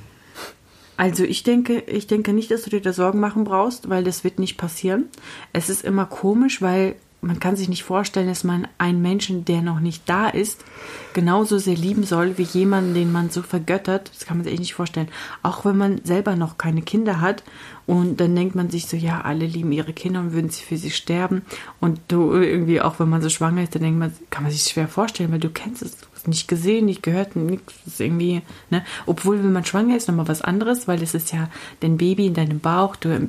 Also 1.01 1.25
ich 1.25 1.45
denke, 1.45 1.79
ich 1.87 2.09
denke 2.09 2.35
nicht, 2.35 2.51
dass 2.51 2.61
du 2.61 2.69
dir 2.69 2.83
da 2.83 2.93
Sorgen 2.93 3.21
machen 3.21 3.45
brauchst, 3.45 3.88
weil 3.88 4.05
das 4.05 4.23
wird 4.23 4.38
nicht 4.38 4.59
passieren. 4.59 5.07
Es 5.55 5.71
ist 5.71 5.83
immer 5.83 6.05
komisch, 6.05 6.61
weil 6.61 6.95
man 7.22 7.38
kann 7.38 7.56
sich 7.56 7.68
nicht 7.68 7.85
vorstellen, 7.85 8.28
dass 8.28 8.44
man 8.44 8.66
einen 8.78 9.02
Menschen, 9.02 9.44
der 9.44 9.61
noch 9.61 9.80
nicht 9.80 10.09
da 10.09 10.28
ist, 10.28 10.64
genauso 11.12 11.59
sehr 11.59 11.76
lieben 11.76 12.04
soll 12.04 12.38
wie 12.38 12.44
jemanden, 12.44 12.94
den 12.94 13.12
man 13.12 13.30
so 13.30 13.42
vergöttert. 13.42 14.11
Das 14.14 14.24
kann 14.26 14.38
man 14.38 14.44
sich 14.44 14.54
echt 14.54 14.61
nicht 14.61 14.74
vorstellen. 14.74 15.09
Auch 15.42 15.64
wenn 15.64 15.76
man 15.76 16.04
selber 16.04 16.35
noch 16.37 16.56
keine 16.56 16.80
Kinder 16.80 17.20
hat 17.20 17.44
und 17.87 18.20
dann 18.20 18.35
denkt 18.35 18.54
man 18.54 18.70
sich 18.70 18.87
so, 18.87 18.96
ja, 18.96 19.20
alle 19.20 19.44
lieben 19.44 19.72
ihre 19.72 19.92
Kinder 19.92 20.20
und 20.20 20.33
würden 20.33 20.50
sie 20.50 20.62
für 20.62 20.78
sie 20.78 20.90
sterben. 20.90 21.42
Und 21.78 22.00
du 22.09 22.33
irgendwie, 22.33 22.80
auch 22.80 22.98
wenn 23.00 23.11
man 23.11 23.20
so 23.20 23.28
schwanger 23.28 23.62
ist, 23.62 23.74
dann 23.74 23.83
denkt 23.83 23.98
man, 23.98 24.12
kann 24.30 24.42
man 24.42 24.52
sich 24.52 24.62
schwer 24.62 24.88
vorstellen, 24.88 25.30
weil 25.30 25.40
du 25.40 25.50
kennst 25.50 25.83
es, 25.83 25.96
nicht 26.26 26.48
gesehen, 26.48 26.87
nicht 26.87 27.02
gehört, 27.02 27.35
nichts. 27.37 27.98
Irgendwie, 27.98 28.42
ne? 28.68 28.85
Obwohl, 29.06 29.42
wenn 29.42 29.52
man 29.52 29.64
schwanger 29.64 29.96
ist, 29.96 30.09
nochmal 30.09 30.28
was 30.28 30.42
anderes, 30.42 30.87
weil 30.87 31.02
es 31.02 31.14
ist 31.14 31.33
ja 31.33 31.48
dein 31.80 31.96
Baby 31.96 32.26
in 32.26 32.35
deinem 32.35 32.61
Bauch, 32.61 32.96
du 32.96 33.09
äh, 33.09 33.28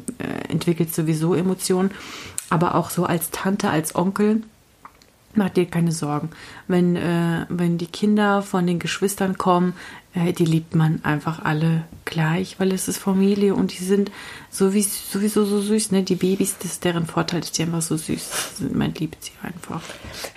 entwickelst 0.49 0.95
sowieso 0.95 1.33
Emotionen. 1.33 1.91
Aber 2.51 2.75
auch 2.75 2.91
so 2.91 3.05
als 3.05 3.31
Tante, 3.31 3.69
als 3.69 3.95
Onkel, 3.95 4.43
Mach 5.33 5.49
dir 5.49 5.65
keine 5.65 5.91
Sorgen. 5.93 6.29
Wenn, 6.67 6.95
äh, 6.95 7.45
wenn 7.47 7.77
die 7.77 7.87
Kinder 7.87 8.41
von 8.41 8.67
den 8.67 8.79
Geschwistern 8.79 9.37
kommen, 9.37 9.73
äh, 10.13 10.33
die 10.33 10.43
liebt 10.43 10.75
man 10.75 11.05
einfach 11.05 11.45
alle 11.45 11.83
gleich, 12.03 12.59
weil 12.59 12.73
es 12.73 12.89
ist 12.89 12.97
Familie 12.97 13.55
und 13.55 13.71
die 13.79 13.83
sind 13.83 14.11
sowieso, 14.49 14.89
sowieso 15.09 15.45
so 15.45 15.61
süß. 15.61 15.91
Ne? 15.91 16.03
Die 16.03 16.15
Babys, 16.15 16.57
das 16.57 16.73
ist 16.73 16.83
deren 16.83 17.05
Vorteil, 17.05 17.39
dass 17.39 17.53
die 17.53 17.63
einfach 17.63 17.81
so 17.81 17.95
süß 17.95 18.57
sind. 18.57 18.75
Man 18.75 18.93
liebt 18.93 19.23
sie 19.23 19.31
einfach. 19.41 19.81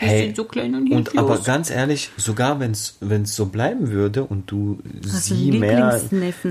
Die 0.00 0.06
Hey, 0.06 0.26
sind 0.26 0.36
so 0.36 0.44
klein 0.44 0.76
und 0.76 0.92
Und 0.92 1.18
aber 1.18 1.28
hilflos. 1.30 1.44
ganz 1.44 1.70
ehrlich, 1.70 2.10
sogar 2.16 2.60
wenn 2.60 2.70
es 2.70 2.96
so 3.34 3.46
bleiben 3.46 3.90
würde 3.90 4.22
und 4.22 4.48
du 4.48 4.78
Hast 5.12 5.30
du 5.30 5.34
sie 5.34 5.50
einen 5.50 5.58
mehr, 5.60 6.00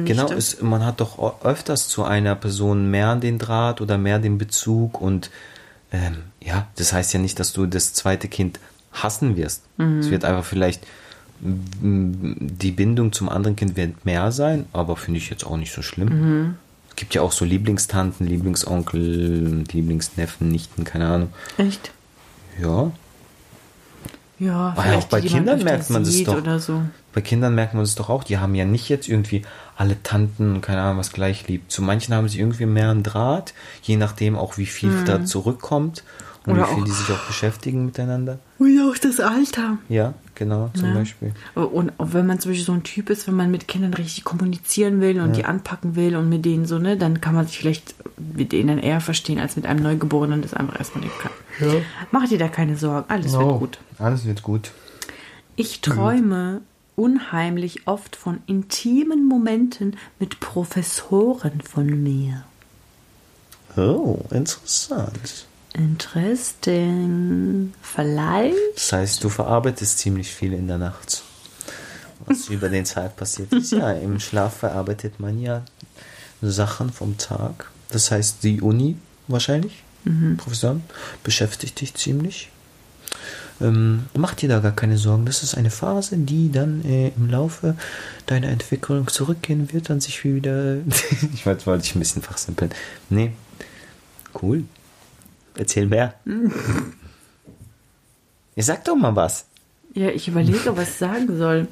genau, 0.03 0.29
es, 0.33 0.61
man 0.61 0.85
hat 0.85 0.99
doch 0.99 1.45
öfters 1.45 1.87
zu 1.87 2.03
einer 2.03 2.35
Person 2.35 2.91
mehr 2.91 3.15
den 3.15 3.39
Draht 3.39 3.79
oder 3.79 3.97
mehr 3.97 4.19
den 4.19 4.37
Bezug 4.37 4.99
und 4.99 5.29
ähm, 5.93 6.17
ja, 6.41 6.67
das 6.75 6.91
heißt 6.91 7.13
ja 7.13 7.19
nicht, 7.19 7.39
dass 7.39 7.53
du 7.53 7.65
das 7.65 7.93
zweite 7.93 8.27
Kind 8.27 8.59
hassen 8.91 9.37
wirst. 9.37 9.63
Mhm. 9.77 9.99
Es 9.99 10.09
wird 10.09 10.25
einfach 10.25 10.45
vielleicht 10.45 10.85
die 11.45 12.71
Bindung 12.71 13.11
zum 13.11 13.27
anderen 13.27 13.55
Kind 13.55 13.75
wird 13.75 14.05
mehr 14.05 14.31
sein, 14.31 14.65
aber 14.71 14.95
finde 14.95 15.19
ich 15.19 15.29
jetzt 15.29 15.45
auch 15.45 15.57
nicht 15.57 15.73
so 15.73 15.81
schlimm. 15.81 16.09
Mhm. 16.09 16.55
Es 16.89 16.95
gibt 16.95 17.15
ja 17.15 17.21
auch 17.21 17.31
so 17.31 17.43
Lieblingstanten, 17.43 18.25
Lieblingsonkel, 18.27 19.63
Lieblingsneffen, 19.71 20.49
Nichten, 20.49 20.83
keine 20.83 21.07
Ahnung. 21.07 21.29
Echt? 21.57 21.91
Ja, 22.61 22.91
Ja, 24.39 24.73
vielleicht 24.79 25.07
auch 25.07 25.09
bei 25.09 25.21
Kindern 25.21 25.63
merkt 25.63 25.89
man 25.89 26.03
das 26.03 26.23
doch. 26.23 26.37
Oder 26.37 26.59
so. 26.59 26.81
Bei 27.13 27.21
Kindern 27.21 27.55
merkt 27.55 27.73
man 27.73 27.83
es 27.83 27.95
doch 27.95 28.09
auch, 28.09 28.23
die 28.23 28.37
haben 28.37 28.55
ja 28.55 28.65
nicht 28.65 28.89
jetzt 28.89 29.09
irgendwie 29.09 29.41
alle 29.75 30.01
Tanten, 30.03 30.61
keine 30.61 30.81
Ahnung, 30.81 30.99
was 30.99 31.11
gleich 31.13 31.47
liebt. 31.47 31.71
Zu 31.71 31.81
manchen 31.81 32.13
haben 32.13 32.29
sie 32.29 32.39
irgendwie 32.39 32.65
mehr 32.65 32.89
einen 32.91 33.03
Draht, 33.03 33.53
je 33.81 33.97
nachdem 33.97 34.35
auch, 34.35 34.57
wie 34.57 34.65
viel 34.65 35.03
da 35.05 35.25
zurückkommt 35.25 36.03
und 36.45 36.53
Mhm. 36.55 36.59
Oder 36.59 36.69
wie 36.69 36.73
viel 36.75 36.83
die 36.83 36.91
sich 36.91 37.09
auch 37.11 37.25
beschäftigen 37.25 37.85
miteinander. 37.85 38.37
Und 38.59 38.79
auch 38.81 38.97
das 38.97 39.19
Alter. 39.19 39.77
Ja, 39.89 40.13
genau, 40.35 40.69
zum 40.73 40.89
Ja. 40.89 40.95
Beispiel. 40.95 41.31
Und 41.55 41.93
auch 41.97 42.09
wenn 42.11 42.27
man 42.27 42.39
zum 42.39 42.51
Beispiel 42.51 42.65
so 42.65 42.73
ein 42.73 42.83
Typ 42.83 43.09
ist, 43.09 43.27
wenn 43.27 43.35
man 43.35 43.49
mit 43.49 43.67
Kindern 43.67 43.93
richtig 43.93 44.25
kommunizieren 44.25 44.99
will 45.01 45.21
und 45.21 45.35
die 45.37 45.45
anpacken 45.45 45.95
will 45.95 46.15
und 46.17 46.27
mit 46.29 46.43
denen 46.45 46.65
so, 46.65 46.79
ne, 46.79 46.97
dann 46.97 47.21
kann 47.21 47.33
man 47.33 47.47
sich 47.47 47.57
vielleicht 47.57 47.95
mit 48.17 48.51
denen 48.51 48.77
eher 48.77 48.99
verstehen 49.01 49.39
als 49.39 49.55
mit 49.55 49.65
einem 49.65 49.83
Neugeborenen, 49.83 50.41
das 50.41 50.53
einfach 50.53 50.77
erstmal 50.77 51.05
nicht 51.05 51.17
kann. 51.19 51.31
Mach 52.11 52.27
dir 52.27 52.37
da 52.37 52.47
keine 52.49 52.75
Sorgen, 52.75 53.05
alles 53.09 53.31
wird 53.33 53.59
gut. 53.59 53.79
Alles 53.99 54.25
wird 54.25 54.43
gut. 54.43 54.71
Ich 55.55 55.81
träume 55.81 56.61
unheimlich 56.95 57.87
oft 57.87 58.15
von 58.15 58.41
intimen 58.47 59.27
Momenten 59.27 59.97
mit 60.19 60.39
Professoren 60.39 61.61
von 61.61 62.03
mir. 62.03 62.43
Oh, 63.75 64.19
interessant. 64.29 65.47
Interesting. 65.73 67.73
Vielleicht? 67.81 68.55
Das 68.75 68.93
heißt, 68.93 69.23
du 69.23 69.29
verarbeitest 69.29 69.97
ziemlich 69.97 70.31
viel 70.31 70.53
in 70.53 70.67
der 70.67 70.77
Nacht. 70.77 71.23
Was 72.25 72.47
über 72.49 72.69
den 72.69 72.85
Tag 72.85 73.15
passiert 73.15 73.51
ist. 73.51 73.71
Ja, 73.71 73.91
im 73.91 74.19
Schlaf 74.19 74.57
verarbeitet 74.57 75.19
man 75.19 75.41
ja 75.41 75.63
Sachen 76.41 76.91
vom 76.91 77.17
Tag. 77.17 77.71
Das 77.89 78.11
heißt, 78.11 78.43
die 78.43 78.61
Uni 78.61 78.97
wahrscheinlich, 79.27 79.83
Professoren, 80.37 80.83
beschäftigt 81.23 81.81
dich 81.81 81.93
ziemlich. 81.95 82.49
Ähm, 83.61 84.05
mach 84.15 84.33
dir 84.33 84.49
da 84.49 84.59
gar 84.59 84.71
keine 84.71 84.97
Sorgen. 84.97 85.25
Das 85.25 85.43
ist 85.43 85.55
eine 85.55 85.69
Phase, 85.69 86.17
die 86.17 86.51
dann 86.51 86.83
äh, 86.85 87.09
im 87.09 87.29
Laufe 87.29 87.75
deiner 88.25 88.49
Entwicklung 88.49 89.07
zurückgehen 89.07 89.71
wird 89.73 89.89
und 89.89 90.01
sich 90.01 90.23
wieder. 90.23 90.77
ich 91.33 91.45
wollte 91.45 91.65
wollte 91.65 91.85
ich 91.85 91.95
ein 91.95 91.99
bisschen 91.99 92.21
fachsimpeln. 92.21 92.71
Nee. 93.09 93.31
Cool. 94.41 94.63
Erzähl 95.55 95.85
mehr. 95.85 96.15
Ihr 98.55 98.63
sagt 98.63 98.87
doch 98.87 98.95
mal 98.95 99.15
was. 99.15 99.45
Ja, 99.93 100.09
ich 100.09 100.27
überlege, 100.27 100.75
was 100.75 100.89
ich 100.89 100.95
sagen 100.95 101.37
soll. 101.37 101.67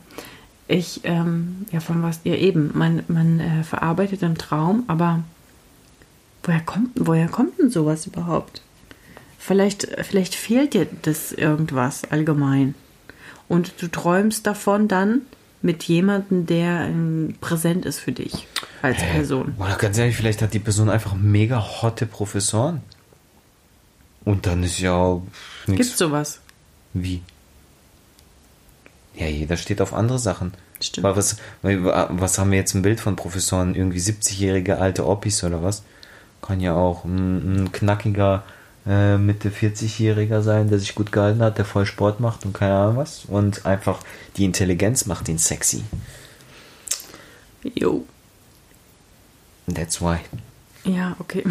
Ich, 0.68 1.02
ähm, 1.04 1.66
ja, 1.72 1.80
von 1.80 2.04
was, 2.04 2.22
ja 2.24 2.36
eben, 2.36 2.72
man, 2.74 3.04
man 3.08 3.40
äh, 3.40 3.64
verarbeitet 3.64 4.22
im 4.22 4.38
Traum, 4.38 4.84
aber 4.88 5.24
woher 6.44 6.62
kommt, 6.62 6.92
woher 6.96 7.28
kommt 7.28 7.60
denn 7.60 7.70
sowas 7.70 8.06
überhaupt? 8.08 8.62
Vielleicht, 9.44 9.88
vielleicht 10.04 10.36
fehlt 10.36 10.76
dir 10.76 10.88
das 11.02 11.32
irgendwas 11.32 12.04
allgemein. 12.12 12.76
Und 13.48 13.82
du 13.82 13.88
träumst 13.88 14.46
davon 14.46 14.88
dann 14.88 15.24
mit 15.64 15.82
jemandem, 15.86 16.46
der 16.46 16.82
ähm, 16.82 17.34
präsent 17.42 17.88
ist 17.88 18.00
für 18.00 18.12
dich 18.12 18.46
als 18.84 19.00
Person. 19.00 19.56
Oder 19.58 19.78
ganz 19.78 19.98
ehrlich, 19.98 20.16
vielleicht 20.16 20.44
hat 20.44 20.54
die 20.54 20.60
Person 20.60 20.92
einfach 20.92 21.16
mega 21.16 21.60
hotte 21.82 22.06
Professoren. 22.06 22.82
Und 24.26 24.46
dann 24.46 24.62
ist 24.62 24.80
ja 24.80 25.20
Gibt 25.66 25.80
nichts. 25.80 25.98
sowas? 25.98 26.40
Wie? 26.94 27.24
Ja, 29.16 29.26
jeder 29.26 29.58
steht 29.58 29.82
auf 29.82 29.96
andere 29.96 30.20
Sachen. 30.20 30.54
Stimmt. 30.80 31.04
Weil 31.04 31.16
was, 31.16 31.38
was 31.64 32.38
haben 32.38 32.52
wir 32.52 32.60
jetzt 32.60 32.76
ein 32.76 32.84
Bild 32.84 33.00
von 33.00 33.16
Professoren? 33.16 33.74
Irgendwie 33.74 34.00
70-jährige 34.00 34.78
alte 34.78 35.08
Oppis 35.08 35.44
oder 35.44 35.64
was? 35.64 35.82
Kann 36.44 36.60
ja 36.60 36.76
auch 36.76 37.06
ein, 37.06 37.64
ein 37.64 37.72
knackiger 37.72 38.44
äh, 38.88 39.18
Mitte 39.18 39.50
40-Jähriger 39.50 40.42
sein, 40.42 40.70
der 40.70 40.80
sich 40.80 40.96
gut 40.96 41.12
gehalten 41.12 41.42
hat, 41.42 41.58
der 41.58 41.66
voll 41.66 41.86
Sport 41.86 42.20
macht 42.20 42.46
und 42.46 42.54
keine 42.54 42.76
Ahnung 42.76 42.98
was. 42.98 43.26
Und 43.26 43.66
einfach 43.66 44.00
die 44.38 44.46
Intelligenz 44.46 45.06
macht 45.06 45.30
ihn 45.30 45.38
sexy. 45.38 45.84
Jo. 47.64 48.06
That's 49.74 50.02
why. 50.02 50.18
Ja, 50.84 51.16
okay. 51.20 51.44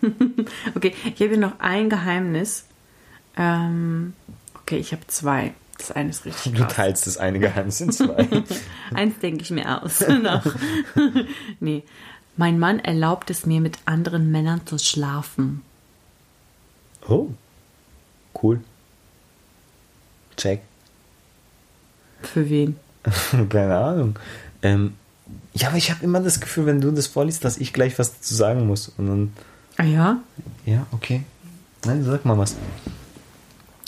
okay, 0.74 0.94
ich 1.04 1.20
habe 1.20 1.30
hier 1.30 1.38
noch 1.38 1.58
ein 1.58 1.90
Geheimnis. 1.90 2.64
Ähm, 3.36 4.14
okay, 4.54 4.78
ich 4.78 4.92
habe 4.92 5.06
zwei. 5.08 5.52
Das 5.78 5.92
eine 5.92 6.10
ist 6.10 6.24
richtig 6.24 6.52
Du 6.52 6.62
krass. 6.62 6.74
teilst 6.74 7.06
das 7.06 7.18
eine 7.18 7.38
Geheimnis 7.38 7.80
in 7.80 7.92
zwei. 7.92 8.26
Eins 8.94 9.18
denke 9.18 9.42
ich 9.42 9.50
mir 9.50 9.82
aus. 9.82 10.02
nee. 11.60 11.82
Mein 12.38 12.58
Mann 12.58 12.78
erlaubt 12.78 13.30
es 13.30 13.46
mir, 13.46 13.60
mit 13.60 13.78
anderen 13.84 14.30
Männern 14.30 14.66
zu 14.66 14.78
schlafen. 14.78 15.62
Oh. 17.08 17.28
Cool. 18.42 18.60
Check. 20.36 20.60
Für 22.22 22.48
wen? 22.50 22.76
Keine 23.48 23.76
Ahnung. 23.78 24.18
Ähm, 24.62 24.94
ja, 25.54 25.68
aber 25.68 25.76
ich 25.78 25.90
habe 25.90 26.04
immer 26.04 26.20
das 26.20 26.40
Gefühl, 26.40 26.66
wenn 26.66 26.80
du 26.80 26.90
das 26.90 27.06
vorliest, 27.06 27.44
dass 27.44 27.56
ich 27.58 27.72
gleich 27.72 27.98
was 27.98 28.14
dazu 28.14 28.34
sagen 28.34 28.66
muss. 28.66 28.88
Und 28.98 29.06
dann, 29.06 29.32
Ah 29.78 29.84
ja? 29.84 30.20
ja, 30.66 30.86
okay. 30.92 31.22
Nein, 31.84 32.04
sag 32.04 32.24
mal 32.24 32.36
was. 32.38 32.56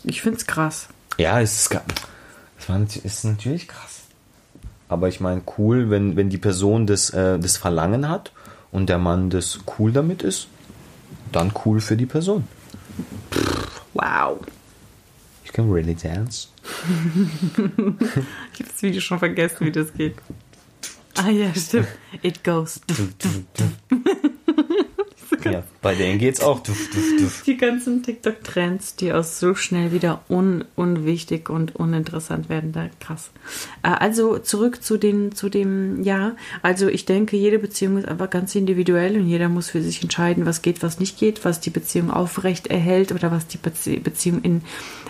Ich 0.04 0.22
find's 0.22 0.46
krass. 0.46 0.88
Ja, 1.18 1.40
es 1.40 1.60
ist, 1.62 1.78
es 2.58 2.68
war, 2.68 2.78
nat- 2.78 2.96
ist 2.96 3.24
natürlich 3.24 3.68
krass. 3.68 4.00
Aber 4.88 5.08
ich 5.08 5.20
meine, 5.20 5.42
cool, 5.58 5.90
wenn, 5.90 6.16
wenn 6.16 6.30
die 6.30 6.38
Person 6.38 6.86
das, 6.86 7.10
äh, 7.10 7.38
das 7.38 7.56
Verlangen 7.56 8.08
hat 8.08 8.32
und 8.72 8.88
der 8.88 8.98
Mann 8.98 9.28
das 9.30 9.60
cool 9.78 9.92
damit 9.92 10.22
ist, 10.22 10.46
dann 11.32 11.52
cool 11.64 11.80
für 11.80 11.96
die 11.96 12.06
Person. 12.06 12.44
Wow. 13.94 14.40
You 15.44 15.53
can 15.53 15.70
really 15.72 15.94
dance. 15.94 16.49
Ich 18.53 18.61
habe 18.61 18.72
das 18.72 18.82
Video 18.82 19.01
schon 19.01 19.18
vergessen, 19.18 19.66
wie 19.66 19.72
das 19.72 19.92
geht. 19.92 20.16
Ah 21.14 21.30
ja, 21.30 21.55
stimmt. 21.55 21.88
It 22.22 22.44
goes. 22.44 22.80
Ja, 25.53 25.62
bei 25.82 25.94
denen 25.94 26.18
geht's 26.18 26.40
auch. 26.40 26.61
Duf, 26.61 26.90
duf, 26.90 27.05
duf. 27.18 27.42
Die 27.46 27.57
ganzen 27.57 28.03
TikTok-Trends, 28.03 28.96
die 28.96 29.12
auch 29.12 29.24
so 29.24 29.55
schnell 29.55 29.92
wieder 29.92 30.22
un 30.28 30.64
unwichtig 30.76 31.51
und 31.51 31.76
uninteressant 31.76 32.49
werden, 32.49 32.72
da 32.72 32.88
krass. 33.01 33.30
Äh, 33.82 33.88
Also 33.88 34.38
zurück 34.38 34.82
zu 34.82 34.96
den, 34.96 35.34
zu 35.34 35.49
dem, 35.49 36.03
ja, 36.03 36.36
also 36.62 36.88
ich 36.88 37.05
denke, 37.05 37.36
jede 37.36 37.59
Beziehung 37.59 37.99
ist 37.99 38.09
einfach 38.09 38.30
ganz 38.30 38.55
individuell 38.55 39.16
und 39.16 39.26
jeder 39.26 39.49
muss 39.49 39.70
für 39.70 39.82
sich 39.82 40.03
entscheiden, 40.03 40.46
was 40.46 40.62
geht, 40.62 40.82
was 40.82 40.99
nicht 40.99 41.18
geht, 41.18 41.44
was 41.44 41.61
die 41.61 41.70
Beziehung 41.70 42.11
aufrecht 42.11 42.68
erhält 42.68 43.12
oder 43.12 43.30
was 43.30 43.46
die 43.46 43.59
Bezie 43.59 43.99
Beziehung 43.99 44.42
in, 44.42 44.62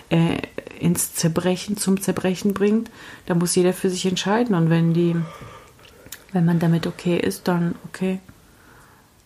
äh, 0.09 0.37
ins 0.79 1.13
Zerbrechen, 1.13 1.77
zum 1.77 2.01
Zerbrechen 2.01 2.53
bringt. 2.53 2.89
Da 3.25 3.35
muss 3.35 3.55
jeder 3.55 3.73
für 3.73 3.89
sich 3.89 4.05
entscheiden 4.05 4.55
und 4.55 4.69
wenn 4.69 4.93
die, 4.93 5.15
wenn 6.33 6.45
man 6.45 6.59
damit 6.59 6.87
okay 6.87 7.17
ist, 7.17 7.47
dann 7.47 7.75
okay. 7.85 8.19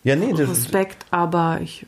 Ja, 0.04 0.16
nee, 0.16 0.32
das, 0.32 0.50
Respekt, 0.50 1.06
aber 1.10 1.60
ich 1.62 1.86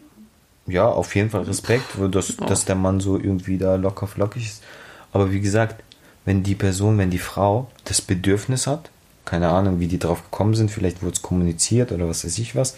ja, 0.67 0.89
auf 0.89 1.15
jeden 1.15 1.31
Fall 1.31 1.43
Respekt, 1.43 1.85
dass, 2.11 2.37
dass 2.37 2.65
der 2.65 2.75
Mann 2.75 2.99
so 2.99 3.17
irgendwie 3.17 3.57
da 3.57 3.77
locker 3.77 4.07
flockig 4.07 4.47
ist. 4.47 4.65
Aber 5.13 5.31
wie 5.31 5.41
gesagt, 5.41 5.83
wenn 6.25 6.43
die 6.43 6.57
Person, 6.57 6.99
wenn 6.99 7.11
die 7.11 7.19
Frau 7.19 7.71
das 7.85 8.01
Bedürfnis 8.01 8.67
hat, 8.67 8.91
keine 9.25 9.49
Ahnung, 9.51 9.79
wie 9.79 9.87
die 9.87 9.99
drauf 9.99 10.25
gekommen 10.25 10.55
sind, 10.55 10.71
vielleicht 10.71 11.03
wurde 11.03 11.15
es 11.15 11.23
kommuniziert 11.23 11.93
oder 11.93 12.09
was 12.09 12.25
weiß 12.25 12.39
ich 12.39 12.57
was, 12.57 12.77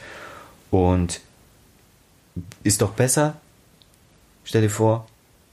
und 0.70 1.20
ist 2.62 2.82
doch 2.82 2.90
besser, 2.90 3.36
stell 4.44 4.62
dir 4.62 4.70
vor, 4.70 5.06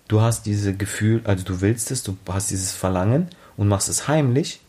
du 0.10 0.22
hast 0.22 0.46
dieses 0.46 0.78
Gefühl, 0.78 1.22
also 1.24 1.46
du 1.46 1.62
willst 1.62 1.90
es, 1.90 2.04
du 2.04 2.18
hast 2.28 2.52
dieses 2.52 2.74
Verlangen 2.74 3.30
und 3.56 3.70
machst 3.70 3.88
es 3.88 4.10
heimlich 4.10 4.60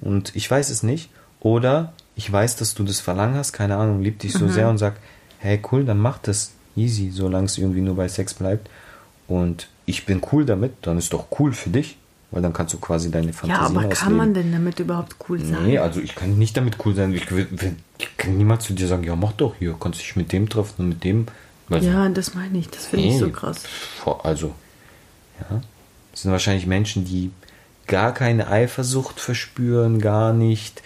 und 0.00 0.34
ich 0.34 0.50
weiß 0.50 0.70
es 0.70 0.82
nicht, 0.82 1.10
oder 1.40 1.92
ich 2.16 2.30
weiß, 2.32 2.56
dass 2.56 2.74
du 2.74 2.82
das 2.82 2.98
Verlangen 3.00 3.36
hast, 3.36 3.52
keine 3.52 3.76
Ahnung, 3.76 4.00
liebt 4.02 4.22
dich 4.22 4.32
so 4.32 4.48
sehr 4.48 4.68
und 4.68 4.78
sag, 4.78 4.96
hey 5.38 5.60
cool, 5.70 5.84
dann 5.84 5.98
mach 5.98 6.18
das 6.18 6.52
easy, 6.74 7.10
solange 7.12 7.46
es 7.46 7.58
irgendwie 7.58 7.80
nur 7.82 7.94
bei 7.96 8.08
Sex 8.08 8.34
bleibt. 8.34 8.68
Und 9.28 9.68
ich 9.84 10.06
bin 10.06 10.22
cool 10.32 10.44
damit, 10.46 10.72
dann 10.82 10.98
ist 10.98 11.12
doch 11.12 11.26
cool 11.38 11.52
für 11.52 11.70
dich, 11.70 11.96
weil 12.30 12.42
dann 12.42 12.52
kannst 12.52 12.74
du 12.74 12.78
quasi 12.78 13.10
deine 13.10 13.28
Ja, 13.28 13.32
Fantasien 13.32 13.64
aber 13.64 13.78
ausleben. 13.86 13.90
kann 13.98 14.16
man 14.16 14.34
denn 14.34 14.50
damit 14.52 14.80
überhaupt 14.80 15.16
cool 15.28 15.42
sein? 15.44 15.64
Nee, 15.66 15.78
also 15.78 16.00
ich 16.00 16.14
kann 16.14 16.38
nicht 16.38 16.56
damit 16.56 16.76
cool 16.84 16.94
sein. 16.94 17.12
Ich, 17.12 17.22
ich 17.30 18.16
kann 18.16 18.36
niemals 18.36 18.64
zu 18.64 18.72
dir 18.72 18.88
sagen, 18.88 19.04
ja 19.04 19.14
mach 19.14 19.32
doch 19.32 19.54
hier, 19.58 19.76
kannst 19.78 20.00
dich 20.00 20.16
mit 20.16 20.32
dem 20.32 20.48
treffen 20.48 20.74
und 20.78 20.88
mit 20.90 21.04
dem. 21.04 21.26
Weil 21.68 21.84
Ja, 21.84 22.08
das 22.08 22.34
meine 22.34 22.56
ich. 22.58 22.68
Das 22.70 22.86
finde 22.86 23.06
ich 23.08 23.18
so 23.18 23.26
Nee. 23.26 23.32
krass. 23.32 23.62
Also, 24.22 24.54
ja. 25.40 25.60
Das 26.12 26.22
sind 26.22 26.30
wahrscheinlich 26.30 26.66
Menschen, 26.66 27.04
die 27.04 27.30
gar 27.86 28.14
keine 28.14 28.48
Eifersucht 28.48 29.20
verspüren, 29.20 30.00
gar 30.00 30.32
nicht. 30.32 30.82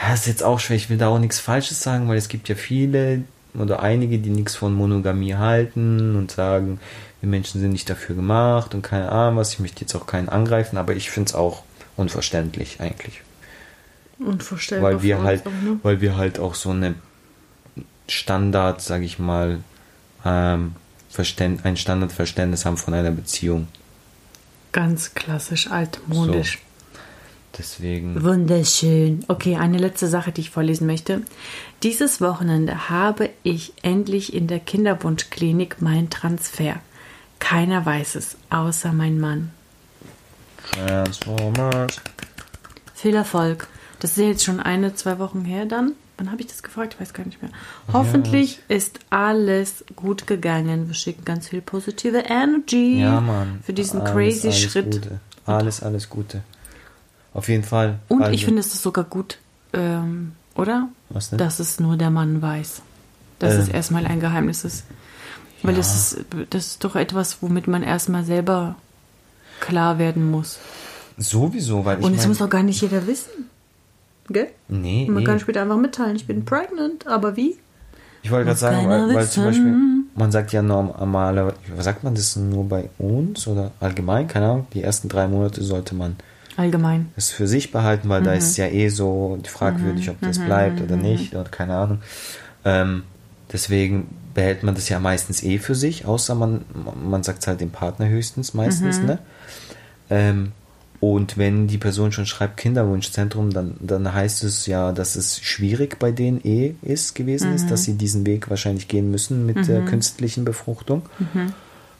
Ja, 0.00 0.14
ist 0.14 0.26
jetzt 0.26 0.42
auch 0.42 0.58
schwer. 0.58 0.76
Ich 0.76 0.90
will 0.90 0.98
da 0.98 1.08
auch 1.08 1.18
nichts 1.18 1.38
Falsches 1.38 1.82
sagen, 1.82 2.08
weil 2.08 2.16
es 2.16 2.28
gibt 2.28 2.48
ja 2.48 2.54
viele 2.54 3.22
oder 3.54 3.82
einige, 3.82 4.18
die 4.18 4.30
nichts 4.30 4.56
von 4.56 4.74
Monogamie 4.74 5.34
halten 5.34 6.16
und 6.16 6.32
sagen, 6.32 6.80
wir 7.20 7.28
Menschen 7.28 7.60
sind 7.60 7.72
nicht 7.72 7.88
dafür 7.88 8.16
gemacht 8.16 8.74
und 8.74 8.82
keine 8.82 9.10
Ahnung 9.10 9.38
was. 9.38 9.52
Ich 9.52 9.60
möchte 9.60 9.82
jetzt 9.82 9.94
auch 9.94 10.06
keinen 10.06 10.28
angreifen, 10.28 10.76
aber 10.76 10.94
ich 10.94 11.10
finde 11.10 11.28
es 11.28 11.34
auch 11.34 11.62
unverständlich 11.96 12.80
eigentlich. 12.80 13.22
Unvorstellbar. 14.18 14.92
Weil 14.92 15.02
wir 15.02 15.22
halt, 15.22 15.46
auch, 15.46 15.50
ne? 15.50 15.78
weil 15.82 16.00
wir 16.00 16.16
halt 16.16 16.38
auch 16.38 16.54
so 16.54 16.70
eine 16.70 16.94
Standard, 18.08 18.82
sag 18.82 19.02
ich 19.02 19.18
mal, 19.18 19.60
ähm, 20.24 20.74
ein 21.62 21.76
Standardverständnis 21.76 22.64
haben 22.64 22.76
von 22.76 22.94
einer 22.94 23.12
Beziehung. 23.12 23.68
Ganz 24.72 25.14
klassisch 25.14 25.70
altmodisch. 25.70 26.58
Deswegen. 27.56 28.22
Wunderschön. 28.24 29.24
Okay, 29.28 29.56
eine 29.56 29.78
letzte 29.78 30.08
Sache, 30.08 30.32
die 30.32 30.40
ich 30.40 30.50
vorlesen 30.50 30.86
möchte. 30.86 31.22
Dieses 31.82 32.20
Wochenende 32.20 32.88
habe 32.88 33.30
ich 33.42 33.72
endlich 33.82 34.32
in 34.34 34.46
der 34.48 34.58
Kinderwunschklinik 34.60 35.80
meinen 35.80 36.10
Transfer. 36.10 36.76
Keiner 37.38 37.84
weiß 37.86 38.16
es, 38.16 38.36
außer 38.50 38.92
mein 38.92 39.20
Mann. 39.20 39.50
Transformers. 40.72 42.00
Viel 42.94 43.14
Erfolg. 43.14 43.68
Das 44.00 44.12
ist 44.12 44.24
jetzt 44.24 44.44
schon 44.44 44.60
eine, 44.60 44.94
zwei 44.94 45.18
Wochen 45.18 45.44
her 45.44 45.66
dann. 45.66 45.92
Wann 46.16 46.30
habe 46.30 46.40
ich 46.42 46.46
das 46.46 46.62
gefragt? 46.62 46.94
Ich 46.94 47.00
weiß 47.00 47.12
gar 47.12 47.24
nicht 47.26 47.42
mehr. 47.42 47.50
Hoffentlich 47.92 48.60
ist 48.68 49.00
alles 49.10 49.84
gut 49.96 50.26
gegangen. 50.26 50.86
Wir 50.88 50.94
schicken 50.94 51.24
ganz 51.24 51.48
viel 51.48 51.60
positive 51.60 52.18
Energy 52.18 53.00
Ja, 53.00 53.20
Mann. 53.20 53.60
für 53.64 53.72
diesen 53.72 54.00
Alles, 54.00 54.12
crazy 54.12 54.46
alles 54.48 54.60
Schritt. 54.60 54.90
Gute. 54.92 55.20
Alles, 55.46 55.82
alles 55.82 56.08
Gute. 56.08 56.42
Auf 57.34 57.48
jeden 57.48 57.64
Fall. 57.64 57.98
Und 58.08 58.22
Also, 58.22 58.32
ich 58.32 58.44
finde 58.44 58.60
es 58.60 58.68
ist 58.68 58.82
sogar 58.82 59.04
gut, 59.04 59.38
ähm, 59.72 60.32
oder? 60.54 60.88
Was 61.10 61.30
denn? 61.30 61.38
Dass 61.38 61.58
es 61.58 61.80
nur 61.80 61.96
der 61.96 62.10
Mann 62.10 62.40
weiß. 62.40 62.80
Dass 63.40 63.54
Äh. 63.54 63.58
es 63.58 63.68
erstmal 63.68 64.06
ein 64.06 64.20
Geheimnis 64.20 64.64
ist. 64.64 64.84
Weil 65.62 65.72
Ja. 65.72 65.78
das, 65.78 66.12
ist, 66.12 66.24
das 66.50 66.66
ist 66.66 66.84
doch 66.84 66.94
etwas, 66.96 67.38
womit 67.42 67.66
man 67.66 67.82
erstmal 67.82 68.24
selber 68.24 68.76
klar 69.60 69.98
werden 69.98 70.30
muss. 70.30 70.58
Sowieso, 71.18 71.84
weil 71.84 71.98
ich 71.98 72.04
Und 72.04 72.14
es 72.14 72.26
muss 72.26 72.40
auch 72.42 72.48
gar 72.50 72.62
nicht 72.62 72.80
jeder 72.80 73.06
wissen. 73.06 73.50
Gell? 74.28 74.48
Nee, 74.68 75.06
Man 75.06 75.22
nee. 75.22 75.24
kann 75.24 75.38
später 75.40 75.62
einfach 75.62 75.76
mitteilen, 75.76 76.16
ich 76.16 76.26
bin 76.26 76.44
pregnant, 76.44 77.06
aber 77.06 77.36
wie? 77.36 77.56
Ich 78.22 78.30
wollte 78.30 78.46
gerade 78.46 78.58
sagen, 78.58 78.88
weil, 78.88 79.14
weil 79.14 79.28
zum. 79.28 79.44
Beispiel, 79.44 79.74
man 80.14 80.32
sagt 80.32 80.52
ja 80.52 80.62
normalerweise, 80.62 81.56
sagt 81.78 82.04
man 82.04 82.14
das 82.14 82.36
nur 82.36 82.66
bei 82.68 82.88
uns 82.98 83.46
oder 83.46 83.72
allgemein, 83.80 84.26
keine 84.26 84.46
Ahnung, 84.46 84.66
die 84.72 84.82
ersten 84.82 85.08
drei 85.08 85.28
Monate 85.28 85.62
sollte 85.62 85.94
man 85.94 86.16
Allgemein. 86.56 87.08
es 87.16 87.30
für 87.30 87.46
sich 87.48 87.72
behalten, 87.72 88.08
weil 88.08 88.22
da 88.22 88.30
Mhm. 88.32 88.38
ist 88.38 88.50
es 88.50 88.56
ja 88.56 88.66
eh 88.66 88.88
so 88.88 89.38
fragwürdig, 89.44 90.10
ob 90.10 90.20
das 90.22 90.38
bleibt 90.38 90.80
oder 90.80 90.96
nicht, 90.96 91.34
oder 91.34 91.48
keine 91.50 91.74
Ahnung. 91.76 91.98
Ähm, 92.64 93.02
deswegen 93.52 94.08
behält 94.34 94.62
man 94.62 94.74
das 94.74 94.88
ja 94.88 94.98
meistens 95.00 95.42
eh 95.42 95.58
für 95.58 95.74
sich, 95.74 96.06
außer 96.06 96.34
man, 96.34 96.64
man 97.04 97.22
sagt 97.22 97.40
es 97.42 97.46
halt 97.46 97.60
dem 97.60 97.70
Partner 97.70 98.08
höchstens 98.08 98.54
meistens, 98.54 99.02
Mhm. 99.02 99.08
ne? 99.08 99.18
Ähm, 100.10 100.52
und 101.00 101.36
wenn 101.36 101.66
die 101.66 101.76
Person 101.76 102.12
schon 102.12 102.24
schreibt 102.24 102.56
Kinderwunschzentrum, 102.56 103.50
dann, 103.52 103.76
dann 103.80 104.14
heißt 104.14 104.42
es 104.44 104.66
ja, 104.66 104.90
dass 104.92 105.16
es 105.16 105.38
schwierig 105.40 105.98
bei 105.98 106.12
denen 106.12 106.40
eh 106.46 106.74
ist 106.80 107.14
gewesen 107.14 107.52
ist, 107.52 107.70
dass 107.70 107.84
sie 107.84 107.94
diesen 107.94 108.24
Weg 108.24 108.48
wahrscheinlich 108.48 108.88
gehen 108.88 109.10
müssen 109.10 109.44
mit 109.44 109.68
der 109.68 109.82
künstlichen 109.84 110.44
Befruchtung. 110.46 111.02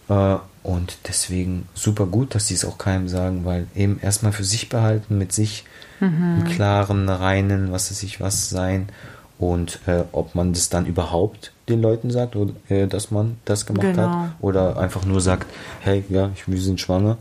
Äh, 0.09 0.37
und 0.65 0.99
deswegen 1.07 1.69
super 1.75 2.07
gut, 2.07 2.35
dass 2.35 2.49
sie 2.49 2.55
es 2.55 2.65
auch 2.65 2.79
keinem 2.79 3.07
sagen, 3.09 3.45
weil 3.45 3.69
eben 3.77 4.01
erstmal 4.03 4.33
für 4.33 4.43
sich 4.45 4.69
behalten, 4.69 5.17
mit 5.19 5.33
sich 5.33 5.65
im 6.01 6.43
klaren, 6.45 7.09
reinen, 7.09 7.71
was 7.71 7.91
weiß 7.91 8.03
ich 8.03 8.21
was 8.21 8.51
sein 8.51 8.89
und 9.39 9.79
äh, 9.87 10.03
ob 10.12 10.35
man 10.35 10.53
das 10.53 10.69
dann 10.69 10.85
überhaupt 10.87 11.53
den 11.69 11.81
Leuten 11.81 12.11
sagt, 12.11 12.35
oder, 12.35 12.53
äh, 12.69 12.87
dass 12.89 13.11
man 13.12 13.37
das 13.45 13.65
gemacht 13.67 13.87
Genau. 13.87 14.03
hat 14.03 14.11
oder 14.41 14.77
einfach 14.79 15.05
nur 15.05 15.21
sagt, 15.21 15.47
hey, 15.81 16.05
ja, 16.09 16.31
ich, 16.35 16.49
wir 16.49 16.61
sind 16.61 16.81
schwanger. 16.81 17.17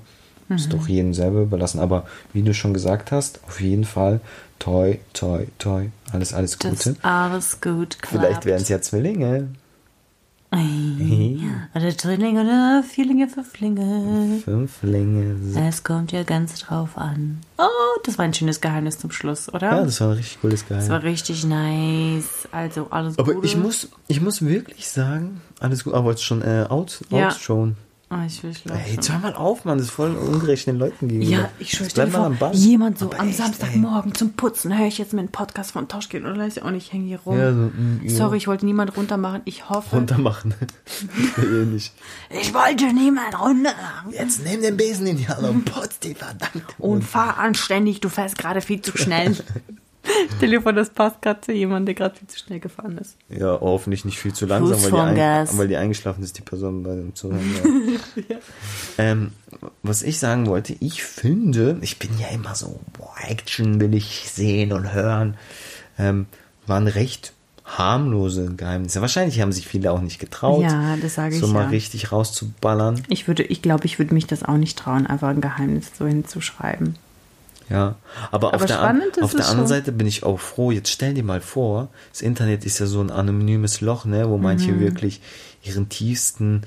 Ist 0.50 0.68
Mhm. 0.68 0.78
doch 0.78 0.88
jedem 0.88 1.14
selber 1.14 1.42
überlassen. 1.42 1.80
Aber 1.80 2.06
wie 2.34 2.44
du 2.44 2.54
schon 2.54 2.74
gesagt 2.74 3.12
hast, 3.12 3.40
auf 3.48 3.62
jeden 3.62 3.86
Fall 3.86 4.20
toi, 4.60 4.98
toi, 5.14 5.46
toi, 5.58 5.90
alles, 6.12 6.34
alles 6.34 6.58
Das 6.60 6.72
Gute. 6.84 6.96
alles 7.02 7.62
gut 7.62 8.00
klappt. 8.02 8.10
Vielleicht 8.26 8.46
werden 8.46 8.62
es 8.64 8.70
ja 8.70 8.82
Zwillinge. 8.82 9.48
Hey. 10.56 11.40
Oder 11.76 11.92
Drillinge 11.92 12.42
oder 12.44 12.84
Vierlinge, 12.88 13.28
Fünflinge. 13.28 14.40
Fünflinge. 14.44 15.36
Es 15.68 15.84
kommt 15.84 16.12
ja 16.12 16.24
ganz 16.24 16.60
drauf 16.60 16.98
an. 16.98 17.40
Oh, 17.58 17.64
das 18.04 18.18
war 18.18 18.26
ein 18.26 18.34
schönes 18.34 18.62
Geheimnis 18.62 19.00
zum 19.00 19.12
Schluss, 19.12 19.52
oder? 19.54 19.72
Ja, 19.72 19.84
das 19.84 20.00
war 20.02 20.10
ein 20.10 20.18
richtig 20.18 20.42
cooles 20.42 20.62
das 20.62 20.68
Geheimnis. 20.70 20.90
war 20.90 21.04
richtig 21.04 21.46
nice. 21.46 22.48
Also 22.52 22.88
alles 22.92 23.18
Aber 23.18 23.34
Gute. 23.34 23.48
ich 23.48 23.58
muss, 23.58 23.90
ich 24.08 24.22
muss 24.22 24.42
wirklich 24.46 24.88
sagen, 24.88 25.42
alles 25.60 25.84
gut, 25.84 25.94
aber 25.94 26.12
jetzt 26.12 26.24
schon 26.24 26.42
äh, 26.42 26.66
out, 26.70 27.02
Ja. 27.10 27.28
out 27.28 27.34
schon. 27.36 27.76
Oh, 28.14 28.26
ich 28.28 28.44
will 28.44 28.54
schlafen. 28.54 28.82
Ey, 28.86 28.96
jetzt 28.96 29.12
hör 29.12 29.18
mal 29.20 29.34
auf, 29.34 29.66
Mann, 29.66 29.78
das 29.78 29.88
ist 29.88 29.94
voll 29.94 30.16
ungerecht 30.16 30.68
den 30.68 30.78
Leuten 30.78 31.08
gegenüber. 31.08 31.32
Ja, 31.32 31.50
ich 31.58 31.72
schwöre 31.72 31.90
bleib 31.94 32.12
mal 32.12 32.26
am 32.26 32.38
Ball. 32.38 32.54
jemand 32.54 33.00
so 33.00 33.08
Aber 33.08 33.20
am 33.20 33.30
echt, 33.30 33.38
Samstagmorgen 33.38 34.14
zum 34.14 34.34
Putzen 34.34 34.78
höre 34.78 34.88
ich 34.88 35.00
jetzt 35.00 35.14
mir 35.14 35.20
einen 35.20 35.32
Podcast 35.32 35.72
von 35.72 35.88
Tosch 35.88 36.10
gehen 36.10 36.26
oder 36.26 36.38
weiß 36.38 36.58
ich 36.58 36.64
auch 36.64 36.70
nicht, 36.70 36.88
ich 36.88 36.94
hänge 36.94 37.08
hier 37.08 37.20
rum. 37.20 37.38
Ja, 37.38 37.52
so, 37.52 37.58
mm, 37.58 38.02
ja. 38.04 38.16
Sorry, 38.16 38.38
ich 38.38 38.48
wollte 38.48 38.66
niemand 38.66 38.96
runtermachen. 38.96 39.42
Ich 39.46 39.70
hoffe. 39.70 39.88
ey. 39.94 39.98
Runtermachen. 40.00 40.54
Eh 41.38 41.66
nicht. 41.66 41.94
Ich 42.30 42.54
wollte 42.54 42.94
niemand 42.94 43.40
runtermachen. 43.40 44.12
Jetzt 44.12 44.44
nimm 44.44 44.62
den 44.62 44.78
Besen 44.78 45.08
in 45.08 45.18
die 45.18 45.28
Hand 45.28 45.44
und 45.44 45.66
putz 45.66 46.00
die 46.00 46.14
verdammte 46.14 46.62
Und 46.78 47.04
fahr 47.04 47.38
anständig, 47.38 48.02
du 48.02 48.10
fährst 48.10 48.38
gerade 48.38 48.62
viel 48.62 48.82
zu 48.82 48.98
schnell. 48.98 49.36
Stell 50.38 50.50
dir 50.50 50.62
vor, 50.62 50.74
das 50.74 50.90
passt 50.90 51.22
gerade 51.22 51.42
zu 51.42 51.52
jemandem, 51.52 51.88
der 51.88 51.96
gerade 51.96 52.16
viel 52.16 52.28
zu 52.28 52.38
schnell 52.38 52.60
gefahren 52.60 52.98
ist. 52.98 53.16
Ja, 53.30 53.58
hoffentlich 53.60 54.06
nicht 54.06 54.20
viel 54.20 54.34
zu 54.34 54.46
langsam, 54.46 54.78
Fuß 54.78 54.92
weil 54.92 55.16
die, 55.16 55.22
ein, 55.22 55.48
weil 55.58 55.68
die 55.68 55.78
eingeschlafen 55.78 56.24
ist, 56.24 56.38
die 56.38 56.42
Person 56.42 56.84
bei 56.84 56.96
dem 56.96 57.16
Zuhören. 57.16 57.44
Ja. 58.30 58.38
ähm, 58.98 59.32
was 59.82 60.04
ich 60.04 60.20
sagen 60.20 60.46
wollte, 60.48 60.76
ich 60.80 61.04
finde, 61.04 61.78
ich 61.82 62.00
bin 62.00 62.12
ja 62.20 62.28
immer 62.28 62.56
so, 62.56 62.80
boah, 62.94 63.14
Action 63.28 63.80
will 63.80 63.94
ich 63.94 64.30
sehen 64.32 64.72
und 64.72 64.94
hören, 64.94 65.36
ähm, 65.98 66.28
waren 66.68 66.88
recht 66.88 67.34
harmlose 67.66 68.54
Geheimnisse. 68.56 69.02
Wahrscheinlich 69.02 69.42
haben 69.42 69.52
sich 69.52 69.68
viele 69.68 69.92
auch 69.92 70.02
nicht 70.02 70.20
getraut, 70.20 70.64
Ja, 70.64 70.96
das 70.98 71.16
sage 71.16 71.36
ich 71.36 71.42
so 71.42 71.48
mal 71.48 71.64
ja. 71.64 71.70
richtig 71.70 72.12
rauszuballern. 72.12 73.04
Ich 73.10 73.28
würde, 73.28 73.44
ich 73.44 73.62
glaube, 73.62 73.86
ich 73.86 74.00
würde 74.00 74.14
mich 74.14 74.28
das 74.28 74.44
auch 74.44 74.58
nicht 74.58 74.78
trauen, 74.78 75.08
einfach 75.08 75.30
ein 75.30 75.42
Geheimnis 75.42 75.92
so 75.98 76.06
hinzuschreiben. 76.06 76.96
Ja, 77.70 77.96
aber, 78.32 78.48
auf 78.50 78.54
Aber 78.56 78.66
der, 78.66 78.82
an, 78.82 79.02
auf 79.22 79.32
der 79.32 79.46
anderen 79.46 79.60
schon. 79.60 79.68
Seite 79.68 79.92
bin 79.92 80.06
ich 80.06 80.24
auch 80.24 80.40
froh. 80.40 80.72
Jetzt 80.72 80.90
stell 80.90 81.14
dir 81.14 81.24
mal 81.24 81.42
vor, 81.42 81.88
das 82.12 82.22
Internet 82.22 82.66
ist 82.66 82.80
ja 82.80 82.86
so 82.86 83.00
ein 83.02 83.10
anonymes 83.10 83.82
Loch, 83.82 84.06
ne, 84.06 84.30
wo 84.30 84.38
manche 84.38 84.72
Mhm. 84.74 84.80
wirklich 84.82 85.22
ihren 85.64 85.88
tiefsten 85.90 86.62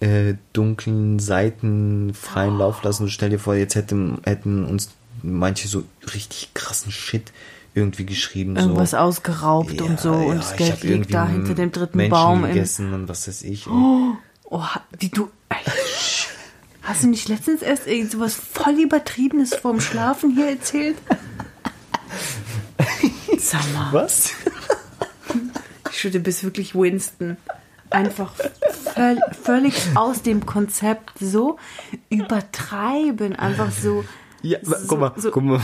äh, 0.00 0.34
dunklen 0.52 1.18
Seiten 1.18 2.12
freien 2.14 2.54
Oh. 2.56 2.58
Lauf 2.58 2.82
lassen. 2.82 3.04
Und 3.04 3.10
stell 3.10 3.30
dir 3.30 3.38
vor, 3.38 3.54
jetzt 3.54 3.74
hätten, 3.74 4.18
hätten 4.24 4.64
uns 4.66 4.90
manche 5.22 5.68
so 5.68 5.82
richtig 6.14 6.50
krassen 6.54 6.92
Shit 6.92 7.32
irgendwie 7.74 8.06
geschrieben. 8.06 8.56
Irgendwas 8.56 8.92
so. 8.92 8.98
ausgeraubt 8.98 9.80
und 9.82 9.98
so 10.00 10.12
und 10.12 10.38
das 10.38 10.56
Geld 10.56 10.82
liegt 10.82 11.12
da 11.12 11.26
hinter 11.26 11.54
dem 11.54 11.72
dritten 11.72 12.08
Baum 12.08 12.44
im 12.44 12.52
gegessen 12.52 12.92
und 12.94 13.08
was 13.08 13.26
weiß 13.28 13.42
ich. 13.42 13.66
ey. 13.66 13.72
Oh, 14.48 14.62
wie 14.98 15.08
du. 15.08 15.28
Hast 16.86 17.02
du 17.02 17.08
nicht 17.08 17.28
letztens 17.28 17.62
erst 17.62 17.88
irgend 17.88 18.12
sowas 18.12 18.36
voll 18.36 18.80
Übertriebenes 18.80 19.56
vorm 19.56 19.80
Schlafen 19.80 20.30
hier 20.36 20.50
erzählt? 20.50 20.96
Sag 23.38 23.72
mal, 23.74 23.92
Was? 23.92 24.30
ich 25.90 25.98
schwöre, 25.98 26.12
du 26.12 26.20
bist 26.20 26.44
wirklich 26.44 26.76
Winston. 26.76 27.38
Einfach 27.90 28.32
völ 28.94 29.20
völlig 29.42 29.74
aus 29.96 30.22
dem 30.22 30.46
Konzept 30.46 31.10
so 31.18 31.58
übertreiben. 32.08 33.34
Einfach 33.34 33.72
so. 33.72 34.04
Ja, 34.42 34.58
so, 34.62 34.76
guck 34.86 35.00
mal, 35.00 35.12
so, 35.16 35.32
guck 35.32 35.42
mal. 35.42 35.60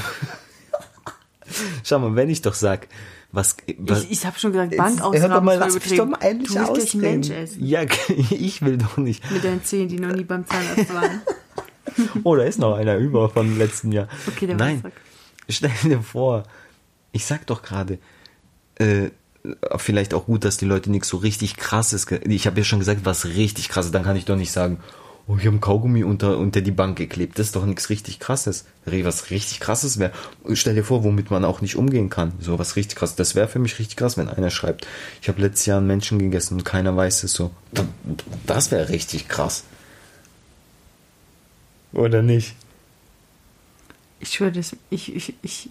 Schau 1.84 2.00
mal, 2.00 2.16
wenn 2.16 2.30
ich 2.30 2.42
doch 2.42 2.54
sag, 2.54 2.88
was, 3.32 3.56
was 3.78 4.04
Ich, 4.04 4.10
ich 4.10 4.26
habe 4.26 4.38
schon 4.38 4.52
gesagt, 4.52 4.72
Jetzt 4.72 4.78
Bankausnahmen 4.78 5.20
hör 5.20 5.28
doch 5.28 5.42
mal, 5.42 5.58
lass 5.58 5.74
mich 5.74 5.96
doch 5.96 6.06
mal 6.06 6.18
endlich 6.20 6.52
du 6.52 6.60
ausreden. 6.60 7.00
Mensch 7.00 7.30
essen. 7.30 7.66
Ja, 7.66 7.82
ich 8.30 8.62
will 8.62 8.76
doch 8.76 8.98
nicht. 8.98 9.28
Mit 9.30 9.42
deinen 9.42 9.64
Zähnen, 9.64 9.88
die 9.88 9.98
noch 9.98 10.14
nie 10.14 10.24
beim 10.24 10.46
Zahnarzt 10.46 10.94
waren. 10.94 11.22
Oh, 12.22 12.36
da 12.36 12.44
ist 12.44 12.58
noch 12.58 12.74
einer 12.76 12.96
über 12.96 13.28
vom 13.28 13.58
letzten 13.58 13.92
Jahr. 13.92 14.08
Okay, 14.26 14.46
der 14.46 14.56
Nein, 14.56 14.82
stell 15.48 15.70
dir 15.82 16.00
vor, 16.00 16.44
ich 17.10 17.26
sag 17.26 17.46
doch 17.48 17.60
gerade, 17.60 17.98
äh, 18.76 19.10
vielleicht 19.76 20.14
auch 20.14 20.24
gut, 20.24 20.44
dass 20.44 20.56
die 20.56 20.64
Leute 20.64 20.90
nichts 20.90 21.08
so 21.08 21.18
richtig 21.18 21.56
krasses. 21.56 22.06
Ich 22.24 22.46
habe 22.46 22.60
ja 22.60 22.64
schon 22.64 22.78
gesagt, 22.78 23.00
was 23.04 23.26
richtig 23.26 23.68
krasses. 23.68 23.92
Dann 23.92 24.04
kann 24.04 24.16
ich 24.16 24.24
doch 24.24 24.36
nicht 24.36 24.52
sagen, 24.52 24.78
oh, 25.28 25.34
ich 25.36 25.40
habe 25.42 25.50
einen 25.50 25.60
Kaugummi 25.60 26.04
unter, 26.04 26.38
unter 26.38 26.60
die 26.60 26.70
Bank 26.70 26.96
geklebt. 26.98 27.38
Das 27.38 27.46
ist 27.46 27.56
doch 27.56 27.64
nichts 27.64 27.88
richtig 27.90 28.18
krasses. 28.20 28.64
Re- 28.86 29.04
Was 29.04 29.30
richtig 29.30 29.60
krasses 29.60 29.98
wäre. 29.98 30.12
Stell 30.54 30.74
dir 30.74 30.84
vor, 30.84 31.04
womit 31.04 31.30
man 31.30 31.44
auch 31.44 31.60
nicht 31.60 31.76
umgehen 31.76 32.10
kann. 32.10 32.32
So 32.40 32.58
was 32.58 32.76
richtig 32.76 32.96
krasses. 32.96 33.16
Das 33.16 33.34
wäre 33.34 33.48
für 33.48 33.58
mich 33.58 33.78
richtig 33.78 33.96
krass, 33.96 34.16
wenn 34.16 34.28
einer 34.28 34.50
schreibt, 34.50 34.86
ich 35.20 35.28
habe 35.28 35.40
letztes 35.40 35.66
Jahr 35.66 35.78
einen 35.78 35.86
Menschen 35.86 36.18
gegessen 36.18 36.54
und 36.54 36.64
keiner 36.64 36.96
weiß 36.96 37.22
es 37.24 37.32
so. 37.32 37.50
Das 38.46 38.70
wäre 38.70 38.88
richtig 38.88 39.28
krass. 39.28 39.64
Oder 41.92 42.22
nicht? 42.22 42.54
Ich 44.20 44.30
schwöre, 44.30 44.52
das, 44.52 44.76
ich, 44.88 45.14
ich, 45.14 45.34
ich, 45.42 45.68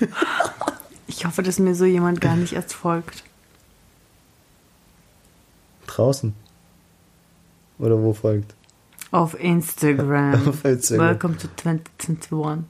ich 1.06 1.24
hoffe, 1.24 1.42
dass 1.42 1.58
mir 1.58 1.74
so 1.74 1.84
jemand 1.84 2.20
gar 2.20 2.36
nicht 2.36 2.52
erst 2.52 2.74
folgt. 2.74 3.22
Draußen. 5.86 6.34
Oder 7.78 8.02
wo 8.02 8.12
folgt? 8.12 8.54
Auf 9.10 9.38
Instagram. 9.38 10.34
Auf 10.48 10.64
Instagram. 10.64 11.08
Welcome 11.08 11.36
to 11.36 11.48
2021. 11.56 12.64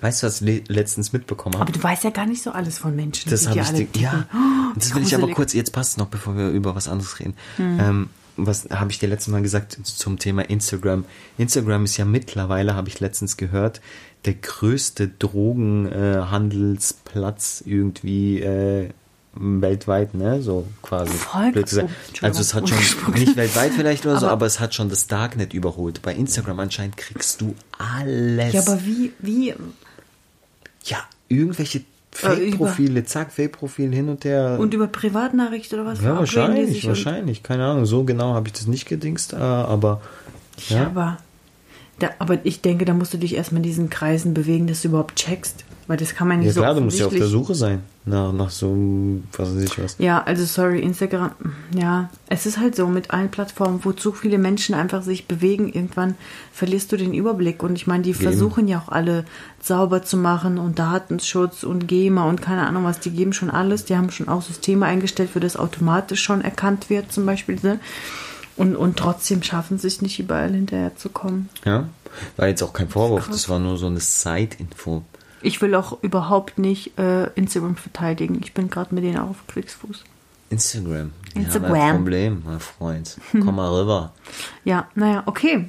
Weißt 0.00 0.22
du, 0.22 0.26
was 0.26 0.42
ich 0.42 0.46
le 0.46 0.62
letztens 0.68 1.12
mitbekommen 1.12 1.54
Aber 1.54 1.62
habe? 1.62 1.72
du 1.72 1.82
weißt 1.82 2.04
ja 2.04 2.10
gar 2.10 2.26
nicht 2.26 2.42
so 2.42 2.50
alles 2.50 2.78
von 2.78 2.94
Menschen. 2.94 3.30
Das 3.30 3.48
habe 3.48 3.60
ich 3.60 3.66
alle 3.66 3.84
dir, 3.84 4.02
ja. 4.02 4.26
Oh, 4.34 4.72
das 4.74 4.94
will 4.94 5.02
ich 5.02 5.14
aber 5.14 5.30
kurz, 5.30 5.54
jetzt 5.54 5.72
passt 5.72 5.96
noch, 5.98 6.08
bevor 6.08 6.36
wir 6.36 6.50
über 6.50 6.74
was 6.74 6.88
anderes 6.88 7.20
reden. 7.20 7.34
Hm. 7.56 7.80
Ähm, 7.80 8.10
was 8.36 8.68
habe 8.70 8.90
ich 8.90 8.98
dir 8.98 9.08
letztes 9.08 9.32
Mal 9.32 9.42
gesagt 9.42 9.78
zum 9.82 10.18
Thema 10.18 10.42
Instagram? 10.42 11.04
Instagram 11.38 11.84
ist 11.84 11.96
ja 11.96 12.04
mittlerweile, 12.04 12.74
habe 12.74 12.88
ich 12.88 12.98
letztens 13.00 13.36
gehört, 13.36 13.80
der 14.24 14.34
größte 14.34 15.08
Drogenhandelsplatz 15.08 17.62
irgendwie 17.64 18.40
äh, 18.40 18.90
weltweit, 19.36 20.14
ne? 20.14 20.40
So 20.42 20.66
quasi. 20.82 21.12
Gesagt. 21.52 21.88
oh, 22.22 22.24
also 22.26 22.40
es 22.40 22.54
hat 22.54 22.68
schon, 22.68 22.78
nicht 23.14 23.36
weltweit 23.36 23.72
vielleicht 23.72 24.06
oder 24.06 24.18
so, 24.18 24.26
Aber- 24.26 24.32
aber 24.34 24.46
es 24.46 24.60
hat 24.60 24.74
schon 24.74 24.88
das 24.88 25.06
Darknet 25.06 25.52
überholt. 25.54 26.02
Bei 26.02 26.14
Instagram 26.14 26.60
anscheinend 26.60 26.96
kriegst 26.96 27.40
du 27.40 27.54
alles. 27.78 28.52
Ja, 28.52 28.60
aber 28.60 28.84
wie, 28.84 29.12
wie, 29.18 29.54
Ja, 30.84 30.98
irgendwelche 31.28 31.82
Fake-Profile, 32.12 33.04
zack, 33.04 33.32
Fake-Profil 33.32 33.92
hin 33.92 34.08
und 34.08 34.24
her. 34.24 34.56
und 34.60 34.72
über 34.72 34.86
Privatnachricht 34.86 35.72
oder 35.74 35.84
was? 35.84 36.00
ja, 36.00 36.16
wahrscheinlich, 36.16 36.86
wahrscheinlich. 36.86 37.42
Keine 37.42 37.64
Ahnung, 37.64 37.86
so 37.86 38.04
genau 38.04 38.34
habe 38.34 38.46
ich 38.46 38.52
das 38.52 38.66
nicht 38.68 38.86
gedingst, 38.86 39.32
äh, 39.32 39.36
aber 39.36 40.00
Ja, 40.68 40.76
ja. 40.76 40.86
aber, 40.86 41.18
da, 41.98 42.10
aber 42.18 42.38
ich 42.44 42.60
denke, 42.60 42.84
da 42.84 42.94
musst 42.94 43.14
du 43.14 43.18
dich 43.18 43.34
erstmal 43.34 43.58
in 43.58 43.64
diesen 43.64 43.90
Kreisen 43.90 44.34
bewegen, 44.34 44.66
dass 44.66 44.82
du 44.82 44.88
überhaupt 44.88 45.16
checkst. 45.16 45.64
Weil 45.86 45.98
das 45.98 46.14
kann 46.14 46.28
man 46.28 46.38
nicht 46.38 46.46
Ja 46.46 46.52
so 46.54 46.60
klar, 46.62 46.74
du 46.74 46.80
musst 46.80 46.98
ja 46.98 47.06
auf 47.06 47.12
der 47.12 47.26
Suche 47.26 47.54
sein. 47.54 47.82
Nach, 48.06 48.32
nach 48.32 48.48
so, 48.48 48.74
was 49.36 49.54
weiß 49.54 49.62
ich 49.64 49.82
was. 49.82 49.96
Ja, 49.98 50.22
also 50.22 50.44
sorry, 50.44 50.80
Instagram, 50.80 51.32
ja, 51.78 52.08
es 52.26 52.46
ist 52.46 52.58
halt 52.58 52.74
so 52.74 52.86
mit 52.86 53.10
allen 53.10 53.30
Plattformen, 53.30 53.80
wo 53.82 53.92
zu 53.92 54.12
viele 54.12 54.38
Menschen 54.38 54.74
einfach 54.74 55.02
sich 55.02 55.26
bewegen, 55.26 55.70
irgendwann 55.70 56.14
verlierst 56.52 56.90
du 56.92 56.96
den 56.96 57.12
Überblick. 57.12 57.62
Und 57.62 57.76
ich 57.76 57.86
meine, 57.86 58.02
die 58.02 58.14
versuchen 58.14 58.66
ja 58.66 58.78
auch 58.78 58.92
alle 58.92 59.24
sauber 59.60 60.02
zu 60.02 60.16
machen 60.16 60.58
und 60.58 60.78
Datenschutz 60.78 61.64
und 61.64 61.86
GEMA 61.86 62.28
und 62.28 62.40
keine 62.40 62.66
Ahnung 62.66 62.84
was, 62.84 63.00
die 63.00 63.10
geben 63.10 63.34
schon 63.34 63.50
alles, 63.50 63.84
die 63.84 63.96
haben 63.96 64.10
schon 64.10 64.28
auch 64.28 64.42
Systeme 64.42 64.86
eingestellt, 64.86 65.30
für 65.30 65.40
das 65.40 65.56
automatisch 65.56 66.22
schon 66.22 66.40
erkannt 66.40 66.88
wird, 66.88 67.12
zum 67.12 67.26
Beispiel. 67.26 67.58
ne? 67.62 67.78
Und, 68.56 68.76
und 68.76 68.96
trotzdem 68.96 69.42
schaffen 69.42 69.78
sie 69.78 69.88
es 69.88 70.00
nicht 70.00 70.18
überall 70.20 70.52
hinterher 70.52 70.96
zu 70.96 71.08
kommen. 71.08 71.48
Ja, 71.64 71.88
war 72.36 72.48
jetzt 72.48 72.62
auch 72.62 72.72
kein 72.72 72.88
Vorwurf, 72.88 73.28
das 73.28 73.48
war 73.48 73.58
nur 73.58 73.76
so 73.76 73.86
eine 73.86 74.00
Side-Info. 74.00 75.02
Ich 75.42 75.60
will 75.60 75.74
auch 75.74 76.02
überhaupt 76.02 76.58
nicht 76.58 76.98
äh, 76.98 77.26
Instagram 77.34 77.76
verteidigen. 77.76 78.40
Ich 78.42 78.54
bin 78.54 78.70
gerade 78.70 78.94
mit 78.94 79.04
denen 79.04 79.18
auch 79.18 79.30
auf 79.30 79.46
Kriegsfuß. 79.48 80.02
Instagram. 80.50 81.10
Instagram. 81.34 81.74
Ja, 81.74 81.84
ein 81.84 81.96
Problem, 81.96 82.42
mein 82.46 82.60
Freund. 82.60 83.18
Komm 83.32 83.56
mal 83.56 83.70
rüber. 83.70 84.12
Ja, 84.64 84.88
naja, 84.94 85.22
okay. 85.26 85.68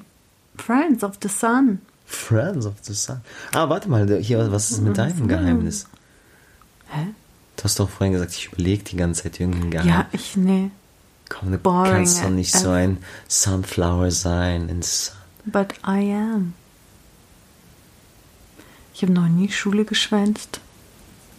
Friends 0.58 1.04
of 1.04 1.16
the 1.22 1.28
Sun. 1.28 1.80
Friends 2.06 2.66
of 2.66 2.76
the 2.84 2.94
Sun. 2.94 3.20
Ah, 3.54 3.68
warte 3.68 3.90
mal, 3.90 4.08
hier, 4.22 4.52
was 4.52 4.72
ist 4.72 4.82
mit 4.82 4.98
deinem 4.98 5.28
Geheimnis? 5.28 5.88
Hä? 6.88 7.08
Du 7.58 7.64
hast 7.64 7.80
doch 7.80 7.90
vorhin 7.90 8.14
gesagt, 8.14 8.34
ich 8.34 8.48
überlege 8.48 8.84
die 8.84 8.96
ganze 8.96 9.24
Zeit 9.24 9.40
irgendein 9.40 9.72
Geheimnis. 9.72 9.96
Ja, 9.96 10.08
ich, 10.12 10.38
nee. 10.38 10.72
Komm, 11.30 11.52
du 11.52 11.58
boring 11.58 11.92
kannst 11.92 12.24
doch 12.24 12.30
nicht 12.30 12.54
so 12.54 12.70
ein 12.70 12.98
Sunflower 13.28 14.12
sein 14.12 14.70
in 14.70 14.82
sun. 14.82 15.16
But 15.46 15.74
I 15.86 16.14
am. 16.14 16.54
Ich 18.94 19.02
habe 19.02 19.12
noch 19.12 19.28
nie 19.28 19.52
Schule 19.52 19.86
geschwänzt. 19.86 20.60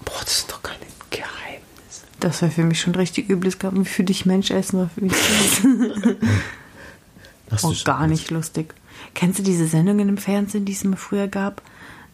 Boah, 0.05 0.20
das 0.20 0.39
ist 0.39 0.53
doch 0.53 0.62
kein 0.62 0.76
Geheimnis. 1.11 2.05
Das 2.20 2.43
wäre 2.43 2.51
für 2.51 2.64
mich 2.64 2.80
schon 2.80 2.95
richtig 2.95 3.28
übles 3.30 3.59
Gaben. 3.59 3.84
Für 3.84 4.05
dich 4.05 4.26
Mensch 4.26 4.51
essen 4.51 4.80
war 4.80 4.91
für 4.91 5.01
mich 5.01 5.12
du 5.62 7.57
oh, 7.62 7.74
gar 7.84 8.07
nicht 8.07 8.30
lustig. 8.30 8.74
Kennst 9.14 9.39
du 9.39 9.43
diese 9.43 9.66
Sendungen 9.66 10.09
im 10.09 10.18
Fernsehen, 10.18 10.64
die 10.64 10.72
es 10.72 10.82
immer 10.82 10.97
früher 10.97 11.28
gab? 11.28 11.62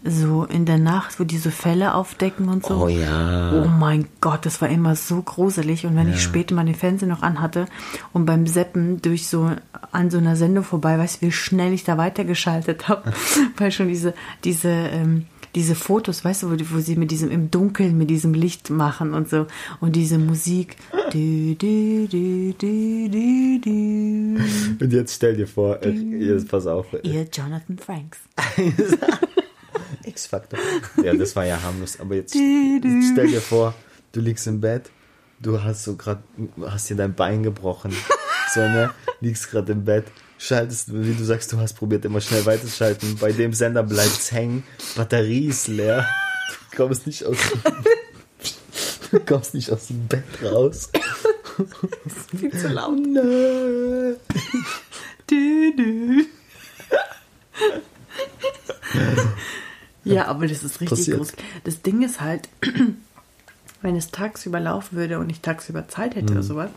So 0.05 0.44
in 0.44 0.64
der 0.64 0.78
Nacht, 0.78 1.20
wo 1.20 1.24
diese 1.24 1.53
Fälle 1.53 1.94
aufdecken 1.94 2.48
und 2.48 2.66
so. 2.66 2.74
Oh 2.74 2.88
ja. 2.88 3.53
Oh 3.53 3.68
mein 3.68 4.07
Gott, 4.20 4.44
das 4.46 4.61
war 4.61 4.68
immer 4.68 4.96
so 4.96 5.22
gruselig. 5.22 5.86
Und 5.86 5.94
wenn 5.94 6.11
ich 6.11 6.20
später 6.20 6.55
mal 6.55 6.64
den 6.64 6.74
Fernseher 6.74 7.09
noch 7.09 7.22
anhatte 7.22 7.66
und 8.12 8.26
beim 8.26 8.48
Seppen 8.48 9.00
durch 9.00 9.28
so 9.28 9.53
an 9.92 10.11
so 10.11 10.18
einer 10.18 10.34
Sendung 10.34 10.64
vorbei, 10.64 10.98
weißt 10.98 11.22
du, 11.22 11.26
wie 11.26 11.32
schnell 11.32 11.72
ich 11.72 11.84
da 11.84 11.98
weitergeschaltet 11.98 12.88
habe, 12.88 13.12
weil 13.57 13.70
schon 13.70 13.88
diese 13.88 14.14
diese 14.42 14.68
ähm, 14.68 15.26
diese 15.55 15.74
Fotos, 15.74 16.24
weißt 16.24 16.44
du, 16.44 16.50
wo, 16.50 16.57
wo 16.74 16.80
sie 16.80 16.96
mit 16.96 17.11
diesem 17.11 17.30
im 17.30 17.50
Dunkeln 17.50 17.96
mit 17.96 18.11
diesem 18.11 18.34
Licht 18.34 18.70
machen 18.70 19.14
und 19.14 19.28
so 19.28 19.46
und 19.80 19.94
diese 19.94 20.18
Musik. 20.18 20.76
Du, 21.12 21.55
du, 21.55 22.09
du, 22.09 22.55
du, 22.59 23.09
du, 23.09 23.61
du. 23.61 24.84
Und 24.84 24.92
jetzt 24.92 25.14
stell 25.14 25.36
dir 25.36 25.46
vor, 25.46 25.82
äh, 25.82 25.90
jetzt 25.90 26.48
pass 26.48 26.66
auf. 26.66 26.86
Ihr 27.03 27.28
Jonathan 27.32 27.78
Franks. 27.78 28.18
X-Faktor. 30.05 30.59
Ja, 31.03 31.14
das 31.14 31.35
war 31.37 31.45
ja 31.45 31.61
harmlos. 31.62 32.01
Aber 32.01 32.14
jetzt, 32.14 32.33
stell 32.33 33.29
dir 33.29 33.41
vor, 33.41 33.75
du 34.12 34.20
liegst 34.20 34.47
im 34.47 34.61
Bett, 34.61 34.91
du 35.41 35.62
hast 35.62 35.85
so 35.85 35.97
gerade, 35.97 36.23
hast 36.64 36.91
dir 36.91 36.97
dein 36.97 37.14
Bein 37.14 37.43
gebrochen. 37.43 37.95
So, 38.55 38.61
ne? 38.61 38.91
Liegst 39.20 39.51
gerade 39.51 39.73
im 39.73 39.85
Bett, 39.85 40.05
schaltest, 40.39 40.93
wie 40.93 41.14
du 41.14 41.25
sagst, 41.25 41.53
du 41.53 41.59
hast 41.59 41.75
probiert, 41.75 42.05
immer 42.05 42.20
schnell 42.20 42.45
weiterzuschalten. 42.45 43.16
Bei 43.18 43.33
dem 43.33 43.53
Sender 43.53 43.83
bleibt's 43.83 44.33
hängen, 44.33 44.64
Batterie 44.97 45.47
ist 45.47 45.68
leer. 45.68 46.07
Du 46.70 46.77
kommst 46.77 47.07
nicht 47.07 47.25
aus 47.25 47.37
Du 49.12 49.20
kommst 49.20 49.53
nicht 49.53 49.70
aus 49.70 49.89
dem 49.89 50.07
Bett 50.07 50.25
raus. 50.43 50.89
Viel 52.35 52.51
zu 52.51 52.68
laut. 52.68 52.99
Du, 55.27 55.73
du. 55.77 56.25
Ja, 60.14 60.26
aber 60.26 60.46
das 60.46 60.62
ist 60.64 60.80
richtig 60.80 60.90
Passiert. 60.98 61.18
groß. 61.18 61.32
Das 61.64 61.82
Ding 61.82 62.02
ist 62.02 62.20
halt, 62.20 62.48
wenn 63.82 63.96
es 63.96 64.10
tagsüber 64.10 64.60
laufen 64.60 64.96
würde 64.96 65.18
und 65.18 65.30
ich 65.30 65.40
tagsüber 65.40 65.88
Zeit 65.88 66.14
hätte 66.14 66.26
Mhm. 66.26 66.38
oder 66.38 66.42
sowas, 66.42 66.70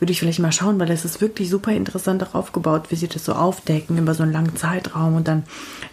würde 0.00 0.12
ich 0.12 0.18
vielleicht 0.18 0.38
mal 0.38 0.50
schauen, 0.50 0.80
weil 0.80 0.86
das 0.88 1.04
ist 1.04 1.20
wirklich 1.20 1.50
super 1.50 1.72
interessant 1.72 2.22
auch 2.22 2.34
aufgebaut, 2.34 2.84
wie 2.88 2.96
sie 2.96 3.06
das 3.06 3.24
so 3.26 3.34
aufdecken 3.34 3.98
über 3.98 4.14
so 4.14 4.22
einen 4.22 4.32
langen 4.32 4.56
Zeitraum 4.56 5.14
und 5.14 5.28
dann 5.28 5.42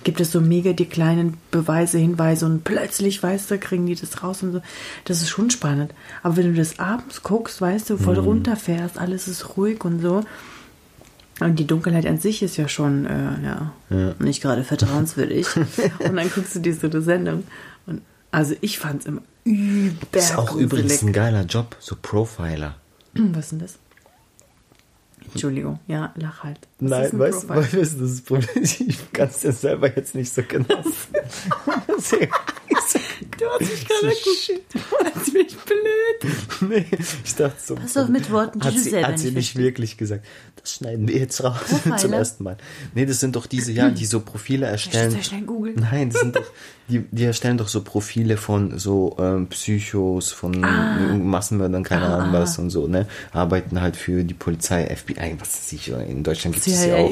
gibt 0.05 0.21
es 0.21 0.31
so 0.31 0.39
mega 0.39 0.71
die 0.71 0.85
kleinen 0.85 1.35
Beweise, 1.51 1.97
Hinweise 1.97 2.45
und 2.45 2.63
plötzlich, 2.63 3.21
weißt 3.21 3.51
du, 3.51 3.57
kriegen 3.59 3.85
die 3.85 3.95
das 3.95 4.23
raus 4.23 4.43
und 4.43 4.53
so. 4.53 4.61
Das 5.03 5.21
ist 5.21 5.27
schon 5.29 5.49
spannend. 5.49 5.93
Aber 6.23 6.37
wenn 6.37 6.53
du 6.53 6.53
das 6.53 6.79
abends 6.79 7.21
guckst, 7.21 7.59
weißt 7.59 7.89
du, 7.89 7.97
voll 7.97 8.15
Mhm. 8.15 8.23
runterfährst, 8.23 8.97
alles 8.97 9.27
ist 9.27 9.57
ruhig 9.57 9.83
und 9.83 9.99
so, 10.01 10.23
und 11.39 11.57
die 11.59 11.67
Dunkelheit 11.67 12.05
an 12.05 12.19
sich 12.19 12.41
ist 12.41 12.57
ja 12.57 12.67
schon 12.67 13.05
äh, 13.05 13.43
ja, 13.43 13.73
nicht 14.19 14.41
gerade 14.41 14.63
vertrauenswürdig. 14.63 15.47
und 15.99 16.15
dann 16.15 16.29
guckst 16.31 16.55
du 16.55 16.59
dir 16.59 16.73
so 16.73 16.87
eine 16.87 17.01
Sendung. 17.01 17.43
Und 17.85 18.01
also 18.31 18.55
ich 18.61 18.79
fand 18.79 19.01
es 19.01 19.05
immer 19.05 19.21
über. 19.43 20.17
Ist 20.17 20.37
auch 20.37 20.55
übrigens 20.55 21.01
ein 21.03 21.13
geiler 21.13 21.43
Job, 21.43 21.75
so 21.79 21.95
Profiler. 22.01 22.75
Was 23.13 23.45
ist 23.45 23.51
denn 23.51 23.59
das? 23.59 23.79
Entschuldigung, 25.31 25.79
ja, 25.87 26.13
lach 26.15 26.43
halt. 26.43 26.59
Ist 26.79 26.89
Nein, 26.89 27.11
ein 27.11 27.19
weißt 27.19 27.43
du, 27.43 27.49
weißt 27.49 27.73
du, 27.73 27.77
das 27.79 27.93
ist 27.93 28.01
das 28.01 28.21
Problem? 28.21 28.63
Ich 28.63 29.11
kann 29.11 29.29
es 29.29 29.39
dir 29.39 29.51
selber 29.51 29.95
jetzt 29.95 30.13
nicht 30.13 30.31
so 30.31 30.43
genau 30.47 30.83
sagen. 31.97 32.29
Du 33.37 33.45
hast 33.45 33.61
mich 33.61 33.87
gerade 33.87 34.07
geguckt. 34.15 35.15
Als 35.15 35.31
bin 35.31 35.45
ich 35.47 35.55
blöd. 35.57 36.69
nee, 36.69 36.85
ich 37.23 37.35
dachte 37.35 37.55
so. 37.63 37.75
Pass 37.75 37.97
auf 37.97 38.09
mit 38.09 38.31
Worten, 38.31 38.59
die 38.59 38.67
hat 38.67 38.73
du 38.75 38.79
sie, 38.79 38.89
selber 38.91 39.07
hat 39.07 39.19
sie 39.19 39.31
nicht 39.31 39.55
wirklich 39.55 39.97
gesagt. 39.97 40.25
Das 40.61 40.73
schneiden 40.75 41.07
wir 41.07 41.17
jetzt 41.17 41.43
raus 41.43 41.57
zum 41.97 42.13
ersten 42.13 42.43
Mal. 42.43 42.57
Nee, 42.93 43.05
das 43.05 43.19
sind 43.19 43.35
doch 43.35 43.45
diese, 43.45 43.71
ja, 43.71 43.89
die 43.89 44.05
so 44.05 44.19
Profile 44.19 44.65
erstellen. 44.67 45.11
sehr 45.11 45.23
schnell 45.23 45.41
googeln? 45.43 45.75
Nein, 45.91 46.09
das 46.09 46.21
sind 46.21 46.35
doch, 46.35 46.45
die, 46.89 46.99
die 47.11 47.23
erstellen 47.25 47.57
doch 47.57 47.67
so 47.67 47.81
Profile 47.81 48.37
von 48.37 48.77
so 48.79 49.15
ähm, 49.19 49.47
Psychos, 49.47 50.31
von 50.31 50.63
Ah. 50.63 51.13
Massenmördern, 51.15 51.83
keine 51.83 52.05
Ahnung 52.07 52.33
was 52.33 52.57
und 52.59 52.69
so, 52.69 52.87
ne? 52.87 53.07
Arbeiten 53.31 53.81
halt 53.81 53.95
für 53.95 54.23
die 54.23 54.33
Polizei, 54.33 54.85
FBI, 54.95 55.35
was 55.39 55.49
weiß 55.53 55.73
ich, 55.73 55.89
in 55.89 56.23
Deutschland 56.23 56.55
gibt 56.55 56.66
es 56.67 56.85
ja 56.85 56.95
CIA. 56.95 57.05
auch. 57.05 57.11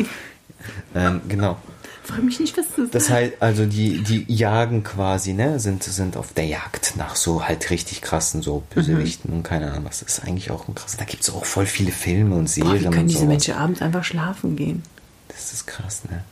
Ähm, 0.95 1.21
genau. 1.27 1.57
Frag 2.03 2.23
mich 2.23 2.39
nicht, 2.39 2.55
was 2.55 2.65
das 2.77 2.91
Das 2.91 3.09
heißt, 3.09 3.33
also 3.39 3.65
die, 3.65 4.03
die 4.03 4.25
jagen 4.31 4.83
quasi, 4.83 5.33
ne, 5.33 5.59
sind, 5.59 5.83
sind 5.83 6.17
auf 6.17 6.33
der 6.33 6.45
Jagd 6.45 6.93
nach 6.97 7.15
so 7.15 7.43
halt 7.47 7.71
richtig 7.71 8.01
krassen 8.01 8.43
so 8.43 8.63
Bösewichten 8.73 9.33
und 9.33 9.43
keine 9.43 9.71
Ahnung, 9.71 9.85
was 9.85 10.03
ist 10.03 10.23
eigentlich 10.23 10.51
auch 10.51 10.67
ein 10.67 10.75
krass. 10.75 10.97
Da 10.97 11.05
gibt 11.05 11.23
es 11.23 11.31
auch 11.31 11.45
voll 11.45 11.65
viele 11.65 11.91
Filme 11.91 12.35
und 12.35 12.43
Boah, 12.43 12.47
Serien 12.47 12.79
wie 12.79 12.83
können 12.83 12.99
und 12.99 13.07
diese 13.07 13.21
so. 13.21 13.25
Menschen 13.25 13.55
abends 13.55 13.81
einfach 13.81 14.03
schlafen 14.03 14.55
gehen? 14.55 14.83
Das 15.29 15.51
ist 15.51 15.65
krass, 15.65 16.03
ne? 16.09 16.23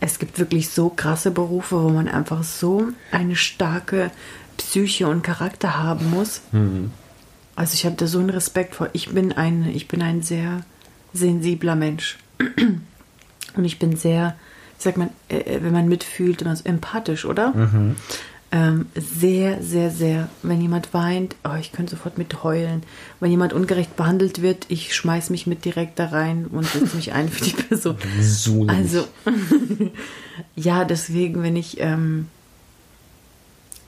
Es 0.00 0.18
gibt 0.18 0.40
wirklich 0.40 0.70
so 0.70 0.88
krasse 0.88 1.30
Berufe, 1.30 1.80
wo 1.80 1.90
man 1.90 2.08
einfach 2.08 2.42
so 2.42 2.88
eine 3.12 3.36
starke 3.36 4.10
Psyche 4.56 5.06
und 5.06 5.22
Charakter 5.22 5.78
haben 5.78 6.10
muss. 6.10 6.40
Also 7.54 7.74
ich 7.74 7.86
habe 7.86 7.94
da 7.94 8.08
so 8.08 8.18
einen 8.18 8.30
Respekt 8.30 8.74
vor. 8.74 8.88
Ich 8.92 9.10
bin 9.10 9.32
ein, 9.32 9.64
ich 9.72 9.86
bin 9.86 10.02
ein 10.02 10.22
sehr 10.22 10.62
sensibler 11.12 11.76
Mensch. 11.76 12.18
Und 12.38 13.64
ich 13.64 13.78
bin 13.78 13.96
sehr, 13.96 14.36
wie 14.78 14.82
sagt 14.82 14.98
man, 14.98 15.10
äh, 15.28 15.60
wenn 15.60 15.72
man 15.72 15.88
mitfühlt, 15.88 16.42
immer 16.42 16.54
so 16.56 16.64
empathisch, 16.64 17.24
oder? 17.24 17.52
Ähm, 18.52 18.86
sehr, 18.94 19.60
sehr, 19.62 19.90
sehr. 19.90 20.28
Wenn 20.42 20.60
jemand 20.60 20.94
weint, 20.94 21.34
oh, 21.44 21.56
ich 21.58 21.72
könnte 21.72 21.96
sofort 21.96 22.16
mit 22.16 22.44
heulen. 22.44 22.84
Wenn 23.18 23.30
jemand 23.30 23.52
ungerecht 23.52 23.96
behandelt 23.96 24.40
wird, 24.40 24.66
ich 24.68 24.94
schmeiß 24.94 25.30
mich 25.30 25.48
mit 25.48 25.64
direkt 25.64 25.98
da 25.98 26.06
rein 26.06 26.46
und 26.46 26.64
setze 26.64 26.94
mich 26.96 27.12
ein 27.12 27.28
für 27.28 27.44
die 27.44 27.50
Person. 27.50 27.96
So 28.22 28.64
nämlich. 28.64 28.70
Also, 28.70 29.08
ja, 30.54 30.84
deswegen, 30.84 31.42
wenn 31.42 31.56
ich 31.56 31.80
ähm, 31.80 32.28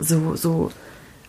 so, 0.01 0.35
so, 0.35 0.73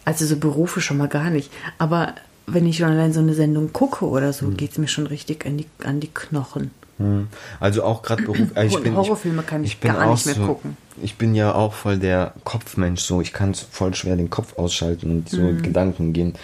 also 0.05 0.25
so 0.25 0.37
Berufe 0.37 0.81
schon 0.81 0.97
mal 0.97 1.07
gar 1.07 1.29
nicht, 1.29 1.51
aber 1.77 2.15
wenn 2.47 2.65
ich 2.65 2.77
schon 2.77 2.89
allein 2.89 3.13
so 3.13 3.19
eine 3.19 3.35
Sendung 3.35 3.73
gucke 3.73 4.07
oder 4.07 4.33
so, 4.33 4.49
geht 4.49 4.71
es 4.71 4.77
mir 4.79 4.87
schon 4.87 5.05
richtig 5.05 5.45
an 5.45 5.57
die, 5.57 5.67
an 5.83 5.99
die 5.99 6.09
Knochen. 6.11 6.71
Hm. 6.99 7.27
Also 7.59 7.83
auch 7.83 8.01
gerade 8.01 8.23
Beruf. 8.23 8.49
Also 8.55 8.77
Und 8.77 8.95
Horrorfilme 8.95 9.41
kann 9.43 9.63
ich 9.63 9.79
bin 9.79 9.93
gar 9.93 10.11
nicht 10.11 10.25
mehr 10.25 10.35
so, 10.35 10.45
gucken. 10.45 10.77
Ich 11.01 11.15
bin 11.15 11.33
ja 11.33 11.55
auch 11.55 11.73
voll 11.73 11.97
der 11.97 12.33
Kopfmensch, 12.43 13.01
so 13.01 13.21
ich 13.21 13.33
kann 13.33 13.55
voll 13.55 13.95
schwer 13.95 14.15
den 14.15 14.29
Kopf 14.29 14.57
ausschalten 14.57 15.09
und 15.09 15.29
so 15.29 15.41
Mhm. 15.41 15.61
Gedanken 15.63 16.13
gehen 16.13 16.35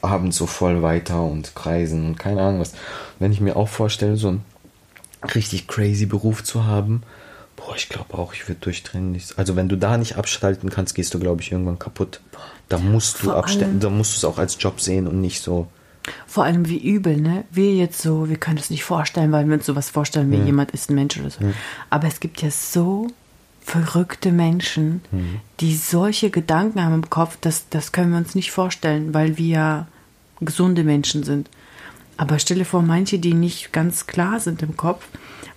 abends 0.00 0.36
so 0.36 0.46
voll 0.46 0.82
weiter 0.82 1.22
und 1.22 1.54
kreisen 1.54 2.06
und 2.06 2.18
keine 2.18 2.42
Ahnung 2.42 2.60
was. 2.60 2.72
Wenn 3.18 3.32
ich 3.32 3.40
mir 3.40 3.56
auch 3.56 3.68
vorstelle, 3.68 4.16
so 4.16 4.28
einen 4.28 4.44
richtig 5.34 5.68
crazy 5.68 6.06
Beruf 6.06 6.42
zu 6.42 6.64
haben, 6.64 7.02
boah, 7.56 7.76
ich 7.76 7.88
glaube 7.88 8.14
auch, 8.14 8.34
ich 8.34 8.48
würde 8.48 8.60
durchdrehen. 8.60 9.20
Also 9.36 9.54
wenn 9.56 9.68
du 9.68 9.76
da 9.76 9.96
nicht 9.96 10.16
abschalten 10.16 10.70
kannst, 10.70 10.94
gehst 10.94 11.14
du, 11.14 11.18
glaube 11.20 11.42
ich, 11.42 11.52
irgendwann 11.52 11.78
kaputt. 11.78 12.20
Da 12.68 12.78
musst 12.78 13.22
du 13.22 13.32
abstellen, 13.32 13.80
da 13.80 13.90
musst 13.90 14.14
du 14.14 14.16
es 14.16 14.24
auch 14.24 14.38
als 14.38 14.56
Job 14.58 14.80
sehen 14.80 15.06
und 15.06 15.20
nicht 15.20 15.42
so. 15.42 15.68
Vor 16.26 16.44
allem 16.44 16.68
wie 16.68 16.78
übel, 16.78 17.16
ne? 17.20 17.44
Wir 17.50 17.74
jetzt 17.74 18.02
so, 18.02 18.28
wir 18.28 18.36
können 18.36 18.58
es 18.58 18.70
nicht 18.70 18.84
vorstellen, 18.84 19.30
weil 19.32 19.46
wir 19.46 19.54
uns 19.54 19.66
sowas 19.66 19.90
vorstellen, 19.90 20.30
wie 20.32 20.36
jemand 20.46 20.72
ist 20.72 20.90
ein 20.90 20.94
Mensch 20.94 21.18
oder 21.18 21.30
so. 21.30 21.38
Aber 21.90 22.08
es 22.08 22.20
gibt 22.20 22.42
ja 22.42 22.50
so 22.50 23.08
verrückte 23.64 24.32
Menschen, 24.32 25.02
die 25.60 25.76
solche 25.76 26.30
Gedanken 26.30 26.82
haben 26.82 26.94
im 26.94 27.10
Kopf, 27.10 27.38
das, 27.40 27.68
das 27.70 27.92
können 27.92 28.10
wir 28.10 28.18
uns 28.18 28.34
nicht 28.34 28.50
vorstellen, 28.50 29.14
weil 29.14 29.38
wir 29.38 29.46
ja 29.46 29.86
gesunde 30.40 30.82
Menschen 30.82 31.22
sind. 31.22 31.48
Aber 32.22 32.38
stelle 32.38 32.64
vor, 32.64 32.82
manche, 32.82 33.18
die 33.18 33.34
nicht 33.34 33.72
ganz 33.72 34.06
klar 34.06 34.38
sind 34.38 34.62
im 34.62 34.76
Kopf, 34.76 35.04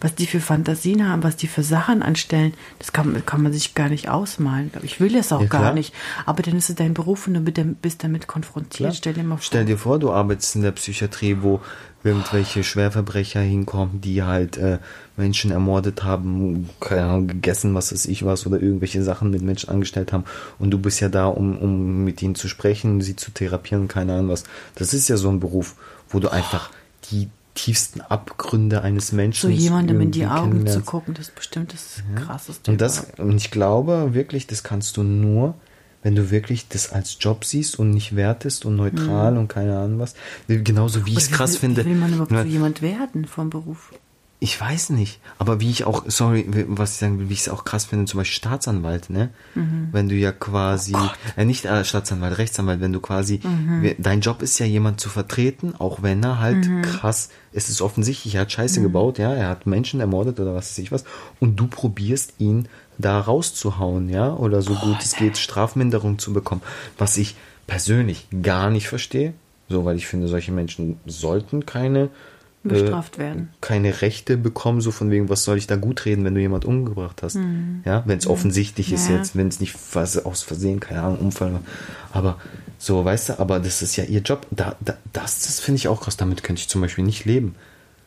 was 0.02 0.16
die 0.16 0.26
für 0.26 0.40
Fantasien 0.40 1.08
haben, 1.08 1.22
was 1.22 1.36
die 1.36 1.46
für 1.48 1.62
Sachen 1.62 2.02
anstellen, 2.02 2.56
das 2.80 2.92
kann, 2.92 3.24
kann 3.24 3.44
man 3.44 3.54
sich 3.54 3.76
gar 3.76 3.88
nicht 3.90 4.10
ausmalen. 4.10 4.72
Ich 4.82 5.00
will 5.00 5.14
das 5.14 5.32
auch 5.32 5.42
Ja, 5.42 5.48
gar 5.48 5.74
nicht. 5.74 5.94
Aber 6.26 6.42
dann 6.42 6.58
ist 6.58 6.70
es 6.70 6.76
dein 6.76 6.96
Beruf 6.96 7.28
und 7.28 7.36
du 7.36 7.40
bist- 7.42 7.82
bist 7.84 8.04
damit 8.04 8.26
konfrontiert. 8.28 8.96
Stell 8.96 9.14
dir 9.14 9.24
mal 9.24 9.36
vor. 9.36 9.44
Stell 9.44 9.66
dir 9.66 9.78
vor, 9.78 10.00
du 10.00 10.12
arbeitest 10.12 10.56
in 10.56 10.64
der 10.64 10.72
Psychiatrie, 10.72 11.38
wo 11.42 11.62
irgendwelche 12.04 12.64
Schwerverbrecher 12.64 13.42
hinkommen, 13.42 14.02
die 14.02 14.24
halt 14.24 14.58
äh, 14.58 14.80
Menschen 15.18 15.52
ermordet 15.52 16.04
haben, 16.04 16.70
keine 16.80 17.04
Ahnung, 17.04 17.28
gegessen, 17.28 17.76
was 17.76 17.92
weiß 17.92 18.06
ich 18.08 18.26
was, 18.26 18.46
oder 18.48 18.60
irgendwelche 18.62 19.04
Sachen 19.04 19.30
mit 19.30 19.44
Menschen 19.44 19.70
angestellt 19.70 20.14
haben. 20.14 20.24
Und 20.58 20.72
du 20.72 20.80
bist 20.80 21.00
ja 21.00 21.10
da, 21.10 21.28
um, 21.28 21.58
um 21.60 22.04
mit 22.04 22.22
ihnen 22.24 22.34
zu 22.36 22.48
sprechen, 22.48 23.02
sie 23.02 23.16
zu 23.16 23.30
therapieren, 23.32 23.88
keine 23.88 24.14
Ahnung 24.14 24.30
was. 24.30 24.46
Das 24.76 24.94
ist 24.96 25.10
ja 25.10 25.18
so 25.18 25.30
ein 25.30 25.40
Beruf, 25.40 25.76
wo 26.10 26.20
du 26.20 26.30
einfach 26.32 26.70
die 27.12 27.30
tiefsten 27.56 28.02
Abgründe 28.02 28.82
eines 28.82 29.12
Menschen 29.12 29.50
so 29.50 29.56
jemandem 29.56 30.02
in 30.02 30.12
die 30.12 30.26
Augen 30.26 30.68
zu 30.68 30.82
gucken, 30.82 31.14
das 31.14 31.30
ist 31.30 31.36
bestimmt 31.36 31.74
das 31.74 32.04
krasseste. 32.16 32.70
Und 32.70 32.82
das, 32.82 33.00
überhaupt. 33.00 33.20
und 33.20 33.38
ich 33.38 33.50
glaube 33.50 34.14
wirklich, 34.14 34.46
das 34.46 34.64
kannst 34.64 34.98
du 34.98 35.04
nur, 35.04 35.56
wenn 36.04 36.16
du 36.16 36.30
wirklich 36.30 36.68
das 36.68 36.92
als 36.92 37.18
Job 37.20 37.46
siehst 37.46 37.80
und 37.80 37.92
nicht 37.92 38.16
wertest 38.16 38.66
und 38.66 38.76
neutral 38.76 39.38
und 39.38 39.48
keine 39.48 39.78
Ahnung 39.78 40.00
was. 40.00 40.16
Genauso 40.48 41.06
wie 41.06 41.14
ich 41.14 41.18
es 41.18 41.32
krass 41.32 41.54
will, 41.54 41.60
finde. 41.60 41.86
Wie 41.86 41.90
will 41.90 41.96
man 41.96 42.14
überhaupt 42.14 42.32
Ja, 42.32 42.44
so 42.44 42.48
jemand 42.48 42.82
werden 42.82 43.26
vom 43.26 43.50
Beruf? 43.50 43.94
Ich 44.40 44.60
weiß 44.60 44.90
nicht, 44.90 45.22
aber 45.38 45.62
wie 45.62 45.70
ich 45.70 45.86
auch, 45.86 46.04
sorry, 46.08 46.46
was 46.68 46.92
ich 46.92 46.98
sagen 46.98 47.20
will, 47.20 47.30
wie 47.30 47.34
ich 47.34 47.40
es 47.40 47.50
auch 47.50 47.64
krass 47.64 47.86
finde, 47.86 48.06
zum 48.06 48.18
Beispiel 48.18 48.36
Staatsanwalt, 48.36 49.10
ne? 49.10 49.30
Mhm. 49.56 49.90
Wenn 49.94 50.10
du 50.10 50.16
ja 50.16 50.34
quasi, 50.34 50.94
oh 50.94 51.10
äh, 51.38 51.46
nicht 51.46 51.64
äh, 51.66 51.86
Staatsanwalt, 51.86 52.38
Rechtsanwalt, 52.38 52.82
wenn 52.82 52.92
du 52.92 53.00
quasi, 53.00 53.40
mhm. 53.42 53.96
dein 53.98 54.20
Job 54.20 54.42
ist 54.42 54.60
ja 54.60 54.66
jemand 54.66 55.00
zu 55.00 55.08
vertreten, 55.08 55.74
auch 55.80 56.04
wenn 56.04 56.22
er 56.22 56.40
halt 56.42 56.68
mhm. 56.68 56.82
krass, 56.82 57.30
es 57.54 57.70
ist 57.70 57.82
offensichtlich, 57.82 58.36
er 58.36 58.42
hat 58.42 58.52
Scheiße 58.52 58.82
mhm. 58.82 58.84
gebaut, 58.84 59.20
ja, 59.20 59.34
er 59.34 59.48
hat 59.48 59.68
Menschen 59.68 60.02
ermordet 60.02 60.40
oder 60.40 60.54
was 60.54 60.72
weiß 60.72 60.80
ich 60.80 60.92
was, 60.92 61.06
und 61.40 61.56
du 61.56 61.68
probierst 61.68 62.34
ihn 62.38 62.68
da 62.98 63.20
rauszuhauen, 63.20 64.10
ja, 64.10 64.34
oder 64.34 64.62
so 64.62 64.74
oh, 64.74 64.86
gut 64.86 64.98
es 65.02 65.16
geht, 65.16 65.38
Strafminderung 65.38 66.20
zu 66.20 66.34
bekommen, 66.34 66.62
was 66.98 67.16
ich 67.18 67.36
persönlich 67.68 68.28
gar 68.42 68.70
nicht 68.70 68.90
verstehe, 68.90 69.34
so, 69.70 69.86
weil 69.86 69.96
ich 69.96 70.08
finde, 70.08 70.28
solche 70.28 70.52
Menschen 70.52 71.00
sollten 71.06 71.66
keine 71.66 72.10
bestraft 72.70 73.18
werden. 73.18 73.50
Keine 73.62 74.02
Rechte 74.02 74.38
bekommen, 74.38 74.82
so 74.82 74.92
von 74.92 75.12
wegen, 75.12 75.30
was 75.30 75.44
soll 75.44 75.58
ich 75.58 75.68
da 75.68 75.76
gut 75.76 76.06
reden, 76.06 76.24
wenn 76.26 76.36
du 76.36 76.42
jemand 76.42 76.66
umgebracht 76.66 77.24
hast. 77.24 77.36
Mhm. 77.36 77.82
Ja, 77.86 78.04
wenn 78.06 78.18
es 78.18 78.28
offensichtlich 78.28 78.90
ja. 78.90 78.96
ist 78.96 79.10
jetzt, 79.10 79.36
wenn 79.36 79.48
es 79.48 79.60
nicht 79.60 79.76
was 79.94 80.24
aus 80.26 80.44
Versehen, 80.44 80.80
keine 80.80 81.02
Ahnung, 81.02 81.20
Unfall. 81.20 81.60
Aber 82.12 82.38
so, 82.78 83.04
weißt 83.04 83.30
du, 83.30 83.40
aber 83.40 83.60
das 83.60 83.82
ist 83.82 83.96
ja 83.96 84.04
ihr 84.04 84.22
Job. 84.22 84.48
Da, 84.52 84.76
da, 84.80 84.96
das 85.14 85.46
das 85.46 85.60
finde 85.60 85.78
ich 85.78 85.88
auch 85.88 86.02
krass. 86.02 86.18
Damit 86.18 86.44
könnte 86.44 86.60
ich 86.60 86.68
zum 86.68 86.82
Beispiel 86.82 87.04
nicht 87.04 87.26
leben. 87.26 87.56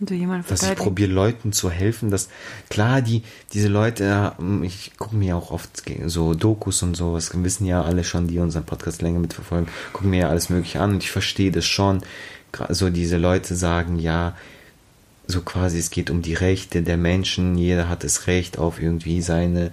Du 0.01 0.15
dass 0.49 0.63
ich 0.63 0.77
probiere 0.77 1.11
Leuten 1.11 1.53
zu 1.53 1.71
helfen, 1.71 2.13
dass 2.13 2.29
klar 2.71 3.03
die 3.03 3.25
diese 3.53 3.67
Leute, 3.67 4.33
ich 4.63 4.93
gucke 4.97 5.17
mir 5.17 5.37
auch 5.37 5.51
oft 5.51 5.83
so 6.07 6.35
Dokus 6.35 6.85
und 6.85 6.97
sowas, 6.97 7.33
wissen 7.35 7.67
ja 7.67 7.83
alle 7.83 8.05
schon, 8.05 8.29
die 8.29 8.39
unseren 8.39 8.63
Podcast 8.63 9.03
länger 9.03 9.19
mitverfolgen, 9.19 9.69
gucken 9.93 10.11
mir 10.11 10.21
ja 10.21 10.29
alles 10.29 10.51
Mögliche 10.51 10.81
an 10.81 10.91
und 10.91 11.03
ich 11.03 11.11
verstehe 11.11 11.51
das 11.51 11.67
schon, 11.67 12.03
so 12.71 12.91
diese 12.91 13.17
Leute 13.17 13.55
sagen, 13.55 13.99
ja, 13.99 14.37
so 15.27 15.43
quasi 15.43 15.79
es 15.79 15.91
geht 15.91 16.11
um 16.11 16.23
die 16.23 16.35
Rechte 16.35 16.83
der 16.83 16.97
Menschen, 16.97 17.57
jeder 17.57 17.89
hat 17.89 18.03
das 18.03 18.27
Recht 18.27 18.59
auf 18.59 18.81
irgendwie 18.81 19.21
seine 19.21 19.71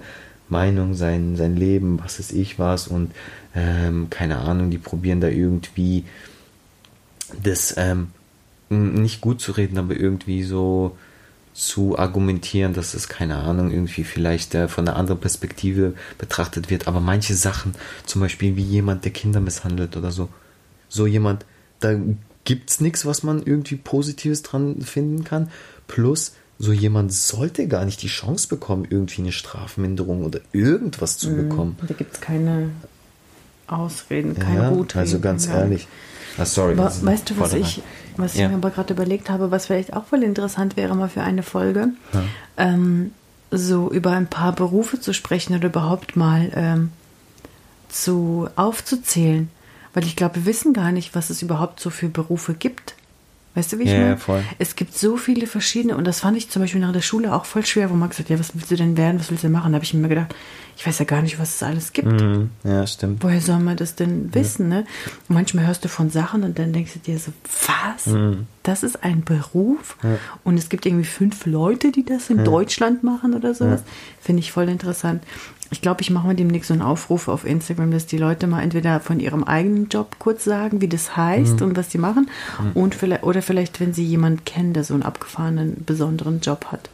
Meinung, 0.50 0.94
sein, 0.94 1.36
sein 1.36 1.56
Leben, 1.56 2.00
was 2.04 2.20
ist 2.20 2.32
ich 2.34 2.60
was. 2.60 2.88
Und 2.88 3.12
ähm, 3.56 4.10
keine 4.10 4.40
Ahnung, 4.40 4.70
die 4.70 4.78
probieren 4.78 5.22
da 5.22 5.28
irgendwie 5.28 6.04
das 7.42 7.76
ähm, 7.78 8.12
nicht 8.70 9.22
gut 9.22 9.42
zu 9.42 9.54
reden, 9.54 9.78
aber 9.78 9.96
irgendwie 9.96 10.44
so 10.44 10.98
zu 11.54 11.98
argumentieren, 11.98 12.74
dass 12.74 12.94
es, 12.94 13.08
keine 13.08 13.38
Ahnung, 13.38 13.72
irgendwie 13.72 14.04
vielleicht 14.04 14.54
äh, 14.56 14.68
von 14.68 14.86
einer 14.86 14.98
anderen 14.98 15.22
Perspektive 15.22 15.94
betrachtet 16.18 16.70
wird. 16.70 16.88
Aber 16.88 17.00
manche 17.00 17.34
Sachen, 17.34 17.74
zum 18.06 18.22
Beispiel 18.22 18.58
wie 18.58 18.62
jemand, 18.62 19.06
der 19.06 19.14
Kinder 19.14 19.40
misshandelt 19.40 19.96
oder 19.96 20.12
so, 20.12 20.28
so 20.90 21.08
jemand, 21.08 21.46
da 21.80 21.98
gibt 22.46 22.70
es 22.70 22.80
nichts, 22.80 23.06
was 23.06 23.24
man 23.24 23.44
irgendwie 23.44 23.76
Positives 23.76 24.44
dran 24.44 24.82
finden 24.82 25.24
kann. 25.24 25.50
Plus, 25.88 26.34
so 26.58 26.72
jemand 26.72 27.12
sollte 27.12 27.68
gar 27.68 27.86
nicht 27.86 28.02
die 28.02 28.08
Chance 28.08 28.48
bekommen, 28.48 28.88
irgendwie 28.90 29.22
eine 29.22 29.32
Strafminderung 29.32 30.24
oder 30.24 30.40
irgendwas 30.54 31.18
zu 31.18 31.30
mhm. 31.30 31.50
bekommen. 31.50 31.78
Da 31.86 31.94
gibt 31.94 32.16
es 32.16 32.22
keine 32.22 32.70
Ausreden, 33.68 34.36
keine 34.36 34.62
ja, 34.62 34.70
Gutreden. 34.70 35.02
Also 35.02 35.20
ganz 35.20 35.48
ja. 35.48 35.60
ehrlich. 35.60 35.88
Ah, 36.38 36.46
sorry. 36.46 36.74
Aber, 36.74 36.86
weißt 36.86 37.30
du, 37.30 37.40
was 37.40 37.54
ich, 37.54 37.82
was 38.18 38.36
ja. 38.36 38.46
ich 38.46 38.50
mir 38.52 38.58
aber 38.58 38.70
gerade 38.70 38.94
überlegt 38.94 39.30
habe, 39.30 39.52
was 39.52 39.66
vielleicht 39.66 39.94
auch 39.94 40.06
voll 40.06 40.24
interessant 40.24 40.78
wäre, 40.78 40.96
mal 40.96 41.10
für 41.10 41.22
eine 41.22 41.44
Folge, 41.44 41.90
ja. 42.14 42.24
ähm, 42.58 43.12
so 43.52 43.92
über 43.92 44.12
ein 44.12 44.28
paar 44.28 44.54
Berufe 44.54 45.00
zu 45.00 45.14
sprechen 45.14 45.56
oder 45.56 45.68
überhaupt 45.68 46.16
mal 46.16 46.52
ähm, 46.56 46.92
zu 47.90 48.50
aufzuzählen. 48.56 49.50
Weil 49.96 50.06
ich 50.06 50.16
glaube, 50.16 50.36
wir 50.36 50.46
wissen 50.46 50.74
gar 50.74 50.92
nicht, 50.92 51.16
was 51.16 51.32
es 51.32 51.42
überhaupt 51.42 51.80
so 51.80 51.90
für 51.90 52.10
Berufe 52.10 52.54
gibt. 52.54 52.96
Weißt 53.56 53.72
du, 53.72 53.80
wie 53.80 53.84
ich 53.84 53.92
ja, 53.92 54.00
meine? 54.00 54.18
Voll. 54.18 54.44
Es 54.60 54.76
gibt 54.76 54.98
so 54.98 55.16
viele 55.16 55.48
verschiedene 55.48 55.96
und 55.96 56.06
das 56.06 56.20
fand 56.20 56.36
ich 56.36 56.50
zum 56.50 56.62
Beispiel 56.62 56.82
nach 56.82 56.92
der 56.92 57.02
Schule 57.02 57.34
auch 57.34 57.46
voll 57.46 57.66
schwer, 57.66 57.90
wo 57.90 57.94
man 57.94 58.10
gesagt 58.10 58.30
hat, 58.30 58.38
ja, 58.38 58.40
was 58.40 58.54
willst 58.54 58.70
du 58.70 58.76
denn 58.76 58.98
werden, 58.98 59.18
was 59.18 59.32
willst 59.32 59.44
du 59.44 59.48
denn 59.48 59.54
machen? 59.54 59.72
Da 59.72 59.78
habe 59.78 59.86
ich 59.86 59.94
mir 59.94 60.10
gedacht, 60.10 60.36
ich 60.76 60.86
weiß 60.86 61.00
ja 61.00 61.06
gar 61.06 61.22
nicht, 61.22 61.40
was 61.40 61.56
es 61.56 61.64
alles 61.64 61.94
gibt. 61.94 62.12
Mhm. 62.12 62.50
Ja, 62.66 62.86
stimmt. 62.86 63.24
Woher 63.24 63.40
soll 63.40 63.60
man 63.60 63.78
das 63.78 63.96
denn 63.96 64.34
wissen, 64.36 64.70
ja. 64.70 64.80
ne? 64.80 64.86
Und 65.30 65.36
manchmal 65.36 65.66
hörst 65.66 65.86
du 65.86 65.88
von 65.88 66.10
Sachen 66.10 66.44
und 66.44 66.60
dann 66.60 66.74
denkst 66.74 66.92
du 66.96 67.00
dir 67.00 67.18
so, 67.18 67.32
was? 67.66 68.08
Mhm. 68.08 68.48
Das 68.64 68.84
ist 68.84 69.02
ein 69.02 69.24
Beruf? 69.24 69.96
Ja. 70.04 70.18
Und 70.44 70.58
es 70.58 70.68
gibt 70.68 70.86
irgendwie 70.86 71.06
fünf 71.06 71.46
Leute, 71.46 71.94
die 71.94 72.04
das 72.04 72.30
in 72.30 72.44
Deutschland 72.44 73.04
machen 73.04 73.34
oder 73.34 73.54
sowas. 73.54 73.84
Finde 74.20 74.42
ich 74.42 74.52
voll 74.52 74.68
interessant 74.68 75.24
ich 75.72 75.82
glaube, 75.82 76.02
ich 76.02 76.12
mache 76.12 76.28
mal 76.28 76.36
demnächst 76.36 76.68
so 76.68 76.74
einen 76.74 76.82
Aufruf 76.82 77.28
auf 77.28 77.46
Instagram, 77.46 77.92
dass 77.92 78.06
die 78.06 78.18
Leute 78.18 78.48
mal 78.48 78.62
entweder 78.62 79.00
von 79.00 79.20
ihrem 79.20 79.44
eigenen 79.44 79.90
Job 79.90 80.16
kurz 80.20 80.44
sagen, 80.44 80.82
wie 80.82 80.88
das 80.88 81.18
heißt 81.18 81.60
mhm. 81.60 81.68
und 81.68 81.78
was 81.78 81.92
sie 81.92 81.98
machen, 81.98 82.30
mhm. 82.62 82.72
und 82.74 82.96
vielleicht, 82.96 83.24
oder 83.24 83.42
vielleicht, 83.42 83.80
wenn 83.80 83.94
sie 83.94 84.04
jemanden 84.04 84.46
kennen, 84.46 84.74
der 84.74 84.84
so 84.84 84.94
einen 84.94 85.04
abgefahrenen, 85.04 85.84
besonderen 85.86 86.40
Job 86.40 86.68
hat. 86.72 86.90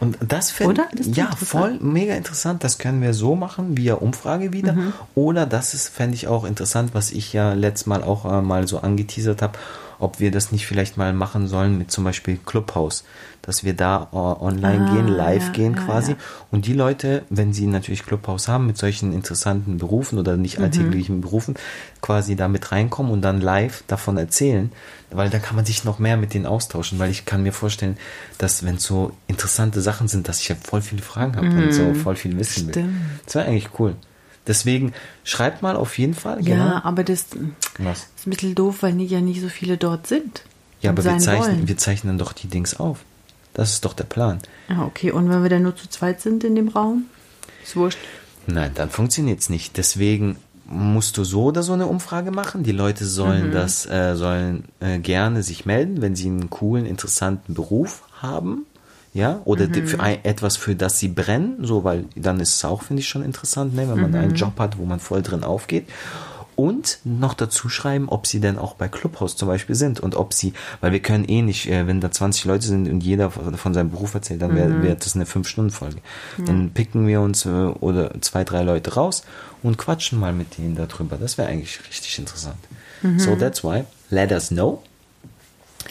Und 0.00 0.18
das 0.26 0.50
finde 0.50 0.82
ich 0.98 1.16
ja 1.16 1.30
voll 1.36 1.78
mega 1.80 2.14
interessant. 2.14 2.64
Das 2.64 2.78
können 2.78 3.00
wir 3.00 3.14
so 3.14 3.36
machen, 3.36 3.76
via 3.76 3.94
Umfrage 3.94 4.52
wieder. 4.52 4.72
Mhm. 4.72 4.92
Oder 5.14 5.46
das 5.46 5.74
ist, 5.74 5.88
fände 5.88 6.14
ich 6.14 6.26
auch 6.26 6.44
interessant, 6.44 6.90
was 6.94 7.12
ich 7.12 7.32
ja 7.32 7.52
letztes 7.52 7.86
Mal 7.86 8.02
auch 8.02 8.24
äh, 8.24 8.42
mal 8.42 8.66
so 8.66 8.78
angeteasert 8.80 9.42
habe 9.42 9.58
ob 10.02 10.18
wir 10.18 10.32
das 10.32 10.50
nicht 10.50 10.66
vielleicht 10.66 10.96
mal 10.96 11.12
machen 11.12 11.46
sollen 11.46 11.78
mit 11.78 11.92
zum 11.92 12.02
Beispiel 12.02 12.36
Clubhouse, 12.44 13.04
dass 13.40 13.62
wir 13.62 13.72
da 13.74 14.08
online 14.12 14.88
ah, 14.88 14.94
gehen, 14.94 15.06
live 15.06 15.46
ja, 15.46 15.52
gehen 15.52 15.76
quasi. 15.76 16.12
Ja, 16.12 16.18
ja. 16.18 16.24
Und 16.50 16.66
die 16.66 16.72
Leute, 16.72 17.22
wenn 17.30 17.52
sie 17.52 17.68
natürlich 17.68 18.04
Clubhouse 18.04 18.48
haben 18.48 18.66
mit 18.66 18.76
solchen 18.76 19.12
interessanten 19.12 19.78
Berufen 19.78 20.18
oder 20.18 20.36
nicht 20.36 20.58
mhm. 20.58 20.64
alltäglichen 20.64 21.20
Berufen, 21.20 21.54
quasi 22.00 22.34
da 22.34 22.48
mit 22.48 22.72
reinkommen 22.72 23.12
und 23.12 23.22
dann 23.22 23.40
live 23.40 23.84
davon 23.86 24.16
erzählen, 24.16 24.72
weil 25.12 25.30
da 25.30 25.38
kann 25.38 25.54
man 25.54 25.64
sich 25.64 25.84
noch 25.84 26.00
mehr 26.00 26.16
mit 26.16 26.34
denen 26.34 26.46
austauschen, 26.46 26.98
weil 26.98 27.10
ich 27.10 27.24
kann 27.24 27.44
mir 27.44 27.52
vorstellen, 27.52 27.96
dass 28.38 28.64
wenn 28.64 28.78
so 28.78 29.12
interessante 29.28 29.80
Sachen 29.82 30.08
sind, 30.08 30.28
dass 30.28 30.40
ich 30.40 30.48
ja 30.48 30.56
voll 30.56 30.82
viele 30.82 31.02
Fragen 31.02 31.36
habe 31.36 31.46
mhm. 31.46 31.62
und 31.62 31.72
so 31.72 31.94
voll 31.94 32.16
viel 32.16 32.36
wissen 32.38 32.70
Stimmt. 32.70 32.76
will. 32.76 32.88
Das 33.24 33.36
wäre 33.36 33.46
eigentlich 33.46 33.70
cool. 33.78 33.94
Deswegen 34.46 34.92
schreibt 35.24 35.62
mal 35.62 35.76
auf 35.76 35.98
jeden 35.98 36.14
Fall. 36.14 36.46
Ja, 36.46 36.56
genau. 36.56 36.80
aber 36.82 37.04
das 37.04 37.26
Was? 37.78 38.08
ist 38.16 38.26
ein 38.26 38.30
bisschen 38.30 38.54
doof, 38.54 38.78
weil 38.80 39.00
ja 39.00 39.20
nicht 39.20 39.40
so 39.40 39.48
viele 39.48 39.76
dort 39.76 40.06
sind. 40.06 40.42
Ja, 40.80 40.90
aber 40.90 41.04
wir 41.04 41.18
zeichnen, 41.18 41.68
wir 41.68 41.76
zeichnen 41.76 42.18
doch 42.18 42.32
die 42.32 42.48
Dings 42.48 42.78
auf. 42.78 43.04
Das 43.54 43.72
ist 43.72 43.84
doch 43.84 43.92
der 43.92 44.04
Plan. 44.04 44.38
Ah, 44.68 44.84
okay. 44.84 45.12
Und 45.12 45.28
wenn 45.28 45.42
wir 45.42 45.50
dann 45.50 45.62
nur 45.62 45.76
zu 45.76 45.88
zweit 45.88 46.20
sind 46.20 46.42
in 46.42 46.56
dem 46.56 46.68
Raum? 46.68 47.04
Ist 47.62 47.76
wurscht. 47.76 47.98
Nein, 48.46 48.72
dann 48.74 48.90
funktioniert 48.90 49.40
es 49.40 49.48
nicht. 49.48 49.76
Deswegen 49.76 50.38
musst 50.64 51.18
du 51.18 51.24
so 51.24 51.44
oder 51.44 51.62
so 51.62 51.74
eine 51.74 51.86
Umfrage 51.86 52.30
machen. 52.32 52.64
Die 52.64 52.72
Leute 52.72 53.04
sollen 53.04 53.48
mhm. 53.48 53.52
das, 53.52 53.86
äh, 53.86 54.16
sollen 54.16 54.64
äh, 54.80 54.98
gerne 54.98 55.42
sich 55.42 55.66
melden, 55.66 56.00
wenn 56.00 56.16
sie 56.16 56.26
einen 56.26 56.50
coolen, 56.50 56.86
interessanten 56.86 57.54
Beruf 57.54 58.02
haben 58.20 58.66
ja, 59.14 59.42
oder 59.44 59.68
mhm. 59.68 59.86
für 59.86 60.00
ein, 60.00 60.24
etwas, 60.24 60.56
für 60.56 60.74
das 60.74 60.98
sie 60.98 61.08
brennen, 61.08 61.58
so, 61.64 61.84
weil 61.84 62.04
dann 62.16 62.40
ist 62.40 62.56
es 62.56 62.64
auch, 62.64 62.82
finde 62.82 63.00
ich, 63.00 63.08
schon 63.08 63.22
interessant, 63.22 63.74
ne, 63.74 63.88
wenn 63.88 64.00
man 64.00 64.10
mhm. 64.12 64.16
einen 64.16 64.34
Job 64.34 64.58
hat, 64.58 64.78
wo 64.78 64.84
man 64.86 65.00
voll 65.00 65.22
drin 65.22 65.44
aufgeht. 65.44 65.86
Und 66.54 66.98
noch 67.04 67.32
dazu 67.32 67.70
schreiben, 67.70 68.08
ob 68.10 68.26
sie 68.26 68.38
denn 68.38 68.58
auch 68.58 68.74
bei 68.74 68.86
Clubhouse 68.86 69.36
zum 69.36 69.48
Beispiel 69.48 69.74
sind 69.74 70.00
und 70.00 70.14
ob 70.16 70.34
sie, 70.34 70.52
weil 70.80 70.92
wir 70.92 71.00
können 71.00 71.24
eh 71.24 71.40
nicht, 71.40 71.68
äh, 71.68 71.86
wenn 71.86 72.00
da 72.00 72.10
20 72.10 72.44
Leute 72.44 72.66
sind 72.66 72.88
und 72.90 73.02
jeder 73.02 73.30
von 73.30 73.74
seinem 73.74 73.90
Beruf 73.90 74.14
erzählt, 74.14 74.42
dann 74.42 74.54
wäre 74.54 74.68
mhm. 74.68 74.82
wär 74.82 74.94
das 74.94 75.14
eine 75.14 75.24
5-Stunden-Folge. 75.24 75.98
Ja. 76.38 76.44
Dann 76.44 76.70
picken 76.70 77.06
wir 77.06 77.22
uns 77.22 77.46
äh, 77.46 77.48
oder 77.48 78.20
zwei, 78.20 78.44
drei 78.44 78.62
Leute 78.62 78.94
raus 78.94 79.24
und 79.62 79.78
quatschen 79.78 80.20
mal 80.20 80.34
mit 80.34 80.58
denen 80.58 80.76
darüber. 80.76 81.16
Das 81.16 81.38
wäre 81.38 81.48
eigentlich 81.48 81.80
richtig 81.88 82.18
interessant. 82.18 82.58
Mhm. 83.00 83.18
So 83.18 83.34
that's 83.34 83.64
why, 83.64 83.84
let 84.10 84.30
us 84.30 84.48
know. 84.48 84.82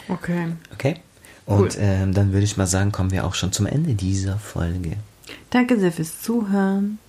Okay. 0.09 0.53
Okay. 0.73 1.01
Und 1.45 1.59
cool. 1.59 1.69
ähm, 1.79 2.13
dann 2.13 2.33
würde 2.33 2.43
ich 2.43 2.57
mal 2.57 2.67
sagen, 2.67 2.91
kommen 2.91 3.11
wir 3.11 3.25
auch 3.25 3.35
schon 3.35 3.51
zum 3.51 3.65
Ende 3.65 3.93
dieser 3.93 4.37
Folge. 4.37 4.97
Danke 5.49 5.79
sehr 5.79 5.91
fürs 5.91 6.21
Zuhören. 6.21 6.99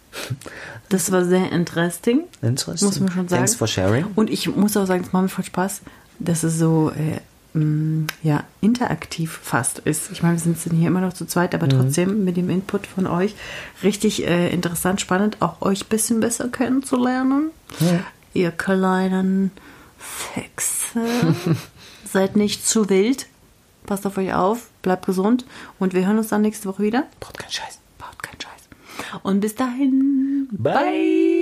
Das 0.89 1.11
war 1.11 1.25
sehr 1.25 1.51
interesting. 1.53 2.25
Interesting. 2.43 2.89
Muss 2.89 3.01
man 3.01 3.11
schon 3.11 3.29
sagen. 3.29 3.41
Thanks 3.41 3.55
for 3.55 3.67
sharing. 3.67 4.07
Und 4.15 4.31
ich 4.31 4.55
muss 4.55 4.77
auch 4.77 4.87
sagen, 4.87 5.05
es 5.05 5.13
macht 5.13 5.23
mir 5.23 5.29
voll 5.29 5.45
Spaß, 5.45 5.81
dass 6.19 6.43
es 6.43 6.59
so 6.59 6.91
äh, 6.91 7.21
mh, 7.59 7.65
mm, 7.65 8.07
ja, 8.23 8.45
interaktiv 8.61 9.41
fast 9.43 9.79
ist. 9.81 10.11
Ich 10.13 10.23
meine, 10.23 10.35
wir 10.35 10.41
sind 10.41 10.59
hier 10.75 10.89
immer 10.89 11.01
noch 11.01 11.13
zu 11.13 11.27
zweit, 11.27 11.55
aber 11.55 11.67
mhm. 11.67 11.71
trotzdem 11.71 12.25
mit 12.25 12.37
dem 12.37 12.51
Input 12.51 12.87
von 12.87 13.07
euch 13.07 13.35
richtig 13.83 14.27
äh, 14.27 14.51
interessant, 14.51 15.01
spannend, 15.01 15.39
auch 15.41 15.63
euch 15.63 15.85
ein 15.85 15.89
bisschen 15.89 16.21
besser 16.21 16.49
kennenzulernen. 16.49 17.51
Ja. 17.81 18.01
Ihr 18.35 18.51
kleinen 18.51 19.51
Fexe. 19.99 21.01
Seid 22.13 22.37
nicht 22.37 22.67
zu 22.67 22.91
wild. 22.91 23.27
Passt 23.87 24.07
auf 24.07 24.17
euch 24.17 24.33
auf, 24.33 24.71
bleibt 24.83 25.07
gesund 25.07 25.45
und 25.79 25.95
wir 25.95 26.07
hören 26.07 26.19
uns 26.19 26.29
dann 26.29 26.43
nächste 26.43 26.69
Woche 26.69 26.83
wieder. 26.83 27.05
Baut 27.21 27.37
keinen 27.39 27.51
Scheiß. 27.51 27.79
Baut 27.99 28.23
keinen 28.23 28.41
Scheiß. 28.41 29.21
Und 29.23 29.41
bis 29.41 29.55
dahin. 29.55 30.49
Bye. 30.53 30.73
Bye. 30.73 31.42